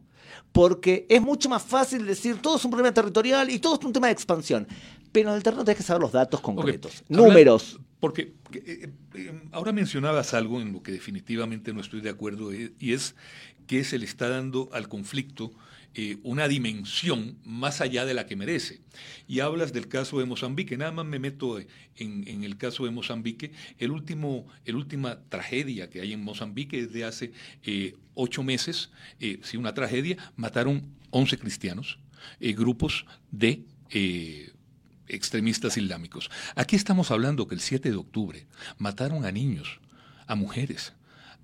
porque 0.51 1.05
es 1.09 1.21
mucho 1.21 1.49
más 1.49 1.63
fácil 1.63 2.05
decir 2.05 2.41
todo 2.41 2.57
es 2.57 2.65
un 2.65 2.71
problema 2.71 2.93
territorial 2.93 3.49
y 3.49 3.59
todo 3.59 3.77
es 3.79 3.85
un 3.85 3.93
tema 3.93 4.07
de 4.07 4.13
expansión. 4.13 4.67
Pero 5.11 5.29
en 5.29 5.35
el 5.35 5.43
terreno 5.43 5.63
tienes 5.63 5.77
que 5.77 5.83
saber 5.83 6.01
los 6.01 6.11
datos 6.11 6.39
concretos, 6.41 7.03
números. 7.07 7.79
porque 7.99 8.33
eh, 8.53 8.89
eh, 9.13 9.41
ahora 9.51 9.71
mencionabas 9.71 10.33
algo 10.33 10.59
en 10.59 10.73
lo 10.73 10.81
que 10.81 10.91
definitivamente 10.91 11.73
no 11.73 11.81
estoy 11.81 12.01
de 12.01 12.09
acuerdo 12.09 12.51
y 12.53 12.93
es 12.93 13.15
que 13.67 13.83
se 13.83 13.97
le 13.97 14.05
está 14.05 14.29
dando 14.29 14.69
al 14.73 14.87
conflicto 14.89 15.51
eh, 15.95 16.17
una 16.23 16.47
dimensión 16.47 17.37
más 17.43 17.79
allá 17.79 18.03
de 18.05 18.15
la 18.15 18.25
que 18.25 18.35
merece. 18.35 18.81
Y 19.27 19.41
hablas 19.41 19.73
del 19.73 19.87
caso 19.87 20.17
de 20.17 20.25
Mozambique, 20.25 20.75
nada 20.75 20.91
más 20.91 21.05
me 21.05 21.19
meto 21.19 21.59
en, 21.59 22.43
el 22.43 22.57
caso 22.57 22.85
de 22.85 22.91
Mozambique, 22.91 23.51
el 23.77 23.91
último, 23.91 24.47
el 24.65 24.75
última 24.75 25.19
tragedia 25.29 25.91
que 25.91 26.01
hay 26.01 26.13
en 26.13 26.23
Mozambique 26.23 26.79
es 26.79 26.93
de 26.93 27.03
hace 27.03 27.31
eh, 27.63 27.95
ocho 28.15 28.41
meses, 28.41 28.89
eh, 29.19 29.39
una 29.55 29.75
tragedia, 29.75 30.17
mataron 30.35 30.83
11 31.11 31.37
cristianos, 31.37 31.99
grupos 32.39 33.05
de 33.29 33.63
extremistas 35.07 35.77
islámicos. 35.77 36.31
Aquí 36.55 36.75
estamos 36.75 37.11
hablando 37.11 37.47
que 37.47 37.53
el 37.53 37.61
7 37.61 37.91
de 37.91 37.95
octubre 37.97 38.47
mataron 38.79 39.25
a 39.25 39.31
niños, 39.31 39.79
a 40.25 40.33
mujeres, 40.33 40.93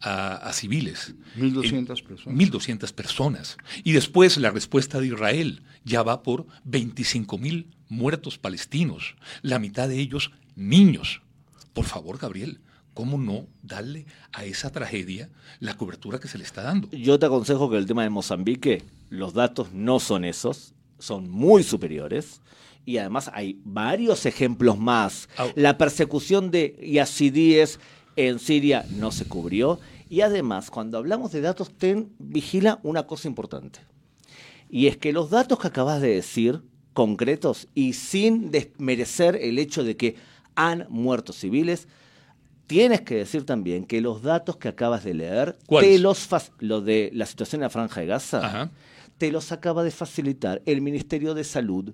a, 0.02 0.52
civiles. 0.54 1.16
1.200 1.38 2.04
personas. 2.04 2.40
1.200 2.40 2.94
personas. 2.94 3.58
Y 3.84 3.92
después 3.92 4.38
la 4.38 4.52
respuesta 4.52 5.00
de 5.00 5.08
Israel 5.08 5.64
ya 5.84 6.04
va 6.04 6.24
por 6.24 6.46
25.000 6.68 7.68
muertos 7.90 8.38
palestinos, 8.38 9.16
la 9.42 9.60
mitad 9.60 9.90
de 9.90 10.00
ellos 10.00 10.32
niños. 10.56 11.22
Por 11.74 11.86
favor, 11.86 12.18
Gabriel, 12.18 12.60
¿cómo 12.94 13.18
no 13.18 13.48
darle 13.62 14.06
a 14.34 14.46
esa 14.46 14.72
tragedia 14.72 15.30
la 15.60 15.76
cobertura 15.76 16.20
que 16.20 16.28
se 16.28 16.38
le 16.38 16.44
está 16.44 16.62
dando? 16.62 16.90
Yo 16.92 17.20
te 17.20 17.26
aconsejo 17.26 17.70
que 17.70 17.78
el 17.78 17.86
tema 17.86 18.04
de 18.04 18.10
Mozambique, 18.10 18.84
los 19.10 19.34
datos 19.34 19.74
no 19.74 20.00
son 20.00 20.26
esos, 20.26 20.74
son 21.00 21.30
muy 21.30 21.64
superiores. 21.64 22.42
Y 22.86 22.98
además 22.98 23.30
hay 23.34 23.60
varios 23.64 24.26
ejemplos 24.26 24.78
más. 24.78 25.30
La 25.56 25.78
persecución 25.78 26.50
de 26.50 26.76
yazidíes 26.82 27.80
en 28.28 28.40
Siria 28.40 28.86
no 28.98 29.12
se 29.12 29.26
cubrió. 29.26 29.80
Y 30.10 30.22
además, 30.22 30.72
cuando 30.72 30.98
hablamos 30.98 31.32
de 31.32 31.42
datos, 31.42 31.72
ten, 31.72 32.14
vigila 32.20 32.80
una 32.84 33.08
cosa 33.08 33.28
importante. 33.28 33.80
Y 34.70 34.88
es 34.88 34.98
que 34.98 35.14
los 35.14 35.30
datos 35.30 35.60
que 35.60 35.68
acabas 35.68 36.02
de 36.02 36.16
decir, 36.16 36.62
concretos, 36.94 37.68
y 37.74 37.94
sin 37.94 38.52
desmerecer 38.52 39.36
el 39.36 39.58
hecho 39.60 39.84
de 39.84 39.96
que 39.96 40.16
han 40.56 40.86
muerto 40.90 41.32
civiles, 41.32 41.88
tienes 42.68 43.02
que 43.02 43.16
decir 43.16 43.46
también 43.46 43.86
que 43.86 44.02
los 44.02 44.22
datos 44.22 44.58
que 44.58 44.68
acabas 44.68 45.04
de 45.04 45.14
leer, 45.14 45.58
te 45.68 45.98
los 45.98 46.28
lo 46.60 46.82
de 46.82 47.10
la 47.14 47.26
situación 47.26 47.62
en 47.62 47.64
la 47.64 47.70
franja 47.70 48.02
de 48.02 48.08
Gaza, 48.08 48.72
te 49.18 49.32
los 49.32 49.52
acaba 49.52 49.84
de 49.84 49.92
facilitar 49.92 50.62
el 50.66 50.82
Ministerio 50.82 51.34
de 51.34 51.44
Salud 51.44 51.94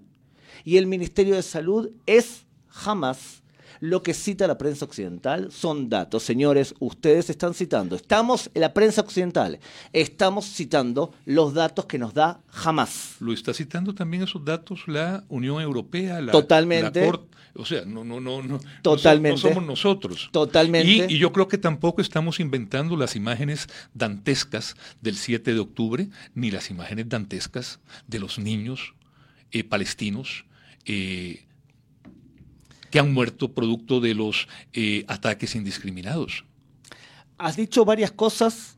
Y 0.64 0.78
el 0.78 0.86
Ministerio 0.86 1.36
de 1.36 1.44
Salud 1.44 1.92
es 2.06 2.46
jamás 2.68 3.42
lo 3.90 4.02
que 4.02 4.14
cita 4.14 4.48
la 4.48 4.58
prensa 4.58 4.86
occidental 4.86 5.52
son 5.52 5.90
datos. 5.90 6.24
Señores, 6.24 6.74
ustedes 6.80 7.30
están 7.30 7.54
citando, 7.54 7.96
estamos 7.96 8.50
en 8.54 8.62
la 8.62 8.74
prensa 8.74 9.02
occidental, 9.02 9.60
estamos 9.94 10.46
citando 10.46 11.14
los 11.26 11.54
datos 11.54 11.86
que 11.86 12.00
nos 12.00 12.14
da 12.14 12.42
jamás. 12.50 13.16
Lo 13.20 13.32
está 13.32 13.54
citando 13.54 13.94
también 13.94 14.24
esos 14.24 14.44
datos 14.44 14.88
la 14.88 15.24
Unión 15.30 15.62
Europea, 15.62 16.20
la, 16.22 16.32
Totalmente. 16.32 17.06
Corte. 17.06 17.36
O 17.58 17.66
sea, 17.66 17.86
no, 17.86 18.04
no, 18.04 18.20
no, 18.20 18.44
no, 18.44 18.60
Totalmente. 18.82 19.42
no 19.42 19.50
somos 19.50 19.66
nosotros. 19.66 20.30
Totalmente. 20.34 21.14
Y, 21.14 21.18
yo 21.18 21.32
creo 21.32 21.48
que 21.48 21.58
tampoco 21.58 22.02
estamos 22.02 22.42
inventando 22.42 22.98
las 22.98 23.16
imágenes 23.16 23.68
dantescas 23.94 24.76
del 25.02 25.16
7 25.16 25.54
de 25.54 25.60
octubre, 25.60 26.10
ni 26.34 26.52
las 26.52 26.70
imágenes 26.70 27.08
dantescas 27.08 27.80
de 28.08 28.20
los 28.20 28.40
niños 28.40 28.94
eh, 29.52 29.64
palestinos 29.64 30.46
eh, 30.86 31.45
que 32.96 33.00
han 33.00 33.14
muerto 33.14 33.52
producto 33.52 34.00
de 34.00 34.14
los 34.14 34.48
eh, 34.72 35.04
ataques 35.10 35.54
indiscriminados. 35.56 36.46
Has 37.38 37.58
dicho 37.58 37.84
varias 37.84 38.14
cosas 38.14 38.78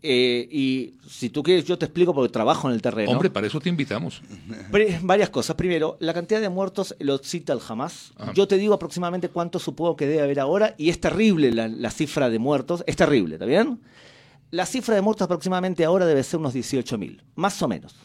eh, 0.00 0.48
y 0.48 0.94
si 1.08 1.28
tú 1.28 1.42
quieres, 1.42 1.64
yo 1.64 1.76
te 1.76 1.86
explico 1.86 2.14
porque 2.14 2.32
trabajo 2.32 2.68
en 2.68 2.74
el 2.74 2.80
terreno. 2.80 3.10
Hombre, 3.10 3.30
para 3.30 3.48
eso 3.48 3.58
te 3.58 3.68
invitamos. 3.68 4.22
varias 5.02 5.30
cosas. 5.30 5.56
Primero, 5.56 5.96
la 5.98 6.14
cantidad 6.14 6.40
de 6.40 6.48
muertos 6.48 6.94
lo 7.00 7.18
cita 7.18 7.52
el 7.52 7.58
Hamas. 7.68 8.12
Yo 8.32 8.46
te 8.46 8.58
digo 8.58 8.74
aproximadamente 8.74 9.28
cuánto 9.28 9.58
supongo 9.58 9.96
que 9.96 10.06
debe 10.06 10.22
haber 10.22 10.38
ahora 10.38 10.76
y 10.78 10.90
es 10.90 11.00
terrible 11.00 11.50
la, 11.50 11.66
la 11.66 11.90
cifra 11.90 12.30
de 12.30 12.38
muertos. 12.38 12.84
Es 12.86 12.94
terrible, 12.94 13.34
¿está 13.34 13.46
bien? 13.46 13.80
La 14.52 14.66
cifra 14.66 14.94
de 14.94 15.02
muertos 15.02 15.24
aproximadamente 15.24 15.84
ahora 15.84 16.06
debe 16.06 16.22
ser 16.22 16.38
unos 16.38 16.54
18.000, 16.54 17.22
más 17.34 17.60
o 17.60 17.66
menos. 17.66 17.96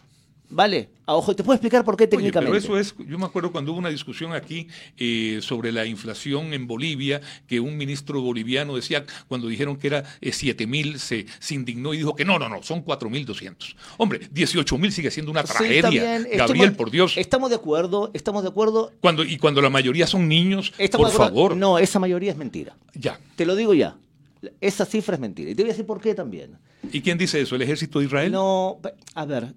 ¿Vale? 0.53 0.89
A 1.05 1.15
ojo, 1.15 1.35
te 1.35 1.43
puedo 1.43 1.55
explicar 1.55 1.83
por 1.83 1.97
qué 1.97 2.07
técnicamente. 2.07 2.51
pero 2.51 2.57
eso 2.57 2.77
es, 2.77 2.95
yo 3.09 3.17
me 3.17 3.25
acuerdo 3.25 3.51
cuando 3.51 3.71
hubo 3.71 3.79
una 3.79 3.89
discusión 3.89 4.33
aquí 4.33 4.67
eh, 4.97 5.39
sobre 5.41 5.71
la 5.71 5.85
inflación 5.85 6.53
en 6.53 6.67
Bolivia, 6.67 7.19
que 7.47 7.59
un 7.59 7.75
ministro 7.75 8.21
boliviano 8.21 8.75
decía, 8.75 9.03
cuando 9.27 9.47
dijeron 9.47 9.77
que 9.77 9.87
era 9.87 10.03
eh, 10.21 10.31
7 10.31 10.65
mil, 10.67 10.99
se, 10.99 11.25
indignó 11.49 11.93
y 11.93 11.97
dijo 11.97 12.15
que 12.15 12.23
no, 12.23 12.39
no, 12.39 12.47
no, 12.47 12.63
son 12.63 12.81
4 12.83 13.09
mil 13.09 13.25
200. 13.25 13.75
Hombre, 13.97 14.21
18 14.31 14.77
mil 14.77 14.91
sigue 14.91 15.11
siendo 15.11 15.31
una 15.31 15.43
tragedia. 15.43 16.21
Gabriel, 16.35 16.75
por 16.75 16.91
Dios. 16.91 17.17
Estamos 17.17 17.49
de 17.49 17.55
acuerdo, 17.55 18.11
estamos 18.13 18.43
de 18.43 18.49
acuerdo. 18.49 18.91
Cuando, 19.01 19.23
y 19.23 19.37
cuando 19.37 19.61
la 19.61 19.69
mayoría 19.69 20.07
son 20.07 20.27
niños, 20.27 20.71
por 20.91 21.11
favor. 21.11 21.57
No, 21.57 21.79
esa 21.79 21.99
mayoría 21.99 22.31
es 22.31 22.37
mentira. 22.37 22.77
Ya. 22.93 23.19
Te 23.35 23.45
lo 23.45 23.55
digo 23.55 23.73
ya. 23.73 23.97
Esa 24.61 24.85
cifra 24.85 25.15
es 25.15 25.21
mentira. 25.21 25.49
Y 25.51 25.55
te 25.55 25.63
voy 25.63 25.71
a 25.71 25.73
decir 25.73 25.85
por 25.85 25.99
qué 25.99 26.13
también. 26.13 26.57
¿Y 26.91 27.01
quién 27.01 27.17
dice 27.17 27.41
eso? 27.41 27.55
¿El 27.55 27.61
ejército 27.61 27.99
de 27.99 28.05
Israel? 28.05 28.31
No, 28.31 28.79
a 29.15 29.25
ver, 29.25 29.53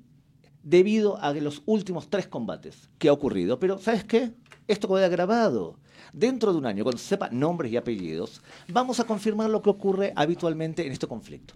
debido 0.66 1.22
a 1.22 1.32
los 1.32 1.62
últimos 1.64 2.10
tres 2.10 2.26
combates 2.26 2.90
que 2.98 3.08
ha 3.08 3.12
ocurrido. 3.12 3.58
Pero, 3.60 3.78
¿sabes 3.78 4.04
qué? 4.04 4.32
Esto 4.66 4.88
queda 4.88 5.08
grabado. 5.08 5.78
Dentro 6.12 6.52
de 6.52 6.58
un 6.58 6.66
año, 6.66 6.82
cuando 6.82 6.98
se 6.98 7.06
sepa 7.06 7.30
nombres 7.30 7.70
y 7.70 7.76
apellidos, 7.76 8.42
vamos 8.68 8.98
a 8.98 9.04
confirmar 9.04 9.48
lo 9.48 9.62
que 9.62 9.70
ocurre 9.70 10.12
habitualmente 10.16 10.84
en 10.84 10.90
este 10.92 11.06
conflicto. 11.06 11.54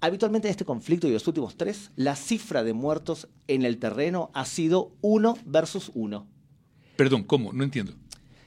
Habitualmente 0.00 0.48
en 0.48 0.52
este 0.52 0.64
conflicto 0.64 1.06
y 1.06 1.12
los 1.12 1.26
últimos 1.26 1.56
tres, 1.56 1.90
la 1.94 2.16
cifra 2.16 2.64
de 2.64 2.72
muertos 2.72 3.28
en 3.48 3.64
el 3.64 3.78
terreno 3.78 4.30
ha 4.32 4.46
sido 4.46 4.92
uno 5.02 5.36
versus 5.44 5.90
uno. 5.94 6.26
Perdón, 6.96 7.24
¿cómo? 7.24 7.52
No 7.52 7.64
entiendo. 7.64 7.92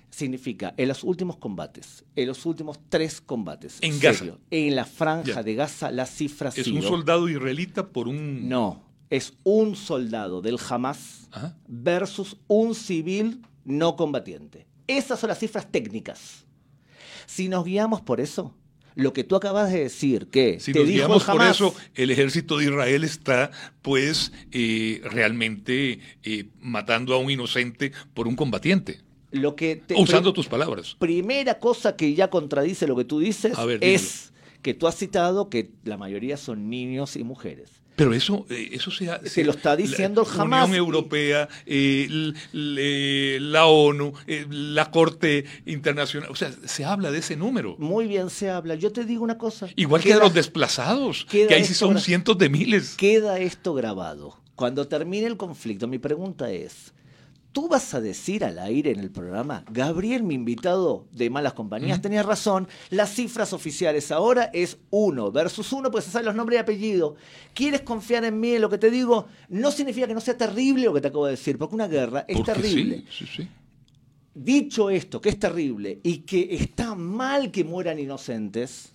Significa, 0.10 0.74
en 0.78 0.88
los 0.88 1.04
últimos 1.04 1.38
combates, 1.38 2.06
en 2.16 2.28
los 2.28 2.46
últimos 2.46 2.80
tres 2.90 3.22
combates. 3.22 3.78
En 3.82 4.00
Gaza. 4.00 4.26
En 4.50 4.76
la 4.76 4.86
franja 4.86 5.44
de 5.44 5.56
Gaza, 5.56 5.92
la 5.92 6.06
cifra 6.06 6.50
ha 6.50 6.52
sido. 6.52 6.80
¿Es 6.80 6.86
un 6.86 6.90
soldado 6.90 7.30
israelita 7.30 7.88
por 7.90 8.08
un.? 8.08 8.50
No, 8.50 8.91
es 9.12 9.34
un 9.44 9.76
soldado 9.76 10.42
del 10.42 10.58
Hamas 10.68 11.30
versus 11.68 12.38
un 12.48 12.74
civil 12.74 13.42
no 13.66 13.96
combatiente. 13.96 14.66
Esas 14.88 15.20
son 15.20 15.28
las 15.28 15.38
cifras 15.38 15.70
técnicas. 15.70 16.46
Si 17.28 17.48
nos 17.48 17.66
guiamos 17.66 18.02
por 18.02 18.20
eso, 18.20 18.56
lo 18.96 19.14
que 19.14 19.24
tú 19.24 19.36
acabas 19.36 19.72
de 19.72 19.82
decir, 19.82 20.28
que 20.28 20.60
si 20.60 20.74
nos 20.74 20.88
guiamos 20.88 21.24
por 21.26 21.44
eso, 21.44 21.76
el 21.94 22.10
ejército 22.10 22.58
de 22.58 22.66
Israel 22.66 23.04
está, 23.04 23.52
pues, 23.82 24.32
eh, 24.52 25.02
realmente 25.04 26.00
eh, 26.24 26.50
matando 26.60 27.14
a 27.14 27.18
un 27.18 27.30
inocente 27.30 27.92
por 28.14 28.28
un 28.28 28.36
combatiente. 28.36 29.02
Lo 29.32 29.56
que 29.56 29.84
Usando 29.96 30.34
tus 30.34 30.48
palabras. 30.48 30.96
Primera 31.00 31.60
cosa 31.60 31.96
que 31.96 32.14
ya 32.14 32.30
contradice 32.30 32.88
lo 32.88 32.96
que 32.96 33.06
tú 33.06 33.20
dices 33.20 33.58
es 33.80 34.34
que 34.62 34.74
tú 34.74 34.88
has 34.88 34.96
citado 34.96 35.50
que 35.50 35.72
la 35.84 35.98
mayoría 35.98 36.38
son 36.38 36.70
niños 36.70 37.16
y 37.16 37.24
mujeres. 37.24 37.81
Pero 37.96 38.14
eso, 38.14 38.46
eh, 38.50 38.70
eso 38.72 38.90
se, 38.90 39.10
se, 39.30 39.44
lo 39.44 39.52
está 39.52 39.76
diciendo 39.76 40.26
jamás. 40.26 40.62
La 40.62 40.66
Unión 40.66 40.78
Europea, 40.78 41.50
eh, 41.66 42.34
la 42.54 43.66
ONU, 43.66 44.14
eh, 44.28 44.46
la 44.50 44.90
Corte 44.92 45.46
Internacional, 45.66 46.30
o 46.32 46.36
sea, 46.36 46.52
se 46.66 46.86
habla 46.86 47.12
de 47.12 47.20
ese 47.20 47.36
número. 47.36 47.76
Muy 47.78 48.08
bien 48.08 48.30
se 48.30 48.50
habla. 48.50 48.76
Yo 48.76 48.92
te 48.92 49.06
digo 49.06 49.24
una 49.24 49.38
cosa. 49.38 49.68
Igual 49.76 50.02
que 50.02 50.14
de 50.14 50.20
los 50.20 50.34
desplazados, 50.34 51.26
que 51.30 51.54
ahí 51.54 51.66
sí 51.66 51.74
son 51.74 52.00
cientos 52.00 52.38
de 52.38 52.50
miles. 52.50 52.96
Queda 52.96 53.40
esto 53.40 53.74
grabado. 53.74 54.38
Cuando 54.56 54.88
termine 54.88 55.28
el 55.28 55.38
conflicto, 55.38 55.88
mi 55.88 55.98
pregunta 55.98 56.52
es, 56.52 56.94
tú 57.52 57.68
vas 57.68 57.94
a 57.94 58.02
decir 58.02 58.44
al 58.46 58.60
aire 58.60 58.92
en 58.92 59.00
el 59.00 59.12
programa, 59.12 59.66
Gabriel, 59.70 60.24
mi 60.24 60.36
invitado 60.36 61.06
de 61.12 61.30
Malas 61.30 61.54
Compañías, 61.54 62.02
tenía 62.02 62.24
razón, 62.24 62.68
las 62.90 63.14
cifras 63.14 63.54
oficiales 63.54 64.12
ahora 64.12 64.50
es 64.54 64.78
uno 64.90 65.32
versus 65.32 65.72
uno, 65.74 65.92
pues 65.92 66.06
se 66.06 66.12
saben 66.12 66.28
los 66.28 66.36
nombres 66.36 66.58
y 66.58 66.62
apellidos. 66.62 67.16
¿Quieres 67.54 67.82
confiar 67.82 68.24
en 68.24 68.40
mí 68.40 68.54
en 68.54 68.62
lo 68.62 68.70
que 68.70 68.78
te 68.78 68.90
digo? 68.90 69.28
No 69.50 69.72
significa 69.72 70.08
que 70.08 70.14
no 70.14 70.22
sea 70.22 70.38
terrible 70.38 70.86
lo 70.86 70.94
que 70.94 71.02
te 71.02 71.10
acabo 71.10 71.26
de 71.26 71.32
decir, 71.32 71.58
porque 71.58 71.76
una 71.76 71.88
guerra 71.88 72.26
es 72.28 72.42
terrible. 72.44 73.04
Dicho 74.34 74.90
esto, 74.90 75.20
que 75.20 75.30
es 75.30 75.40
terrible 75.40 76.00
y 76.04 76.20
que 76.20 76.56
está 76.56 76.96
mal 76.96 77.52
que 77.52 77.66
mueran 77.66 78.00
inocentes, 78.00 78.94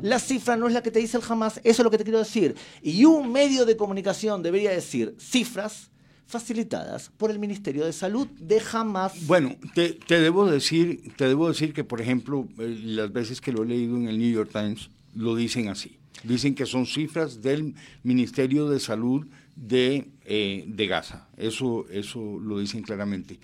la 0.00 0.18
cifra 0.18 0.56
no 0.56 0.66
es 0.66 0.72
la 0.72 0.82
que 0.82 0.90
te 0.90 0.98
dice 0.98 1.18
el 1.18 1.22
jamás, 1.22 1.58
eso 1.62 1.82
es 1.82 1.84
lo 1.84 1.90
que 1.90 1.98
te 1.98 2.04
quiero 2.04 2.20
decir. 2.20 2.54
Y 2.80 3.04
un 3.04 3.30
medio 3.30 3.66
de 3.66 3.76
comunicación 3.76 4.42
debería 4.42 4.70
decir 4.70 5.14
cifras 5.18 5.90
facilitadas 6.26 7.10
por 7.16 7.30
el 7.30 7.38
Ministerio 7.38 7.84
de 7.84 7.92
Salud 7.92 8.26
de 8.38 8.60
jamás. 8.60 9.26
Bueno, 9.26 9.56
te, 9.74 9.98
debo 10.08 10.50
decir, 10.50 11.12
te 11.16 11.28
debo 11.28 11.48
decir 11.48 11.72
que, 11.72 11.84
por 11.84 12.00
ejemplo, 12.00 12.48
eh, 12.58 12.80
las 12.84 13.12
veces 13.12 13.40
que 13.40 13.52
lo 13.52 13.62
he 13.62 13.66
leído 13.66 13.96
en 13.96 14.08
el 14.08 14.18
New 14.18 14.32
York 14.32 14.50
Times, 14.52 14.90
lo 15.14 15.36
dicen 15.36 15.68
así. 15.68 15.98
Dicen 16.24 16.54
que 16.54 16.66
son 16.66 16.86
cifras 16.86 17.42
del 17.42 17.74
Ministerio 18.02 18.68
de 18.68 18.80
Salud 18.80 19.26
de, 19.56 20.08
eh, 20.24 20.64
de 20.66 20.86
Gaza. 20.86 21.28
Eso, 21.36 21.86
eso 21.90 22.38
lo 22.40 22.58
dicen 22.58 22.82
claramente. 22.82 23.38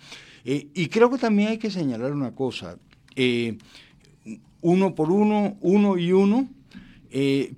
Eh, 0.45 0.69
y 0.75 0.89
creo 0.89 1.11
que 1.11 1.19
también 1.19 1.51
hay 1.51 1.59
que 1.59 1.71
señalar 1.71 2.13
una 2.13 2.35
cosa. 2.35 2.79
uno 4.61 4.95
por 4.95 5.11
uno, 5.11 5.59
uno 5.61 5.99
y 5.99 6.13
uno, 6.13 6.49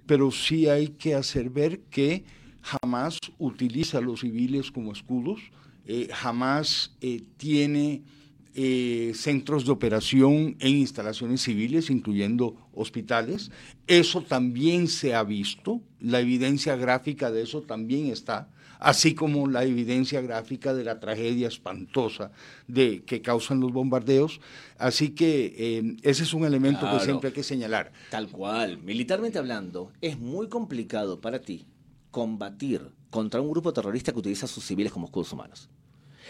pero 0.07 0.31
sí 0.31 0.69
hay 0.69 0.89
que 0.89 1.15
hacer 1.15 1.51
ver 1.51 1.81
que 1.91 2.25
jamás 2.63 3.19
utiliza 3.39 3.99
a 3.99 4.01
los 4.01 4.21
civiles 4.21 4.71
como 4.71 4.93
escudos, 4.93 5.41
eh, 5.87 6.09
jamás 6.13 6.93
eh, 7.01 7.23
tiene 7.37 8.03
eh, 8.55 9.13
centros 9.15 9.65
de 9.65 9.73
operación 9.73 10.57
en 10.59 10.77
instalaciones 10.77 11.43
civiles, 11.43 11.91
incluyendo 11.91 12.57
hospitales. 12.75 13.51
Eso 13.87 14.23
también 14.23 14.89
se 14.89 15.15
ha 15.15 15.23
visto, 15.23 15.81
la 16.01 16.21
evidencia 16.21 16.77
gráfica 16.77 17.31
de 17.31 17.43
eso 17.43 17.63
también 17.63 18.07
está, 18.07 18.49
así 18.79 19.15
como 19.15 19.47
la 19.47 19.65
evidencia 19.65 20.21
gráfica 20.21 20.75
de 20.75 20.85
la 20.85 21.01
tragedia 21.01 21.49
espantosa 21.49 22.33
de, 22.67 23.03
que 23.03 23.23
causan 23.23 23.61
los 23.61 23.73
bombardeos. 23.73 24.41
Así 24.79 25.11
que 25.11 25.95
ese 26.03 26.23
es 26.23 26.35
un 26.35 26.45
elemento 26.45 26.91
que 26.91 27.05
siempre 27.05 27.29
hay 27.29 27.35
que 27.35 27.43
señalar. 27.43 27.93
Tal 28.11 28.29
cual, 28.29 28.79
militarmente 28.79 29.39
hablando, 29.39 29.93
es 30.01 30.19
muy 30.19 30.49
complicado 30.49 31.21
para 31.21 31.41
ti 31.41 31.67
combatir 32.11 32.91
contra 33.11 33.41
un 33.41 33.51
grupo 33.51 33.73
terrorista 33.73 34.13
que 34.13 34.19
utiliza 34.19 34.47
a 34.47 34.49
sus 34.49 34.65
civiles 34.65 34.93
como 34.93 35.07
escudos 35.07 35.33
humanos. 35.33 35.69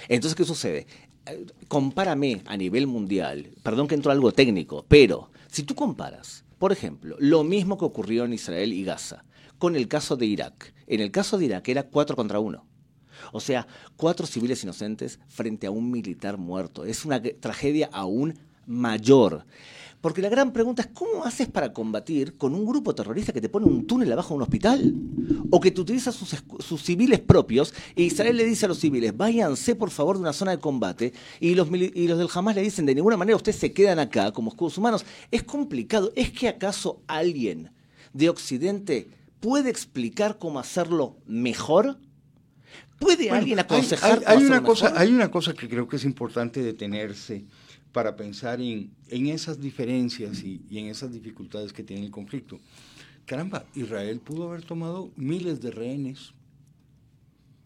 Entonces, 0.08 0.34
¿qué 0.34 0.44
sucede? 0.44 0.86
Eh, 1.26 1.46
compárame 1.68 2.42
a 2.46 2.56
nivel 2.56 2.86
mundial, 2.86 3.50
perdón 3.62 3.86
que 3.86 3.94
entro 3.94 4.10
a 4.10 4.14
algo 4.14 4.32
técnico, 4.32 4.84
pero 4.88 5.30
si 5.48 5.62
tú 5.62 5.74
comparas, 5.74 6.44
por 6.58 6.72
ejemplo, 6.72 7.16
lo 7.18 7.44
mismo 7.44 7.76
que 7.76 7.84
ocurrió 7.84 8.24
en 8.24 8.32
Israel 8.32 8.72
y 8.72 8.84
Gaza, 8.84 9.24
con 9.60 9.76
el 9.76 9.88
caso 9.88 10.16
de 10.16 10.26
Irak. 10.26 10.72
En 10.86 11.00
el 11.00 11.10
caso 11.10 11.36
de 11.38 11.44
Irak 11.44 11.68
era 11.68 11.84
cuatro 11.84 12.16
contra 12.16 12.40
uno. 12.40 12.66
O 13.32 13.40
sea, 13.40 13.66
cuatro 13.96 14.26
civiles 14.26 14.64
inocentes 14.64 15.20
frente 15.28 15.66
a 15.66 15.70
un 15.70 15.90
militar 15.90 16.38
muerto. 16.38 16.84
Es 16.84 17.04
una 17.04 17.20
tragedia 17.22 17.90
aún 17.92 18.38
mayor. 18.66 19.44
Porque 20.00 20.22
la 20.22 20.30
gran 20.30 20.52
pregunta 20.52 20.82
es, 20.82 20.88
¿cómo 20.94 21.24
haces 21.24 21.48
para 21.48 21.72
combatir 21.74 22.38
con 22.38 22.54
un 22.54 22.64
grupo 22.64 22.94
terrorista 22.94 23.32
que 23.32 23.40
te 23.40 23.50
pone 23.50 23.66
un 23.66 23.86
túnel 23.86 24.10
abajo 24.12 24.30
de 24.30 24.36
un 24.36 24.42
hospital? 24.42 24.94
O 25.50 25.60
que 25.60 25.70
te 25.70 25.80
utiliza 25.80 26.10
sus, 26.10 26.82
civiles 26.82 27.20
propios 27.20 27.74
y 27.94 28.04
Israel 28.04 28.36
le 28.36 28.44
dice 28.44 28.64
a 28.64 28.68
los 28.68 28.78
civiles, 28.78 29.14
váyanse 29.14 29.74
por 29.74 29.90
favor 29.90 30.16
de 30.16 30.22
una 30.22 30.32
zona 30.32 30.52
de 30.52 30.58
combate 30.58 31.12
y 31.38 31.54
los, 31.54 31.68
y 31.70 32.08
los 32.08 32.18
del 32.18 32.28
Hamas 32.32 32.54
le 32.54 32.62
dicen, 32.62 32.86
de 32.86 32.94
ninguna 32.94 33.18
manera 33.18 33.36
ustedes 33.36 33.58
se 33.58 33.72
quedan 33.72 33.98
acá 33.98 34.32
como 34.32 34.50
escudos 34.50 34.78
humanos. 34.78 35.04
Es 35.30 35.42
complicado. 35.42 36.12
¿Es 36.16 36.30
que 36.30 36.48
acaso 36.48 37.02
alguien 37.06 37.70
de 38.14 38.30
Occidente 38.30 39.10
puede 39.40 39.68
explicar 39.68 40.38
cómo 40.38 40.60
hacerlo 40.60 41.18
mejor? 41.26 41.98
¿Puede 42.98 43.30
alguien 43.30 43.58
aconsejar? 43.58 44.22
Hay, 44.26 44.44
una 44.44 44.62
cosa, 44.62 44.92
hay 44.96 45.12
una 45.12 45.30
cosa 45.30 45.52
que 45.52 45.68
creo 45.68 45.88
que 45.88 45.96
es 45.96 46.04
importante 46.04 46.62
detenerse 46.62 47.44
para 47.92 48.16
pensar 48.16 48.60
en, 48.60 48.92
esas 49.08 49.60
diferencias 49.60 50.42
y, 50.42 50.62
y, 50.70 50.78
en 50.78 50.86
esas 50.86 51.12
dificultades 51.12 51.72
que 51.72 51.82
tiene 51.82 52.04
el 52.04 52.10
conflicto. 52.10 52.58
Caramba, 53.26 53.64
Israel 53.74 54.20
pudo 54.20 54.48
haber 54.48 54.62
tomado 54.62 55.10
miles 55.16 55.60
de 55.60 55.70
rehenes, 55.70 56.32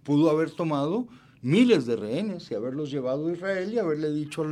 pudo 0.02 0.30
haber 0.30 0.50
tomado 0.50 1.08
miles 1.44 1.84
de 1.84 1.96
rehenes 1.96 2.50
y 2.50 2.54
haberlos 2.54 2.90
llevado 2.90 3.28
a 3.28 3.32
Israel 3.32 3.70
y 3.70 3.78
haberle 3.78 4.10
dicho 4.10 4.46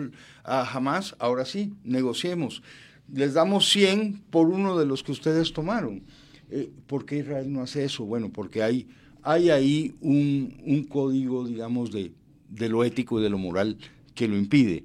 a 0.44 0.62
Hamas, 0.62 1.16
ahora 1.18 1.46
sí, 1.46 1.72
negociemos. 1.84 2.62
Les 3.10 3.32
damos 3.32 3.70
100 3.70 4.24
por 4.30 4.48
uno 4.48 4.78
de 4.78 4.84
los 4.84 5.02
que 5.02 5.12
ustedes 5.12 5.54
tomaron. 5.54 6.02
Eh, 6.50 6.70
¿Por 6.86 7.06
qué 7.06 7.18
Israel 7.18 7.50
no 7.50 7.62
hace 7.62 7.84
eso? 7.84 8.04
Bueno, 8.04 8.30
porque 8.30 8.62
hay, 8.62 8.86
hay 9.22 9.48
ahí 9.48 9.94
un, 10.02 10.86
código, 10.86 11.46
digamos, 11.46 11.90
de, 11.92 12.12
de, 12.50 12.68
lo 12.68 12.84
ético 12.84 13.18
y 13.18 13.22
de 13.22 13.30
lo 13.30 13.38
moral 13.38 13.78
que 14.14 14.28
lo 14.28 14.36
impide. 14.36 14.84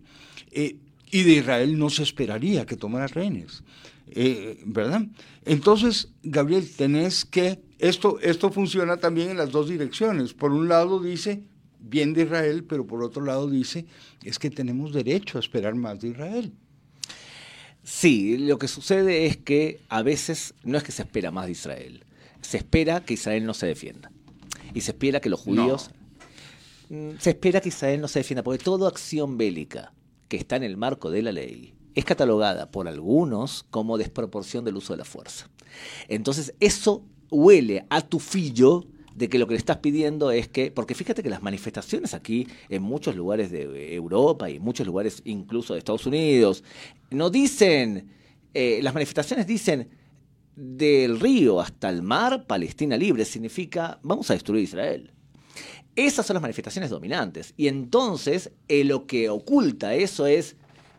Eh, 0.52 0.78
y 1.12 1.24
de 1.24 1.34
Israel 1.34 1.78
no 1.78 1.90
se 1.90 2.04
esperaría 2.04 2.66
que 2.66 2.76
tomara 2.76 3.08
rehenes, 3.08 3.64
eh, 4.10 4.62
¿verdad? 4.66 5.04
Entonces, 5.46 6.10
Gabriel, 6.24 6.70
tenés 6.76 7.24
que, 7.24 7.62
esto, 7.80 8.20
esto 8.20 8.52
funciona 8.52 8.98
también 8.98 9.30
en 9.30 9.38
las 9.38 9.52
dos 9.52 9.70
direcciones. 9.70 10.34
Por 10.34 10.52
un 10.52 10.68
lado 10.68 11.00
dice, 11.00 11.44
bien 11.80 12.14
de 12.14 12.24
Israel, 12.24 12.66
pero 12.66 12.86
por 12.86 13.04
otro 13.04 13.24
lado 13.24 13.50
dice, 13.50 13.86
es 14.24 14.40
que 14.40 14.50
tenemos 14.50 14.94
derecho 14.94 15.38
a 15.38 15.42
esperar 15.42 15.76
más 15.76 16.00
de 16.02 16.10
Israel. 16.10 16.54
Sí, 17.84 18.38
lo 18.38 18.58
que 18.58 18.68
sucede 18.68 19.28
es 19.28 19.38
que 19.38 19.80
a 19.88 20.02
veces 20.02 20.54
no 20.64 20.78
es 20.78 20.84
que 20.84 20.92
se 20.92 21.04
espera 21.04 21.32
más 21.32 21.46
de 21.46 21.54
Israel, 21.54 22.04
se 22.42 22.58
espera 22.58 23.06
que 23.06 23.14
Israel 23.14 23.46
no 23.46 23.54
se 23.54 23.68
defienda. 23.68 24.12
Y 24.74 24.82
se 24.82 24.92
espera 24.92 25.22
que 25.22 25.30
los 25.30 25.40
judíos... 25.40 25.90
Mm, 26.90 27.12
se 27.20 27.32
espera 27.32 27.62
que 27.62 27.70
Israel 27.70 28.02
no 28.02 28.08
se 28.08 28.20
defienda, 28.20 28.44
porque 28.44 28.64
toda 28.64 28.90
acción 28.90 29.38
bélica 29.38 29.94
que 30.28 30.38
está 30.38 30.56
en 30.56 30.64
el 30.64 30.78
marco 30.78 31.12
de 31.12 31.22
la 31.22 31.32
ley 31.32 31.74
es 31.98 32.06
catalogada 32.06 32.70
por 32.70 32.88
algunos 32.88 33.66
como 33.72 33.98
desproporción 33.98 34.64
del 34.64 34.78
uso 34.78 34.94
de 34.94 34.98
la 34.98 35.04
fuerza. 35.04 35.50
Entonces, 36.08 36.54
eso 36.60 37.04
huele 37.32 37.88
a 37.90 38.02
tu 38.02 38.20
fillo 38.20 38.86
de 39.16 39.30
que 39.30 39.40
lo 39.40 39.48
que 39.48 39.56
le 39.56 39.58
estás 39.58 39.78
pidiendo 39.78 40.30
es 40.30 40.48
que, 40.48 40.70
porque 40.70 40.94
fíjate 40.94 41.24
que 41.24 41.30
las 41.32 41.42
manifestaciones 41.42 42.14
aquí 42.14 42.48
en 42.70 42.84
muchos 42.84 43.16
lugares 43.16 43.50
de 43.50 43.96
Europa 43.96 44.48
y 44.48 44.58
en 44.58 44.62
muchos 44.62 44.86
lugares 44.86 45.24
incluso 45.26 45.74
de 45.74 45.80
Estados 45.80 46.06
Unidos, 46.06 46.64
no 47.10 47.32
dicen, 47.32 48.12
eh, 48.54 48.80
las 48.84 48.94
manifestaciones 48.94 49.48
dicen 49.48 49.90
del 50.56 51.20
río 51.20 51.60
hasta 51.60 51.90
el 51.90 52.04
mar, 52.04 52.46
Palestina 52.46 52.96
libre, 52.96 53.26
significa 53.26 54.00
vamos 54.04 54.30
a 54.30 54.34
destruir 54.34 54.64
Israel. 54.66 55.12
Esas 55.98 56.28
son 56.28 56.36
las 56.36 56.44
manifestaciones 56.44 56.92
dominantes. 56.92 57.56
Y 57.58 57.68
entonces 57.68 58.52
eh, 58.68 58.84
lo 58.84 59.08
que 59.08 59.30
oculta 59.30 59.96
eso 59.96 60.28
es 60.28 60.56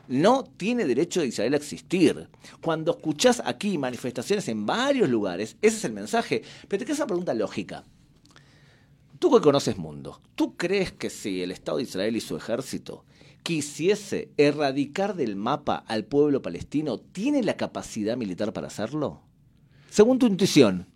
no 0.09 0.43
tiene 0.43 0.87
derecho 0.87 1.21
de 1.21 1.29
Israel 1.29 1.55
a 1.55 1.59
existir. 1.59 2.29
Cuando 2.61 2.91
escuchás 2.91 3.41
aquí 3.45 3.79
manifestaciones 3.79 4.49
en 4.49 4.67
varios 4.67 5.09
lugares, 5.09 5.57
ese 5.63 5.77
es 5.77 5.85
el 5.85 5.93
mensaje. 5.93 6.43
Pero 6.67 6.81
te 6.81 6.85
queda 6.85 6.97
una 6.97 7.07
pregunta 7.07 7.35
lógica. 7.35 7.85
Tú 9.21 9.31
que 9.31 9.41
conoces 9.41 9.77
mundo, 9.77 10.21
¿tú 10.35 10.57
crees 10.57 10.91
que 10.91 11.11
si 11.11 11.43
el 11.43 11.53
Estado 11.53 11.79
de 11.79 11.85
Israel 11.85 12.17
y 12.17 12.21
su 12.21 12.37
ejército 12.37 13.05
quisiese 13.45 14.33
erradicar 14.37 15.15
del 15.15 15.37
mapa 15.37 15.77
al 15.77 16.07
pueblo 16.07 16.43
palestino, 16.43 16.99
tiene 16.99 17.45
la 17.45 17.57
capacidad 17.57 18.17
militar 18.17 18.53
para 18.53 18.67
hacerlo? 18.67 19.23
Según 19.91 20.19
tu 20.19 20.27
intuición. 20.27 20.89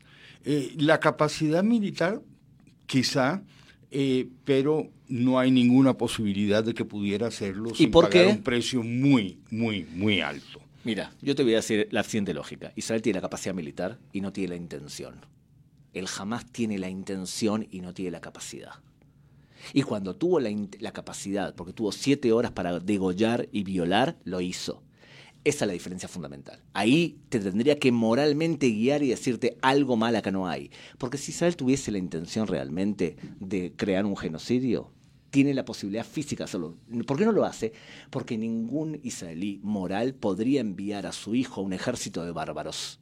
Eh, 0.44 0.74
la 0.76 0.98
capacidad 0.98 1.62
militar, 1.62 2.20
quizá, 2.86 3.44
eh, 3.92 4.28
pero 4.44 4.90
no 5.08 5.38
hay 5.38 5.50
ninguna 5.50 5.96
posibilidad 5.96 6.64
de 6.64 6.74
que 6.74 6.84
pudiera 6.84 7.28
hacerlo 7.28 7.74
sin 7.74 7.90
pagar 7.90 8.26
un 8.26 8.42
precio 8.42 8.82
muy, 8.82 9.38
muy, 9.50 9.86
muy 9.94 10.20
alto. 10.20 10.60
Mira, 10.84 11.12
yo 11.22 11.34
te 11.34 11.44
voy 11.44 11.52
a 11.52 11.56
decir 11.56 11.86
la 11.90 12.02
siguiente 12.02 12.34
lógica. 12.34 12.72
Israel 12.74 13.02
tiene 13.02 13.18
la 13.18 13.22
capacidad 13.22 13.54
militar 13.54 13.98
y 14.12 14.20
no 14.20 14.32
tiene 14.32 14.48
la 14.48 14.56
intención 14.56 15.14
él 15.92 16.06
jamás 16.06 16.46
tiene 16.50 16.78
la 16.78 16.88
intención 16.88 17.66
y 17.70 17.80
no 17.80 17.92
tiene 17.94 18.10
la 18.10 18.20
capacidad. 18.20 18.72
Y 19.72 19.82
cuando 19.82 20.16
tuvo 20.16 20.40
la, 20.40 20.92
capacidad, 20.92 21.54
porque 21.54 21.72
tuvo 21.72 21.92
siete 21.92 22.32
horas 22.32 22.50
para 22.50 22.80
degollar 22.80 23.48
y 23.52 23.62
violar, 23.62 24.16
lo 24.24 24.40
hizo. 24.40 24.82
Esa 25.44 25.64
es 25.64 25.66
la 25.66 25.72
diferencia 25.72 26.08
fundamental. 26.08 26.62
Ahí 26.72 27.18
te 27.28 27.40
tendría 27.40 27.78
que 27.78 27.90
moralmente 27.90 28.70
guiar 28.70 29.02
y 29.02 29.08
decirte 29.08 29.56
algo 29.60 29.96
mal 29.96 30.14
acá 30.14 30.30
no 30.30 30.46
hay. 30.46 30.70
Porque 30.98 31.18
si 31.18 31.32
Israel 31.32 31.56
tuviese 31.56 31.90
la 31.90 31.98
intención 31.98 32.46
realmente 32.46 33.16
de 33.40 33.72
crear 33.74 34.06
un 34.06 34.16
genocidio, 34.16 34.92
tiene 35.30 35.52
la 35.54 35.64
posibilidad 35.64 36.06
física 36.06 36.44
de 36.44 36.48
hacerlo. 36.48 36.76
¿Por 37.06 37.18
qué 37.18 37.24
no 37.24 37.32
lo 37.32 37.44
hace? 37.44 37.72
Porque 38.10 38.38
ningún 38.38 39.00
israelí 39.02 39.58
moral 39.64 40.14
podría 40.14 40.60
enviar 40.60 41.06
a 41.06 41.12
su 41.12 41.34
hijo 41.34 41.60
a 41.60 41.64
un 41.64 41.72
ejército 41.72 42.24
de 42.24 42.30
bárbaros. 42.30 43.00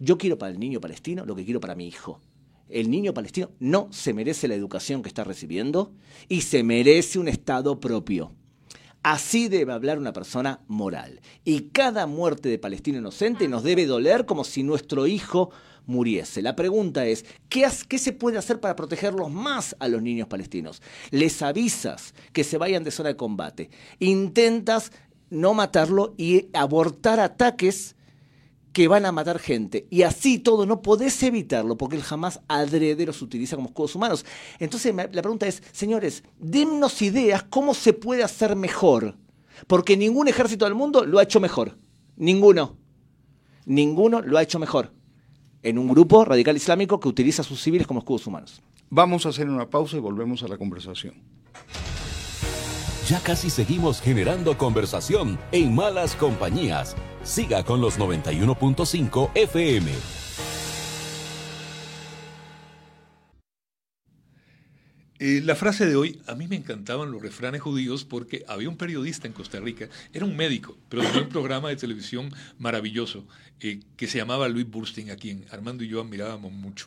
Yo 0.00 0.18
quiero 0.18 0.38
para 0.38 0.50
el 0.50 0.58
niño 0.58 0.80
palestino 0.80 1.24
lo 1.26 1.36
que 1.36 1.44
quiero 1.44 1.60
para 1.60 1.74
mi 1.76 1.86
hijo. 1.86 2.20
El 2.68 2.90
niño 2.90 3.14
palestino 3.14 3.50
no 3.60 3.88
se 3.92 4.12
merece 4.12 4.48
la 4.48 4.54
educación 4.54 5.02
que 5.02 5.08
está 5.08 5.24
recibiendo 5.24 5.92
y 6.28 6.40
se 6.40 6.62
merece 6.62 7.18
un 7.18 7.28
Estado 7.28 7.78
propio. 7.78 8.32
Así 9.10 9.48
debe 9.48 9.72
hablar 9.72 9.96
una 9.96 10.12
persona 10.12 10.60
moral. 10.68 11.22
Y 11.42 11.70
cada 11.70 12.06
muerte 12.06 12.50
de 12.50 12.58
palestino 12.58 12.98
inocente 12.98 13.48
nos 13.48 13.62
debe 13.62 13.86
doler 13.86 14.26
como 14.26 14.44
si 14.44 14.62
nuestro 14.62 15.06
hijo 15.06 15.50
muriese. 15.86 16.42
La 16.42 16.54
pregunta 16.54 17.06
es, 17.06 17.24
¿qué, 17.48 17.66
¿qué, 17.88 17.98
se 17.98 18.12
puede 18.12 18.36
hacer 18.36 18.60
para 18.60 18.76
protegerlos 18.76 19.30
más 19.30 19.74
a 19.78 19.88
los 19.88 20.02
niños 20.02 20.28
palestinos? 20.28 20.82
Les 21.10 21.40
avisas 21.40 22.12
que 22.34 22.44
se 22.44 22.58
vayan 22.58 22.84
de 22.84 22.90
zona 22.90 23.08
de 23.08 23.16
combate. 23.16 23.70
Intentas 23.98 24.92
no 25.30 25.54
matarlo 25.54 26.12
y 26.18 26.50
abortar 26.52 27.18
ataques 27.18 27.96
que 28.78 28.86
van 28.86 29.06
a 29.06 29.10
matar 29.10 29.40
gente. 29.40 29.88
Y 29.90 30.02
así 30.02 30.38
todo 30.38 30.64
no 30.64 30.82
podés 30.82 31.20
evitarlo 31.24 31.76
porque 31.76 31.96
el 31.96 32.04
jamás 32.04 32.42
adrede 32.46 33.06
los 33.06 33.22
utiliza 33.22 33.56
como 33.56 33.70
escudos 33.70 33.96
humanos. 33.96 34.24
Entonces 34.60 34.94
la 34.94 35.20
pregunta 35.20 35.48
es, 35.48 35.64
señores, 35.72 36.22
dennos 36.38 37.02
ideas 37.02 37.42
cómo 37.42 37.74
se 37.74 37.92
puede 37.92 38.22
hacer 38.22 38.54
mejor. 38.54 39.16
Porque 39.66 39.96
ningún 39.96 40.28
ejército 40.28 40.64
del 40.64 40.76
mundo 40.76 41.04
lo 41.04 41.18
ha 41.18 41.24
hecho 41.24 41.40
mejor. 41.40 41.76
Ninguno. 42.14 42.76
Ninguno 43.66 44.20
lo 44.20 44.38
ha 44.38 44.44
hecho 44.44 44.60
mejor. 44.60 44.92
En 45.64 45.76
un 45.76 45.88
grupo 45.88 46.24
radical 46.24 46.56
islámico 46.56 47.00
que 47.00 47.08
utiliza 47.08 47.42
a 47.42 47.44
sus 47.44 47.60
civiles 47.60 47.88
como 47.88 47.98
escudos 47.98 48.28
humanos. 48.28 48.62
Vamos 48.90 49.26
a 49.26 49.30
hacer 49.30 49.48
una 49.48 49.68
pausa 49.68 49.96
y 49.96 50.00
volvemos 50.00 50.44
a 50.44 50.46
la 50.46 50.56
conversación. 50.56 51.14
Ya 53.08 53.18
casi 53.24 53.50
seguimos 53.50 54.00
generando 54.00 54.56
conversación 54.56 55.36
en 55.50 55.74
malas 55.74 56.14
compañías 56.14 56.94
Siga 57.22 57.64
con 57.64 57.80
los 57.80 57.98
91.5 57.98 59.30
FM. 59.34 59.92
Eh, 65.20 65.40
la 65.42 65.56
frase 65.56 65.84
de 65.84 65.96
hoy, 65.96 66.20
a 66.28 66.36
mí 66.36 66.46
me 66.46 66.54
encantaban 66.54 67.10
los 67.10 67.20
refranes 67.20 67.60
judíos 67.60 68.04
porque 68.04 68.44
había 68.46 68.68
un 68.68 68.76
periodista 68.76 69.26
en 69.26 69.32
Costa 69.32 69.58
Rica, 69.58 69.88
era 70.12 70.24
un 70.24 70.36
médico, 70.36 70.78
pero 70.88 71.02
tenía 71.02 71.22
un 71.22 71.28
programa 71.28 71.70
de 71.70 71.76
televisión 71.76 72.32
maravilloso 72.58 73.26
eh, 73.58 73.80
que 73.96 74.06
se 74.06 74.18
llamaba 74.18 74.48
Luis 74.48 74.70
Burstein, 74.70 75.10
a 75.10 75.16
quien 75.16 75.44
Armando 75.50 75.82
y 75.82 75.88
yo 75.88 76.00
admirábamos 76.00 76.52
mucho. 76.52 76.86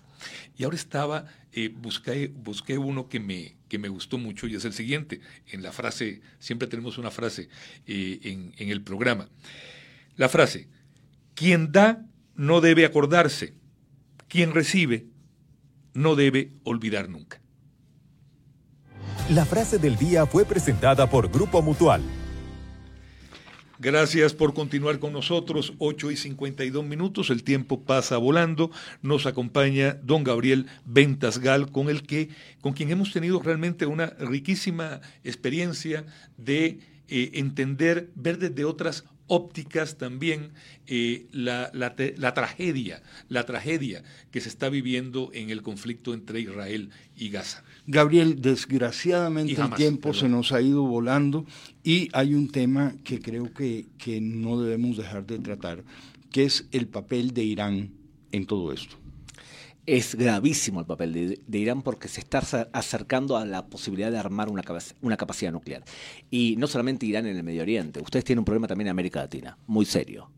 Y 0.57 0.63
ahora 0.63 0.77
estaba, 0.77 1.25
eh, 1.51 1.73
busqué, 1.75 2.77
uno 2.77 3.09
que 3.09 3.19
me, 3.19 3.55
que 3.67 3.77
me 3.77 3.89
gustó 3.89 4.17
mucho 4.17 4.47
y 4.47 4.55
es 4.55 4.63
el 4.63 4.73
siguiente. 4.73 5.19
En 5.47 5.61
la 5.61 5.73
frase, 5.73 6.21
siempre 6.39 6.69
tenemos 6.69 6.97
una 6.97 7.11
frase 7.11 7.49
en, 7.85 8.53
en 8.57 8.69
el 8.69 8.81
programa. 8.81 9.27
La 10.15 10.29
frase, 10.29 10.67
quien 11.33 11.71
da 11.71 12.05
no 12.35 12.61
debe 12.61 12.85
acordarse, 12.85 13.53
quien 14.27 14.53
recibe 14.53 15.07
no 15.93 16.15
debe 16.15 16.53
olvidar 16.63 17.09
nunca. 17.09 17.41
La 19.29 19.45
frase 19.45 19.77
del 19.77 19.97
día 19.97 20.25
fue 20.25 20.45
presentada 20.45 21.09
por 21.09 21.31
Grupo 21.31 21.61
Mutual. 21.61 22.01
Gracias 23.79 24.33
por 24.35 24.53
continuar 24.53 24.99
con 24.99 25.11
nosotros. 25.11 25.73
8 25.79 26.11
y 26.11 26.15
52 26.15 26.85
minutos, 26.85 27.31
el 27.31 27.43
tiempo 27.43 27.83
pasa 27.83 28.17
volando. 28.17 28.69
Nos 29.01 29.25
acompaña 29.25 29.97
don 30.03 30.23
Gabriel 30.23 30.67
Ventasgal, 30.85 31.71
con 31.71 31.89
el 31.89 32.03
que, 32.03 32.29
con 32.61 32.73
quien 32.73 32.91
hemos 32.91 33.11
tenido 33.11 33.41
realmente 33.41 33.87
una 33.87 34.07
riquísima 34.19 35.01
experiencia 35.23 36.05
de 36.37 36.79
eh, 37.07 37.31
entender, 37.33 38.11
ver 38.13 38.37
desde 38.37 38.65
otras 38.65 39.05
ópticas 39.31 39.97
también 39.97 40.51
eh, 40.87 41.25
la, 41.31 41.71
tragedia, 42.33 43.01
la 43.29 43.45
tragedia 43.45 44.03
que 44.29 44.41
se 44.41 44.49
está 44.49 44.67
viviendo 44.67 45.31
en 45.33 45.49
el 45.51 45.61
conflicto 45.61 46.13
entre 46.13 46.41
Israel 46.41 46.89
y 47.15 47.29
Gaza. 47.29 47.63
Gabriel, 47.87 48.41
desgraciadamente 48.41 49.61
el 49.61 49.73
tiempo 49.75 50.13
se 50.13 50.27
nos 50.27 50.51
ha 50.51 50.61
ido 50.61 50.83
volando 50.83 51.45
y 51.81 52.09
hay 52.11 52.33
un 52.33 52.51
tema 52.51 52.93
que 53.05 53.21
creo 53.21 53.53
que, 53.53 53.85
que 53.97 54.19
no 54.19 54.61
debemos 54.61 54.97
dejar 54.97 55.25
de 55.25 55.39
tratar, 55.39 55.85
que 56.29 56.43
es 56.43 56.67
el 56.73 56.87
papel 56.87 57.33
de 57.33 57.45
Irán 57.45 57.91
en 58.33 58.45
todo 58.45 58.73
esto. 58.73 59.00
Es 59.85 60.15
gravísimo 60.15 60.79
el 60.79 60.85
papel 60.85 61.39
de, 61.45 61.59
Irán 61.59 61.81
porque 61.81 62.07
se 62.07 62.19
está 62.19 62.39
acercando 62.71 63.37
a 63.37 63.45
la 63.45 63.65
posibilidad 63.67 64.11
de 64.11 64.17
armar 64.17 64.49
una, 64.49 64.63
una, 65.01 65.17
capacidad 65.17 65.51
nuclear. 65.51 65.83
Y 66.29 66.55
no 66.57 66.67
solamente 66.67 67.05
Irán 67.05 67.25
en 67.25 67.37
el 67.37 67.43
Medio 67.43 67.63
Oriente, 67.63 68.01
ustedes 68.01 68.25
tienen 68.25 68.39
un 68.39 68.45
problema 68.45 68.67
también 68.67 68.87
en 68.87 68.91
América 68.91 69.21
Latina, 69.21 69.57
muy 69.67 69.85
serio. 69.85 70.31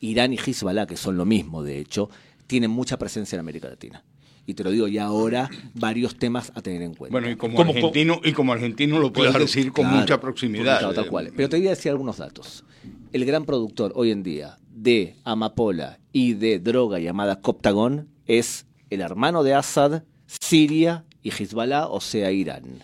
Irán 0.00 0.32
y 0.32 0.36
Hezbollah, 0.36 0.86
que 0.86 0.96
son 0.96 1.16
lo 1.16 1.24
mismo 1.24 1.62
de 1.62 1.78
hecho, 1.78 2.10
tienen 2.46 2.70
mucha 2.70 2.98
presencia 2.98 3.36
en 3.36 3.40
América 3.40 3.68
Latina. 3.68 4.04
Y 4.44 4.54
te 4.54 4.64
lo 4.64 4.72
digo 4.72 4.88
ya 4.88 5.04
ahora, 5.04 5.48
varios 5.74 6.16
temas 6.16 6.50
a 6.56 6.62
tener 6.62 6.82
en 6.82 6.94
cuenta. 6.94 7.12
Bueno, 7.12 7.30
y 7.30 7.36
como, 7.36 7.60
argentino, 7.60 8.20
y 8.24 8.32
como 8.32 8.52
argentino 8.52 8.98
lo 8.98 9.12
puedes 9.12 9.32
decir 9.34 9.70
con 9.70 9.86
mucha 9.86 10.20
proximidad. 10.20 10.92
tal 10.92 11.06
cual. 11.08 11.32
Pero 11.36 11.48
te 11.48 11.58
voy 11.58 11.68
a 11.68 11.70
decir 11.70 11.92
algunos 11.92 12.18
datos. 12.18 12.64
El 13.12 13.24
gran 13.24 13.44
productor 13.44 13.92
hoy 13.94 14.10
en 14.10 14.24
día 14.24 14.58
de 14.68 15.14
amapola 15.22 16.00
y 16.12 16.32
de 16.32 16.58
droga 16.58 16.98
llamada 16.98 17.40
Coptagon 17.40 18.08
es 18.26 18.66
el 18.92 19.00
hermano 19.00 19.42
de 19.42 19.54
Assad, 19.54 20.02
Siria 20.26 21.04
y 21.22 21.30
Hezbollah, 21.30 21.86
o 21.88 22.00
sea, 22.00 22.30
Irán. 22.30 22.82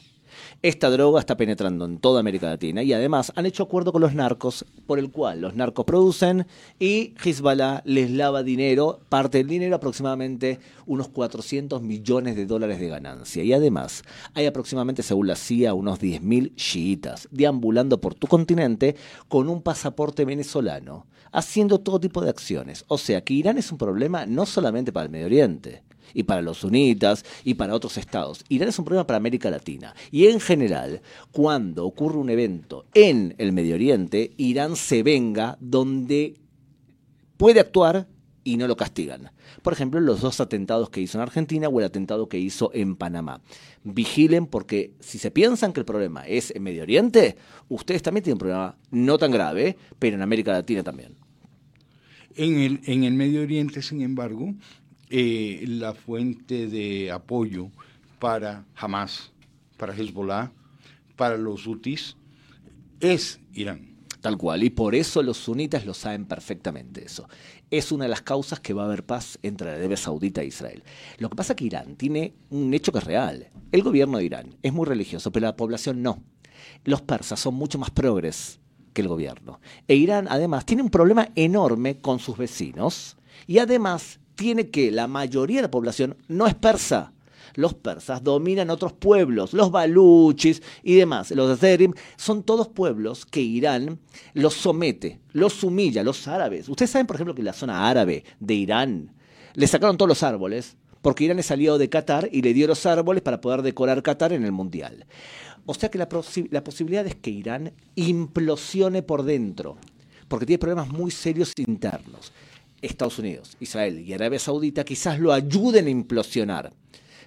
Esta 0.60 0.90
droga 0.90 1.20
está 1.20 1.36
penetrando 1.36 1.84
en 1.84 1.98
toda 1.98 2.18
América 2.18 2.48
Latina 2.48 2.82
y 2.82 2.92
además 2.92 3.32
han 3.36 3.46
hecho 3.46 3.62
acuerdo 3.62 3.92
con 3.92 4.00
los 4.00 4.14
narcos 4.14 4.64
por 4.86 4.98
el 4.98 5.12
cual 5.12 5.40
los 5.40 5.54
narcos 5.54 5.84
producen 5.84 6.48
y 6.80 7.14
Hezbollah 7.22 7.82
les 7.84 8.10
lava 8.10 8.42
dinero, 8.42 8.98
parte 9.08 9.38
del 9.38 9.46
dinero, 9.46 9.76
aproximadamente 9.76 10.58
unos 10.86 11.10
400 11.10 11.80
millones 11.82 12.34
de 12.34 12.46
dólares 12.46 12.80
de 12.80 12.88
ganancia. 12.88 13.44
Y 13.44 13.52
además 13.52 14.02
hay 14.34 14.46
aproximadamente, 14.46 15.04
según 15.04 15.28
la 15.28 15.36
CIA, 15.36 15.74
unos 15.74 16.00
10.000 16.00 16.54
chiitas 16.56 17.28
deambulando 17.30 18.00
por 18.00 18.14
tu 18.14 18.26
continente 18.26 18.96
con 19.28 19.48
un 19.48 19.62
pasaporte 19.62 20.24
venezolano, 20.24 21.06
haciendo 21.30 21.78
todo 21.78 22.00
tipo 22.00 22.20
de 22.20 22.30
acciones. 22.30 22.84
O 22.88 22.98
sea 22.98 23.22
que 23.22 23.34
Irán 23.34 23.58
es 23.58 23.70
un 23.70 23.78
problema 23.78 24.26
no 24.26 24.44
solamente 24.44 24.92
para 24.92 25.04
el 25.04 25.12
Medio 25.12 25.26
Oriente 25.26 25.87
y 26.14 26.24
para 26.24 26.42
los 26.42 26.58
sunitas 26.58 27.24
y 27.44 27.54
para 27.54 27.74
otros 27.74 27.96
estados. 27.98 28.44
Irán 28.48 28.68
es 28.68 28.78
un 28.78 28.84
problema 28.84 29.06
para 29.06 29.18
América 29.18 29.50
Latina. 29.50 29.94
Y 30.10 30.26
en 30.26 30.40
general, 30.40 31.02
cuando 31.32 31.84
ocurre 31.84 32.18
un 32.18 32.30
evento 32.30 32.86
en 32.94 33.34
el 33.38 33.52
Medio 33.52 33.74
Oriente, 33.74 34.32
Irán 34.36 34.76
se 34.76 35.02
venga 35.02 35.56
donde 35.60 36.34
puede 37.36 37.60
actuar 37.60 38.08
y 38.44 38.56
no 38.56 38.66
lo 38.66 38.76
castigan. 38.76 39.30
Por 39.62 39.74
ejemplo, 39.74 40.00
los 40.00 40.22
dos 40.22 40.40
atentados 40.40 40.88
que 40.88 41.02
hizo 41.02 41.18
en 41.18 41.22
Argentina 41.22 41.68
o 41.68 41.80
el 41.80 41.86
atentado 41.86 42.28
que 42.28 42.38
hizo 42.38 42.70
en 42.72 42.96
Panamá. 42.96 43.42
Vigilen 43.84 44.46
porque 44.46 44.94
si 45.00 45.18
se 45.18 45.30
piensan 45.30 45.72
que 45.72 45.80
el 45.80 45.86
problema 45.86 46.26
es 46.26 46.50
en 46.54 46.62
Medio 46.62 46.82
Oriente, 46.82 47.36
ustedes 47.68 48.02
también 48.02 48.24
tienen 48.24 48.36
un 48.36 48.40
problema 48.40 48.78
no 48.90 49.18
tan 49.18 49.30
grave, 49.32 49.76
pero 49.98 50.16
en 50.16 50.22
América 50.22 50.52
Latina 50.52 50.82
también. 50.82 51.14
En 52.36 52.58
el, 52.58 52.80
en 52.86 53.04
el 53.04 53.12
Medio 53.12 53.42
Oriente, 53.42 53.82
sin 53.82 54.00
embargo, 54.00 54.54
eh, 55.10 55.64
la 55.66 55.94
fuente 55.94 56.66
de 56.66 57.10
apoyo 57.10 57.70
para 58.18 58.64
Hamas, 58.76 59.32
para 59.76 59.94
Hezbollah, 59.94 60.50
para 61.16 61.36
los 61.36 61.66
hutis, 61.66 62.16
es 63.00 63.40
Irán. 63.52 63.88
Tal 64.20 64.36
cual, 64.36 64.64
y 64.64 64.70
por 64.70 64.96
eso 64.96 65.22
los 65.22 65.36
sunitas 65.36 65.86
lo 65.86 65.94
saben 65.94 66.24
perfectamente 66.24 67.04
eso. 67.04 67.28
Es 67.70 67.92
una 67.92 68.04
de 68.04 68.10
las 68.10 68.22
causas 68.22 68.58
que 68.58 68.74
va 68.74 68.82
a 68.82 68.86
haber 68.86 69.06
paz 69.06 69.38
entre 69.42 69.70
Arabia 69.70 69.96
Saudita 69.96 70.42
e 70.42 70.46
Israel. 70.46 70.82
Lo 71.18 71.30
que 71.30 71.36
pasa 71.36 71.52
es 71.52 71.56
que 71.56 71.66
Irán 71.66 71.94
tiene 71.94 72.34
un 72.50 72.74
hecho 72.74 72.90
que 72.90 72.98
es 72.98 73.04
real. 73.04 73.48
El 73.70 73.82
gobierno 73.82 74.18
de 74.18 74.24
Irán 74.24 74.56
es 74.60 74.72
muy 74.72 74.86
religioso, 74.86 75.30
pero 75.30 75.46
la 75.46 75.56
población 75.56 76.02
no. 76.02 76.20
Los 76.84 77.00
persas 77.02 77.38
son 77.38 77.54
mucho 77.54 77.78
más 77.78 77.90
progres 77.90 78.58
que 78.92 79.02
el 79.02 79.08
gobierno. 79.08 79.60
E 79.86 79.94
Irán, 79.94 80.26
además, 80.28 80.66
tiene 80.66 80.82
un 80.82 80.90
problema 80.90 81.28
enorme 81.36 81.98
con 81.98 82.18
sus 82.18 82.36
vecinos 82.36 83.16
y 83.46 83.58
además 83.58 84.18
tiene 84.38 84.70
que 84.70 84.92
la 84.92 85.08
mayoría 85.08 85.56
de 85.56 85.62
la 85.62 85.70
población 85.70 86.16
no 86.28 86.46
es 86.46 86.54
persa. 86.54 87.12
Los 87.54 87.74
persas 87.74 88.22
dominan 88.22 88.70
otros 88.70 88.92
pueblos, 88.92 89.52
los 89.52 89.72
baluchis 89.72 90.62
y 90.84 90.94
demás. 90.94 91.32
Los 91.32 91.50
azerim 91.50 91.92
son 92.16 92.44
todos 92.44 92.68
pueblos 92.68 93.26
que 93.26 93.40
Irán 93.40 93.98
los 94.34 94.54
somete, 94.54 95.18
los 95.32 95.64
humilla, 95.64 96.04
los 96.04 96.28
árabes. 96.28 96.68
Ustedes 96.68 96.92
saben, 96.92 97.08
por 97.08 97.16
ejemplo, 97.16 97.34
que 97.34 97.40
en 97.40 97.46
la 97.46 97.52
zona 97.52 97.88
árabe 97.88 98.22
de 98.38 98.54
Irán 98.54 99.12
le 99.54 99.66
sacaron 99.66 99.96
todos 99.96 100.08
los 100.08 100.22
árboles 100.22 100.76
porque 101.02 101.24
Irán 101.24 101.40
es 101.40 101.50
aliado 101.50 101.76
de 101.76 101.88
Qatar 101.88 102.28
y 102.30 102.42
le 102.42 102.54
dio 102.54 102.68
los 102.68 102.86
árboles 102.86 103.24
para 103.24 103.40
poder 103.40 103.62
decorar 103.62 104.04
Qatar 104.04 104.32
en 104.32 104.44
el 104.44 104.52
Mundial. 104.52 105.04
O 105.66 105.74
sea 105.74 105.90
que 105.90 105.98
la, 105.98 106.08
la 106.50 106.62
posibilidad 106.62 107.04
es 107.08 107.16
que 107.16 107.30
Irán 107.30 107.72
implosione 107.96 109.02
por 109.02 109.24
dentro, 109.24 109.78
porque 110.28 110.46
tiene 110.46 110.60
problemas 110.60 110.90
muy 110.90 111.10
serios 111.10 111.52
internos. 111.56 112.32
Estados 112.82 113.18
Unidos, 113.18 113.56
Israel 113.60 113.98
y 114.00 114.12
Arabia 114.12 114.38
Saudita 114.38 114.84
quizás 114.84 115.18
lo 115.18 115.32
ayuden 115.32 115.86
a 115.86 115.90
implosionar. 115.90 116.72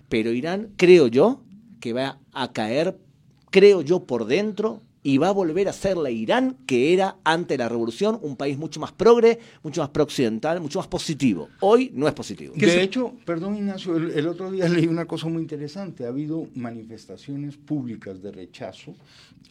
Pero 0.10 0.32
Irán, 0.32 0.74
creo 0.78 1.08
yo, 1.08 1.42
que 1.80 1.94
va 1.94 2.20
a 2.34 2.52
caer, 2.52 2.98
creo 3.50 3.82
yo, 3.82 4.06
por 4.06 4.26
dentro 4.26 4.82
y 5.04 5.18
va 5.18 5.30
a 5.30 5.32
volver 5.32 5.68
a 5.68 5.74
ser 5.74 5.98
la 5.98 6.12
Irán 6.12 6.58
que 6.66 6.94
era 6.94 7.18
ante 7.24 7.58
la 7.58 7.68
revolución, 7.68 8.20
un 8.22 8.36
país 8.36 8.58
mucho 8.58 8.80
más 8.80 8.92
progre, 8.92 9.40
mucho 9.64 9.82
más 9.82 9.90
prooccidental, 9.90 10.62
mucho 10.62 10.80
más 10.80 10.88
positivo. 10.88 11.50
Hoy 11.60 11.92
no 11.94 12.08
es 12.08 12.14
positivo. 12.14 12.54
De 12.56 12.84
hecho, 12.84 13.14
perdón 13.26 13.58
Ignacio, 13.58 13.96
el, 13.96 14.28
otro 14.28 14.52
día 14.52 14.68
leí 14.70 14.88
una 14.88 15.06
cosa 15.06 15.28
muy 15.28 15.42
interesante. 15.42 16.06
Ha 16.06 16.10
habido 16.10 16.48
manifestaciones 16.56 17.58
públicas 17.58 18.22
de 18.22 18.32
rechazo 18.32 18.96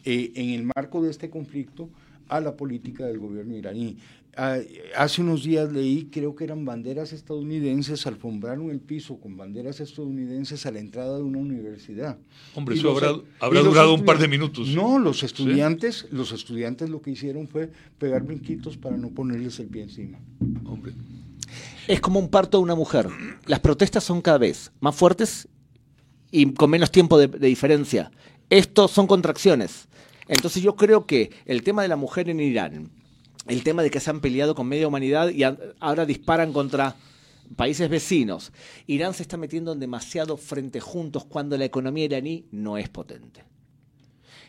eh, 0.05 0.31
en 0.35 0.51
el 0.51 0.63
marco 0.75 1.01
de 1.01 1.11
este 1.11 1.29
conflicto 1.29 1.89
a 2.29 2.39
la 2.39 2.55
política 2.55 3.05
del 3.05 3.19
gobierno 3.19 3.55
iraní. 3.57 3.97
Ah, 4.37 4.59
hace 4.95 5.21
unos 5.21 5.43
días 5.43 5.71
leí, 5.73 6.05
creo 6.05 6.35
que 6.35 6.45
eran 6.45 6.63
banderas 6.63 7.11
estadounidenses, 7.11 8.07
alfombraron 8.07 8.71
el 8.71 8.79
piso 8.79 9.19
con 9.19 9.35
banderas 9.35 9.81
estadounidenses 9.81 10.65
a 10.65 10.71
la 10.71 10.79
entrada 10.79 11.17
de 11.17 11.23
una 11.23 11.39
universidad. 11.39 12.17
Hombre, 12.55 12.75
eso 12.75 12.91
habrá, 12.91 13.61
durado 13.61 13.93
un 13.93 14.05
par 14.05 14.19
de 14.19 14.29
minutos. 14.29 14.69
No, 14.69 14.99
los 14.99 15.23
estudiantes, 15.23 16.07
los 16.11 16.31
estudiantes 16.31 16.89
lo 16.89 17.01
que 17.01 17.11
hicieron 17.11 17.49
fue 17.49 17.69
pegar 17.97 18.23
brinquitos 18.23 18.77
para 18.77 18.95
no 18.95 19.09
ponerles 19.09 19.59
el 19.59 19.67
pie 19.67 19.83
encima. 19.83 20.17
Hombre. 20.65 20.93
Es 21.87 21.99
como 21.99 22.17
un 22.19 22.29
parto 22.29 22.57
de 22.57 22.63
una 22.63 22.75
mujer. 22.75 23.09
Las 23.47 23.59
protestas 23.59 24.05
son 24.05 24.21
cada 24.21 24.37
vez 24.37 24.71
más 24.79 24.95
fuertes 24.95 25.49
y 26.31 26.53
con 26.53 26.69
menos 26.69 26.89
tiempo 26.89 27.17
de, 27.17 27.27
de 27.27 27.47
diferencia. 27.47 28.11
Estos 28.49 28.91
son 28.91 29.07
contracciones. 29.07 29.89
Entonces 30.29 30.63
yo 30.63 30.77
creo 30.77 31.05
que 31.05 31.31
el 31.45 31.63
tema 31.63 31.81
de 31.81 31.89
la 31.89 31.97
mujer 31.97 32.29
en 32.29 32.39
Irán, 32.39 32.89
el 33.47 33.63
tema 33.63 33.83
de 33.83 33.91
que 33.91 33.99
se 33.99 34.09
han 34.09 34.21
peleado 34.21 34.55
con 34.55 34.67
media 34.67 34.87
humanidad 34.87 35.29
y 35.29 35.43
ahora 35.79 36.05
disparan 36.05 36.53
contra 36.53 36.95
países 37.55 37.89
vecinos. 37.89 38.51
Irán 38.87 39.13
se 39.13 39.23
está 39.23 39.37
metiendo 39.37 39.73
en 39.73 39.79
demasiado 39.79 40.37
frente 40.37 40.79
juntos 40.79 41.25
cuando 41.25 41.57
la 41.57 41.65
economía 41.65 42.05
iraní 42.05 42.45
no 42.51 42.77
es 42.77 42.89
potente. 42.89 43.43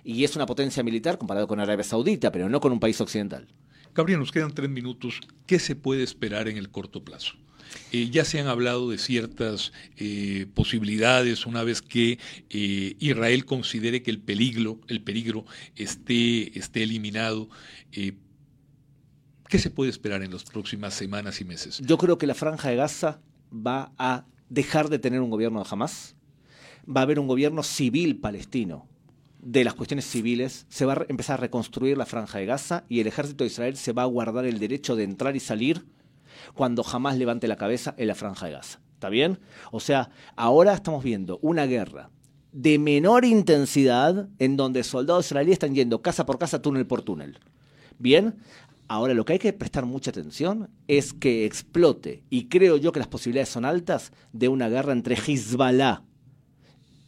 Y 0.04 0.24
es 0.24 0.34
una 0.36 0.46
potencia 0.46 0.82
militar 0.82 1.18
comparado 1.18 1.46
con 1.46 1.60
Arabia 1.60 1.84
Saudita, 1.84 2.32
pero 2.32 2.48
no 2.48 2.60
con 2.60 2.72
un 2.72 2.80
país 2.80 3.00
occidental. 3.00 3.46
Gabriel, 3.94 4.20
nos 4.20 4.32
quedan 4.32 4.54
tres 4.54 4.70
minutos. 4.70 5.20
¿Qué 5.46 5.58
se 5.58 5.76
puede 5.76 6.02
esperar 6.02 6.48
en 6.48 6.56
el 6.56 6.70
corto 6.70 7.04
plazo? 7.04 7.34
Eh, 7.90 8.08
ya 8.10 8.24
se 8.24 8.40
han 8.40 8.48
hablado 8.48 8.90
de 8.90 8.98
ciertas 8.98 9.72
eh, 9.96 10.46
posibilidades 10.54 11.46
una 11.46 11.62
vez 11.62 11.82
que 11.82 12.18
eh, 12.50 12.96
Israel 12.98 13.44
considere 13.44 14.02
que 14.02 14.10
el 14.10 14.18
peligro, 14.18 14.80
el 14.88 15.02
peligro 15.02 15.44
esté, 15.76 16.58
esté 16.58 16.82
eliminado. 16.82 17.48
¿Qué 19.52 19.58
se 19.58 19.68
puede 19.68 19.90
esperar 19.90 20.22
en 20.22 20.32
las 20.32 20.44
próximas 20.44 20.94
semanas 20.94 21.42
y 21.42 21.44
meses? 21.44 21.78
Yo 21.84 21.98
creo 21.98 22.16
que 22.16 22.26
la 22.26 22.32
franja 22.32 22.70
de 22.70 22.76
Gaza 22.76 23.20
va 23.52 23.92
a 23.98 24.24
dejar 24.48 24.88
de 24.88 24.98
tener 24.98 25.20
un 25.20 25.28
gobierno 25.28 25.62
de 25.62 25.68
Hamas, 25.70 26.16
va 26.88 27.02
a 27.02 27.04
haber 27.04 27.18
un 27.18 27.26
gobierno 27.26 27.62
civil 27.62 28.18
palestino. 28.18 28.88
De 29.42 29.62
las 29.62 29.74
cuestiones 29.74 30.06
civiles, 30.06 30.64
se 30.70 30.86
va 30.86 30.94
a 30.94 31.06
empezar 31.06 31.34
a 31.34 31.42
reconstruir 31.42 31.98
la 31.98 32.06
franja 32.06 32.38
de 32.38 32.46
Gaza 32.46 32.84
y 32.88 33.00
el 33.00 33.08
ejército 33.08 33.44
de 33.44 33.48
Israel 33.48 33.76
se 33.76 33.92
va 33.92 34.04
a 34.04 34.06
guardar 34.06 34.46
el 34.46 34.58
derecho 34.58 34.96
de 34.96 35.04
entrar 35.04 35.36
y 35.36 35.40
salir 35.40 35.84
cuando 36.54 36.82
jamás 36.82 37.18
levante 37.18 37.46
la 37.46 37.56
cabeza 37.56 37.94
en 37.98 38.06
la 38.06 38.14
franja 38.14 38.46
de 38.46 38.52
Gaza. 38.52 38.80
¿Está 38.94 39.10
bien? 39.10 39.38
O 39.70 39.80
sea, 39.80 40.08
ahora 40.34 40.72
estamos 40.72 41.04
viendo 41.04 41.38
una 41.42 41.66
guerra 41.66 42.08
de 42.52 42.78
menor 42.78 43.26
intensidad 43.26 44.30
en 44.38 44.56
donde 44.56 44.82
soldados 44.82 45.26
israelíes 45.26 45.56
están 45.56 45.74
yendo 45.74 46.00
casa 46.00 46.24
por 46.24 46.38
casa, 46.38 46.62
túnel 46.62 46.86
por 46.86 47.02
túnel. 47.02 47.38
Bien, 48.02 48.34
Ahora, 48.92 49.14
lo 49.14 49.24
que 49.24 49.32
hay 49.32 49.38
que 49.38 49.54
prestar 49.54 49.86
mucha 49.86 50.10
atención 50.10 50.68
es 50.86 51.14
que 51.14 51.46
explote, 51.46 52.24
y 52.28 52.48
creo 52.48 52.76
yo 52.76 52.92
que 52.92 52.98
las 52.98 53.08
posibilidades 53.08 53.48
son 53.48 53.64
altas, 53.64 54.12
de 54.34 54.48
una 54.48 54.68
guerra 54.68 54.92
entre 54.92 55.14
Hezbollah, 55.14 56.02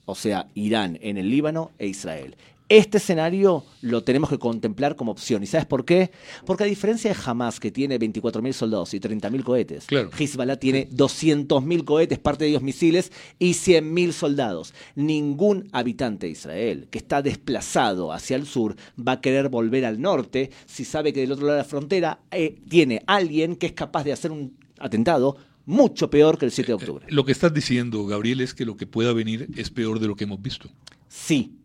o 0.07 0.15
sea, 0.15 0.49
Irán 0.55 0.99
en 1.03 1.19
el 1.19 1.29
Líbano 1.29 1.73
e 1.77 1.87
Israel. 1.87 2.39
Este 2.71 2.97
escenario 2.97 3.63
lo 3.83 4.05
tenemos 4.05 4.31
que 4.31 4.39
contemplar 4.39 4.97
como 4.97 5.13
opción. 5.13 5.43
¿Y 5.43 5.47
sabes 5.47 5.67
por 5.67 5.85
qué? 5.85 6.11
Porque 6.47 6.65
a 6.65 6.67
diferencia 6.67 7.13
de 7.13 7.21
Hamas, 7.23 7.61
que 7.61 7.71
tiene 7.71 7.99
24.000 7.99 8.53
soldados 8.53 8.95
y 8.95 9.01
30.000 9.01 9.43
cohetes, 9.43 9.87
Hezbollah 10.19 10.57
tiene 10.57 10.89
200.000 10.89 11.85
cohetes, 11.85 12.19
parte 12.19 12.45
de 12.45 12.51
ellos 12.51 12.63
misiles, 12.63 13.13
y 13.39 13.53
100.000 13.53 14.13
soldados. 14.13 14.73
Ningún 14.95 15.69
habitante 15.73 16.27
de 16.27 16.33
Israel 16.33 16.89
que 16.91 16.99
está 16.99 17.21
desplazado 17.21 18.13
hacia 18.13 18.37
el 18.37 18.47
sur 18.47 18.77
va 18.99 19.13
a 19.13 19.21
querer 19.21 19.51
volver 19.51 19.85
al 19.85 20.01
norte 20.01 20.51
si 20.65 20.87
sabe 20.87 21.13
que 21.13 21.21
del 21.21 21.33
otro 21.33 21.47
lado 21.47 21.59
de 21.59 21.63
la 21.65 21.69
frontera 21.69 22.21
eh, 22.31 22.57
tiene 22.69 23.03
alguien 23.07 23.57
que 23.57 23.67
es 23.67 23.73
capaz 23.73 24.05
de 24.05 24.13
hacer 24.13 24.31
un 24.31 24.57
atentado 24.79 25.37
mucho 25.67 26.09
peor 26.09 26.39
que 26.39 26.47
el 26.47 26.51
7 26.51 26.69
de 26.69 26.75
octubre. 26.75 27.07
Lo 27.11 27.27
que 27.27 27.33
estás 27.33 27.53
diciendo, 27.53 28.07
Gabriel, 28.07 28.41
es 28.41 28.55
que 28.55 28.65
lo 28.65 28.77
que 28.77 28.87
pueda 28.87 29.13
venir 29.13 29.49
es 29.55 29.69
peor 29.69 30.01
de 30.01 30.07
lo 30.07 30.17
que 30.17 30.25
hemos 30.25 30.41
visto. 30.41 30.71
Sí, 31.09 31.59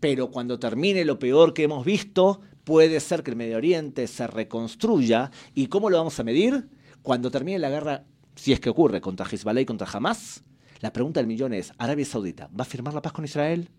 pero 0.00 0.30
cuando 0.30 0.58
termine 0.58 1.04
lo 1.04 1.18
peor 1.18 1.54
que 1.54 1.64
hemos 1.64 1.84
visto, 1.84 2.40
puede 2.64 3.00
ser 3.00 3.22
que 3.22 3.30
el 3.30 3.36
Medio 3.36 3.56
Oriente 3.56 4.06
se 4.06 4.26
reconstruya. 4.26 5.30
¿Y 5.54 5.68
cómo 5.68 5.90
lo 5.90 5.98
vamos 5.98 6.18
a 6.18 6.24
medir? 6.24 6.68
Cuando 7.02 7.30
termine 7.30 7.58
la 7.58 7.70
guerra, 7.70 8.04
si 8.34 8.52
es 8.52 8.60
que 8.60 8.70
ocurre, 8.70 9.00
contra 9.00 9.26
Hezbollah 9.26 9.60
y 9.60 9.66
contra 9.66 9.88
Hamas, 9.90 10.44
la 10.80 10.92
pregunta 10.92 11.20
del 11.20 11.26
millón 11.26 11.54
es, 11.54 11.72
¿Arabia 11.78 12.04
Saudita 12.04 12.48
va 12.48 12.62
a 12.62 12.66
firmar 12.66 12.92
la 12.92 13.02
paz 13.02 13.12
con 13.12 13.24
Israel? 13.24 13.70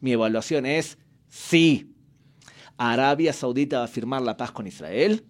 Mi 0.00 0.12
evaluación 0.12 0.66
es 0.66 0.98
sí. 1.28 1.94
Arabia 2.76 3.32
Saudita 3.32 3.78
va 3.78 3.84
a 3.84 3.88
firmar 3.88 4.22
la 4.22 4.36
paz 4.36 4.52
con 4.52 4.66
Israel 4.66 5.24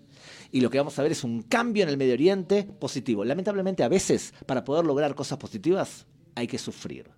y 0.53 0.61
lo 0.61 0.71
que 0.71 0.79
vamos 0.79 0.99
a 0.99 1.03
ver 1.03 1.13
es 1.13 1.25
un 1.25 1.43
cambio 1.43 1.83
en 1.83 1.89
el 1.89 1.97
Medio 1.97 2.15
Oriente 2.15 2.65
positivo. 2.65 3.25
Lamentablemente 3.25 3.83
a 3.83 3.89
veces 3.89 4.33
para 4.47 4.65
poder 4.65 4.85
lograr 4.85 5.15
cosas 5.15 5.39
positivas 5.39 6.07
hay 6.35 6.47
que 6.47 6.59
sufrir. 6.59 7.11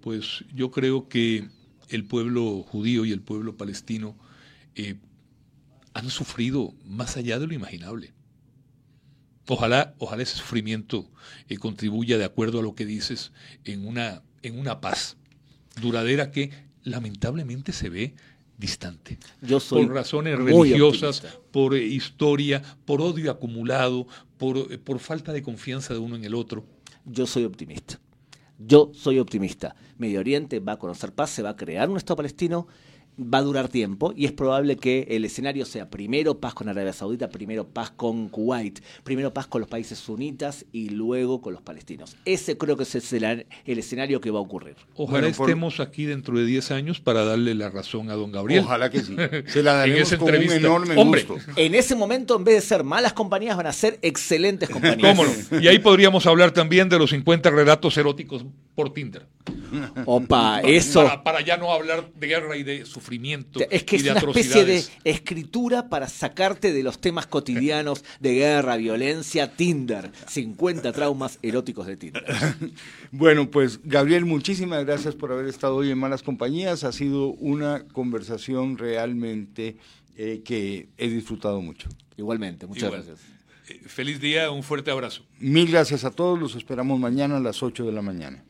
Pues 0.00 0.44
yo 0.54 0.70
creo 0.70 1.08
que 1.08 1.48
el 1.94 2.04
pueblo 2.04 2.62
judío 2.62 3.04
y 3.04 3.12
el 3.12 3.20
pueblo 3.20 3.56
palestino 3.56 4.16
eh, 4.74 4.96
han 5.92 6.10
sufrido 6.10 6.74
más 6.84 7.16
allá 7.16 7.38
de 7.38 7.46
lo 7.46 7.54
imaginable. 7.54 8.12
Ojalá, 9.46 9.94
ojalá 9.98 10.22
ese 10.22 10.36
sufrimiento 10.36 11.08
eh, 11.48 11.56
contribuya, 11.56 12.18
de 12.18 12.24
acuerdo 12.24 12.60
a 12.60 12.62
lo 12.62 12.74
que 12.74 12.86
dices, 12.86 13.32
en 13.64 13.86
una, 13.86 14.22
en 14.42 14.58
una 14.58 14.80
paz 14.80 15.16
duradera 15.80 16.30
que 16.30 16.50
lamentablemente 16.82 17.72
se 17.72 17.88
ve 17.90 18.14
distante. 18.58 19.18
Yo 19.40 19.60
soy 19.60 19.86
por 19.86 19.94
razones 19.94 20.38
religiosas, 20.38 21.22
por 21.52 21.74
eh, 21.74 21.84
historia, 21.84 22.62
por 22.84 23.00
odio 23.02 23.30
acumulado, 23.30 24.08
por, 24.38 24.80
por 24.80 24.98
falta 24.98 25.32
de 25.32 25.42
confianza 25.42 25.92
de 25.92 26.00
uno 26.00 26.16
en 26.16 26.24
el 26.24 26.34
otro. 26.34 26.64
Yo 27.04 27.26
soy 27.26 27.44
optimista. 27.44 28.00
Yo 28.58 28.92
soy 28.94 29.18
optimista. 29.18 29.74
Medio 29.98 30.20
Oriente 30.20 30.60
va 30.60 30.72
a 30.72 30.78
conocer 30.78 31.12
paz, 31.12 31.30
se 31.30 31.42
va 31.42 31.50
a 31.50 31.56
crear 31.56 31.88
un 31.90 31.96
Estado 31.96 32.16
palestino 32.16 32.68
va 33.18 33.38
a 33.38 33.42
durar 33.42 33.68
tiempo 33.68 34.12
y 34.16 34.24
es 34.24 34.32
probable 34.32 34.76
que 34.76 35.06
el 35.10 35.24
escenario 35.24 35.64
sea 35.64 35.88
primero 35.88 36.40
paz 36.40 36.54
con 36.54 36.68
Arabia 36.68 36.92
Saudita, 36.92 37.28
primero 37.28 37.66
paz 37.66 37.90
con 37.90 38.28
Kuwait, 38.28 38.80
primero 39.04 39.32
paz 39.32 39.46
con 39.46 39.60
los 39.60 39.70
países 39.70 39.98
sunitas 39.98 40.64
y 40.72 40.90
luego 40.90 41.40
con 41.40 41.52
los 41.52 41.62
palestinos. 41.62 42.16
Ese 42.24 42.58
creo 42.58 42.76
que 42.76 42.82
es 42.84 43.12
el, 43.12 43.46
escenario 43.66 44.20
que 44.20 44.30
va 44.30 44.38
a 44.38 44.42
ocurrir. 44.42 44.76
Ojalá 44.96 45.28
estemos 45.28 45.80
aquí 45.80 46.04
dentro 46.04 46.38
de 46.38 46.46
10 46.46 46.70
años 46.72 47.00
para 47.00 47.24
darle 47.24 47.54
la 47.54 47.70
razón 47.70 48.10
a 48.10 48.14
don 48.14 48.32
Gabriel. 48.32 48.64
Ojalá 48.64 48.90
que 48.90 49.00
sí. 49.00 49.16
Se 49.46 49.62
la 49.62 49.74
daremos 49.74 50.12
con 50.14 50.34
un 50.34 50.52
enorme 50.52 50.94
gusto. 50.94 51.36
En 51.56 51.74
ese 51.74 51.94
momento, 51.94 52.36
en 52.36 52.44
vez 52.44 52.56
de 52.56 52.60
ser 52.60 52.84
malas 52.84 53.12
compañías, 53.12 53.56
van 53.56 53.66
a 53.66 53.72
ser 53.72 53.98
excelentes 54.02 54.68
compañías. 54.70 55.16
¿Cómo 55.16 55.28
no? 55.28 55.60
Y 55.60 55.68
ahí 55.68 55.78
podríamos 55.78 56.26
hablar 56.26 56.52
también 56.52 56.88
de 56.88 56.98
los 56.98 57.10
50 57.10 57.50
relatos 57.50 57.96
eróticos 57.96 58.44
por 58.74 58.92
Tinder. 58.92 59.26
Opa, 60.04 60.60
eso. 60.60 61.10
Para, 61.24 61.40
ya 61.40 61.56
no 61.56 61.72
hablar 61.72 62.10
de 62.14 62.26
guerra 62.26 62.56
y 62.56 62.62
de 62.62 62.84
sufrimiento. 63.04 63.60
Es 63.70 63.84
que 63.84 63.96
es 63.96 64.02
una 64.04 64.18
especie 64.18 64.64
de 64.64 64.82
escritura 65.04 65.88
para 65.88 66.08
sacarte 66.08 66.72
de 66.72 66.82
los 66.82 67.00
temas 67.00 67.26
cotidianos 67.26 68.04
de 68.20 68.34
guerra, 68.34 68.76
violencia, 68.76 69.54
Tinder. 69.54 70.10
50 70.28 70.92
traumas 70.92 71.38
eróticos 71.42 71.86
de 71.86 71.96
Tinder. 71.96 72.24
bueno, 73.12 73.50
pues 73.50 73.80
Gabriel, 73.84 74.24
muchísimas 74.24 74.84
gracias 74.84 75.14
por 75.14 75.32
haber 75.32 75.46
estado 75.46 75.76
hoy 75.76 75.90
en 75.90 75.98
Malas 75.98 76.22
Compañías. 76.22 76.84
Ha 76.84 76.92
sido 76.92 77.28
una 77.28 77.86
conversación 77.88 78.78
realmente 78.78 79.76
eh, 80.16 80.42
que 80.44 80.88
he 80.96 81.08
disfrutado 81.08 81.60
mucho. 81.60 81.88
Igualmente, 82.16 82.66
muchas 82.66 82.90
gracias. 82.90 83.18
Eh, 83.68 83.80
feliz 83.86 84.20
día, 84.20 84.50
un 84.50 84.62
fuerte 84.62 84.90
abrazo. 84.90 85.22
Mil 85.38 85.70
gracias 85.70 86.04
a 86.04 86.10
todos, 86.10 86.38
los 86.38 86.54
esperamos 86.54 86.98
mañana 86.98 87.36
a 87.36 87.40
las 87.40 87.62
8 87.62 87.84
de 87.84 87.92
la 87.92 88.02
mañana. 88.02 88.42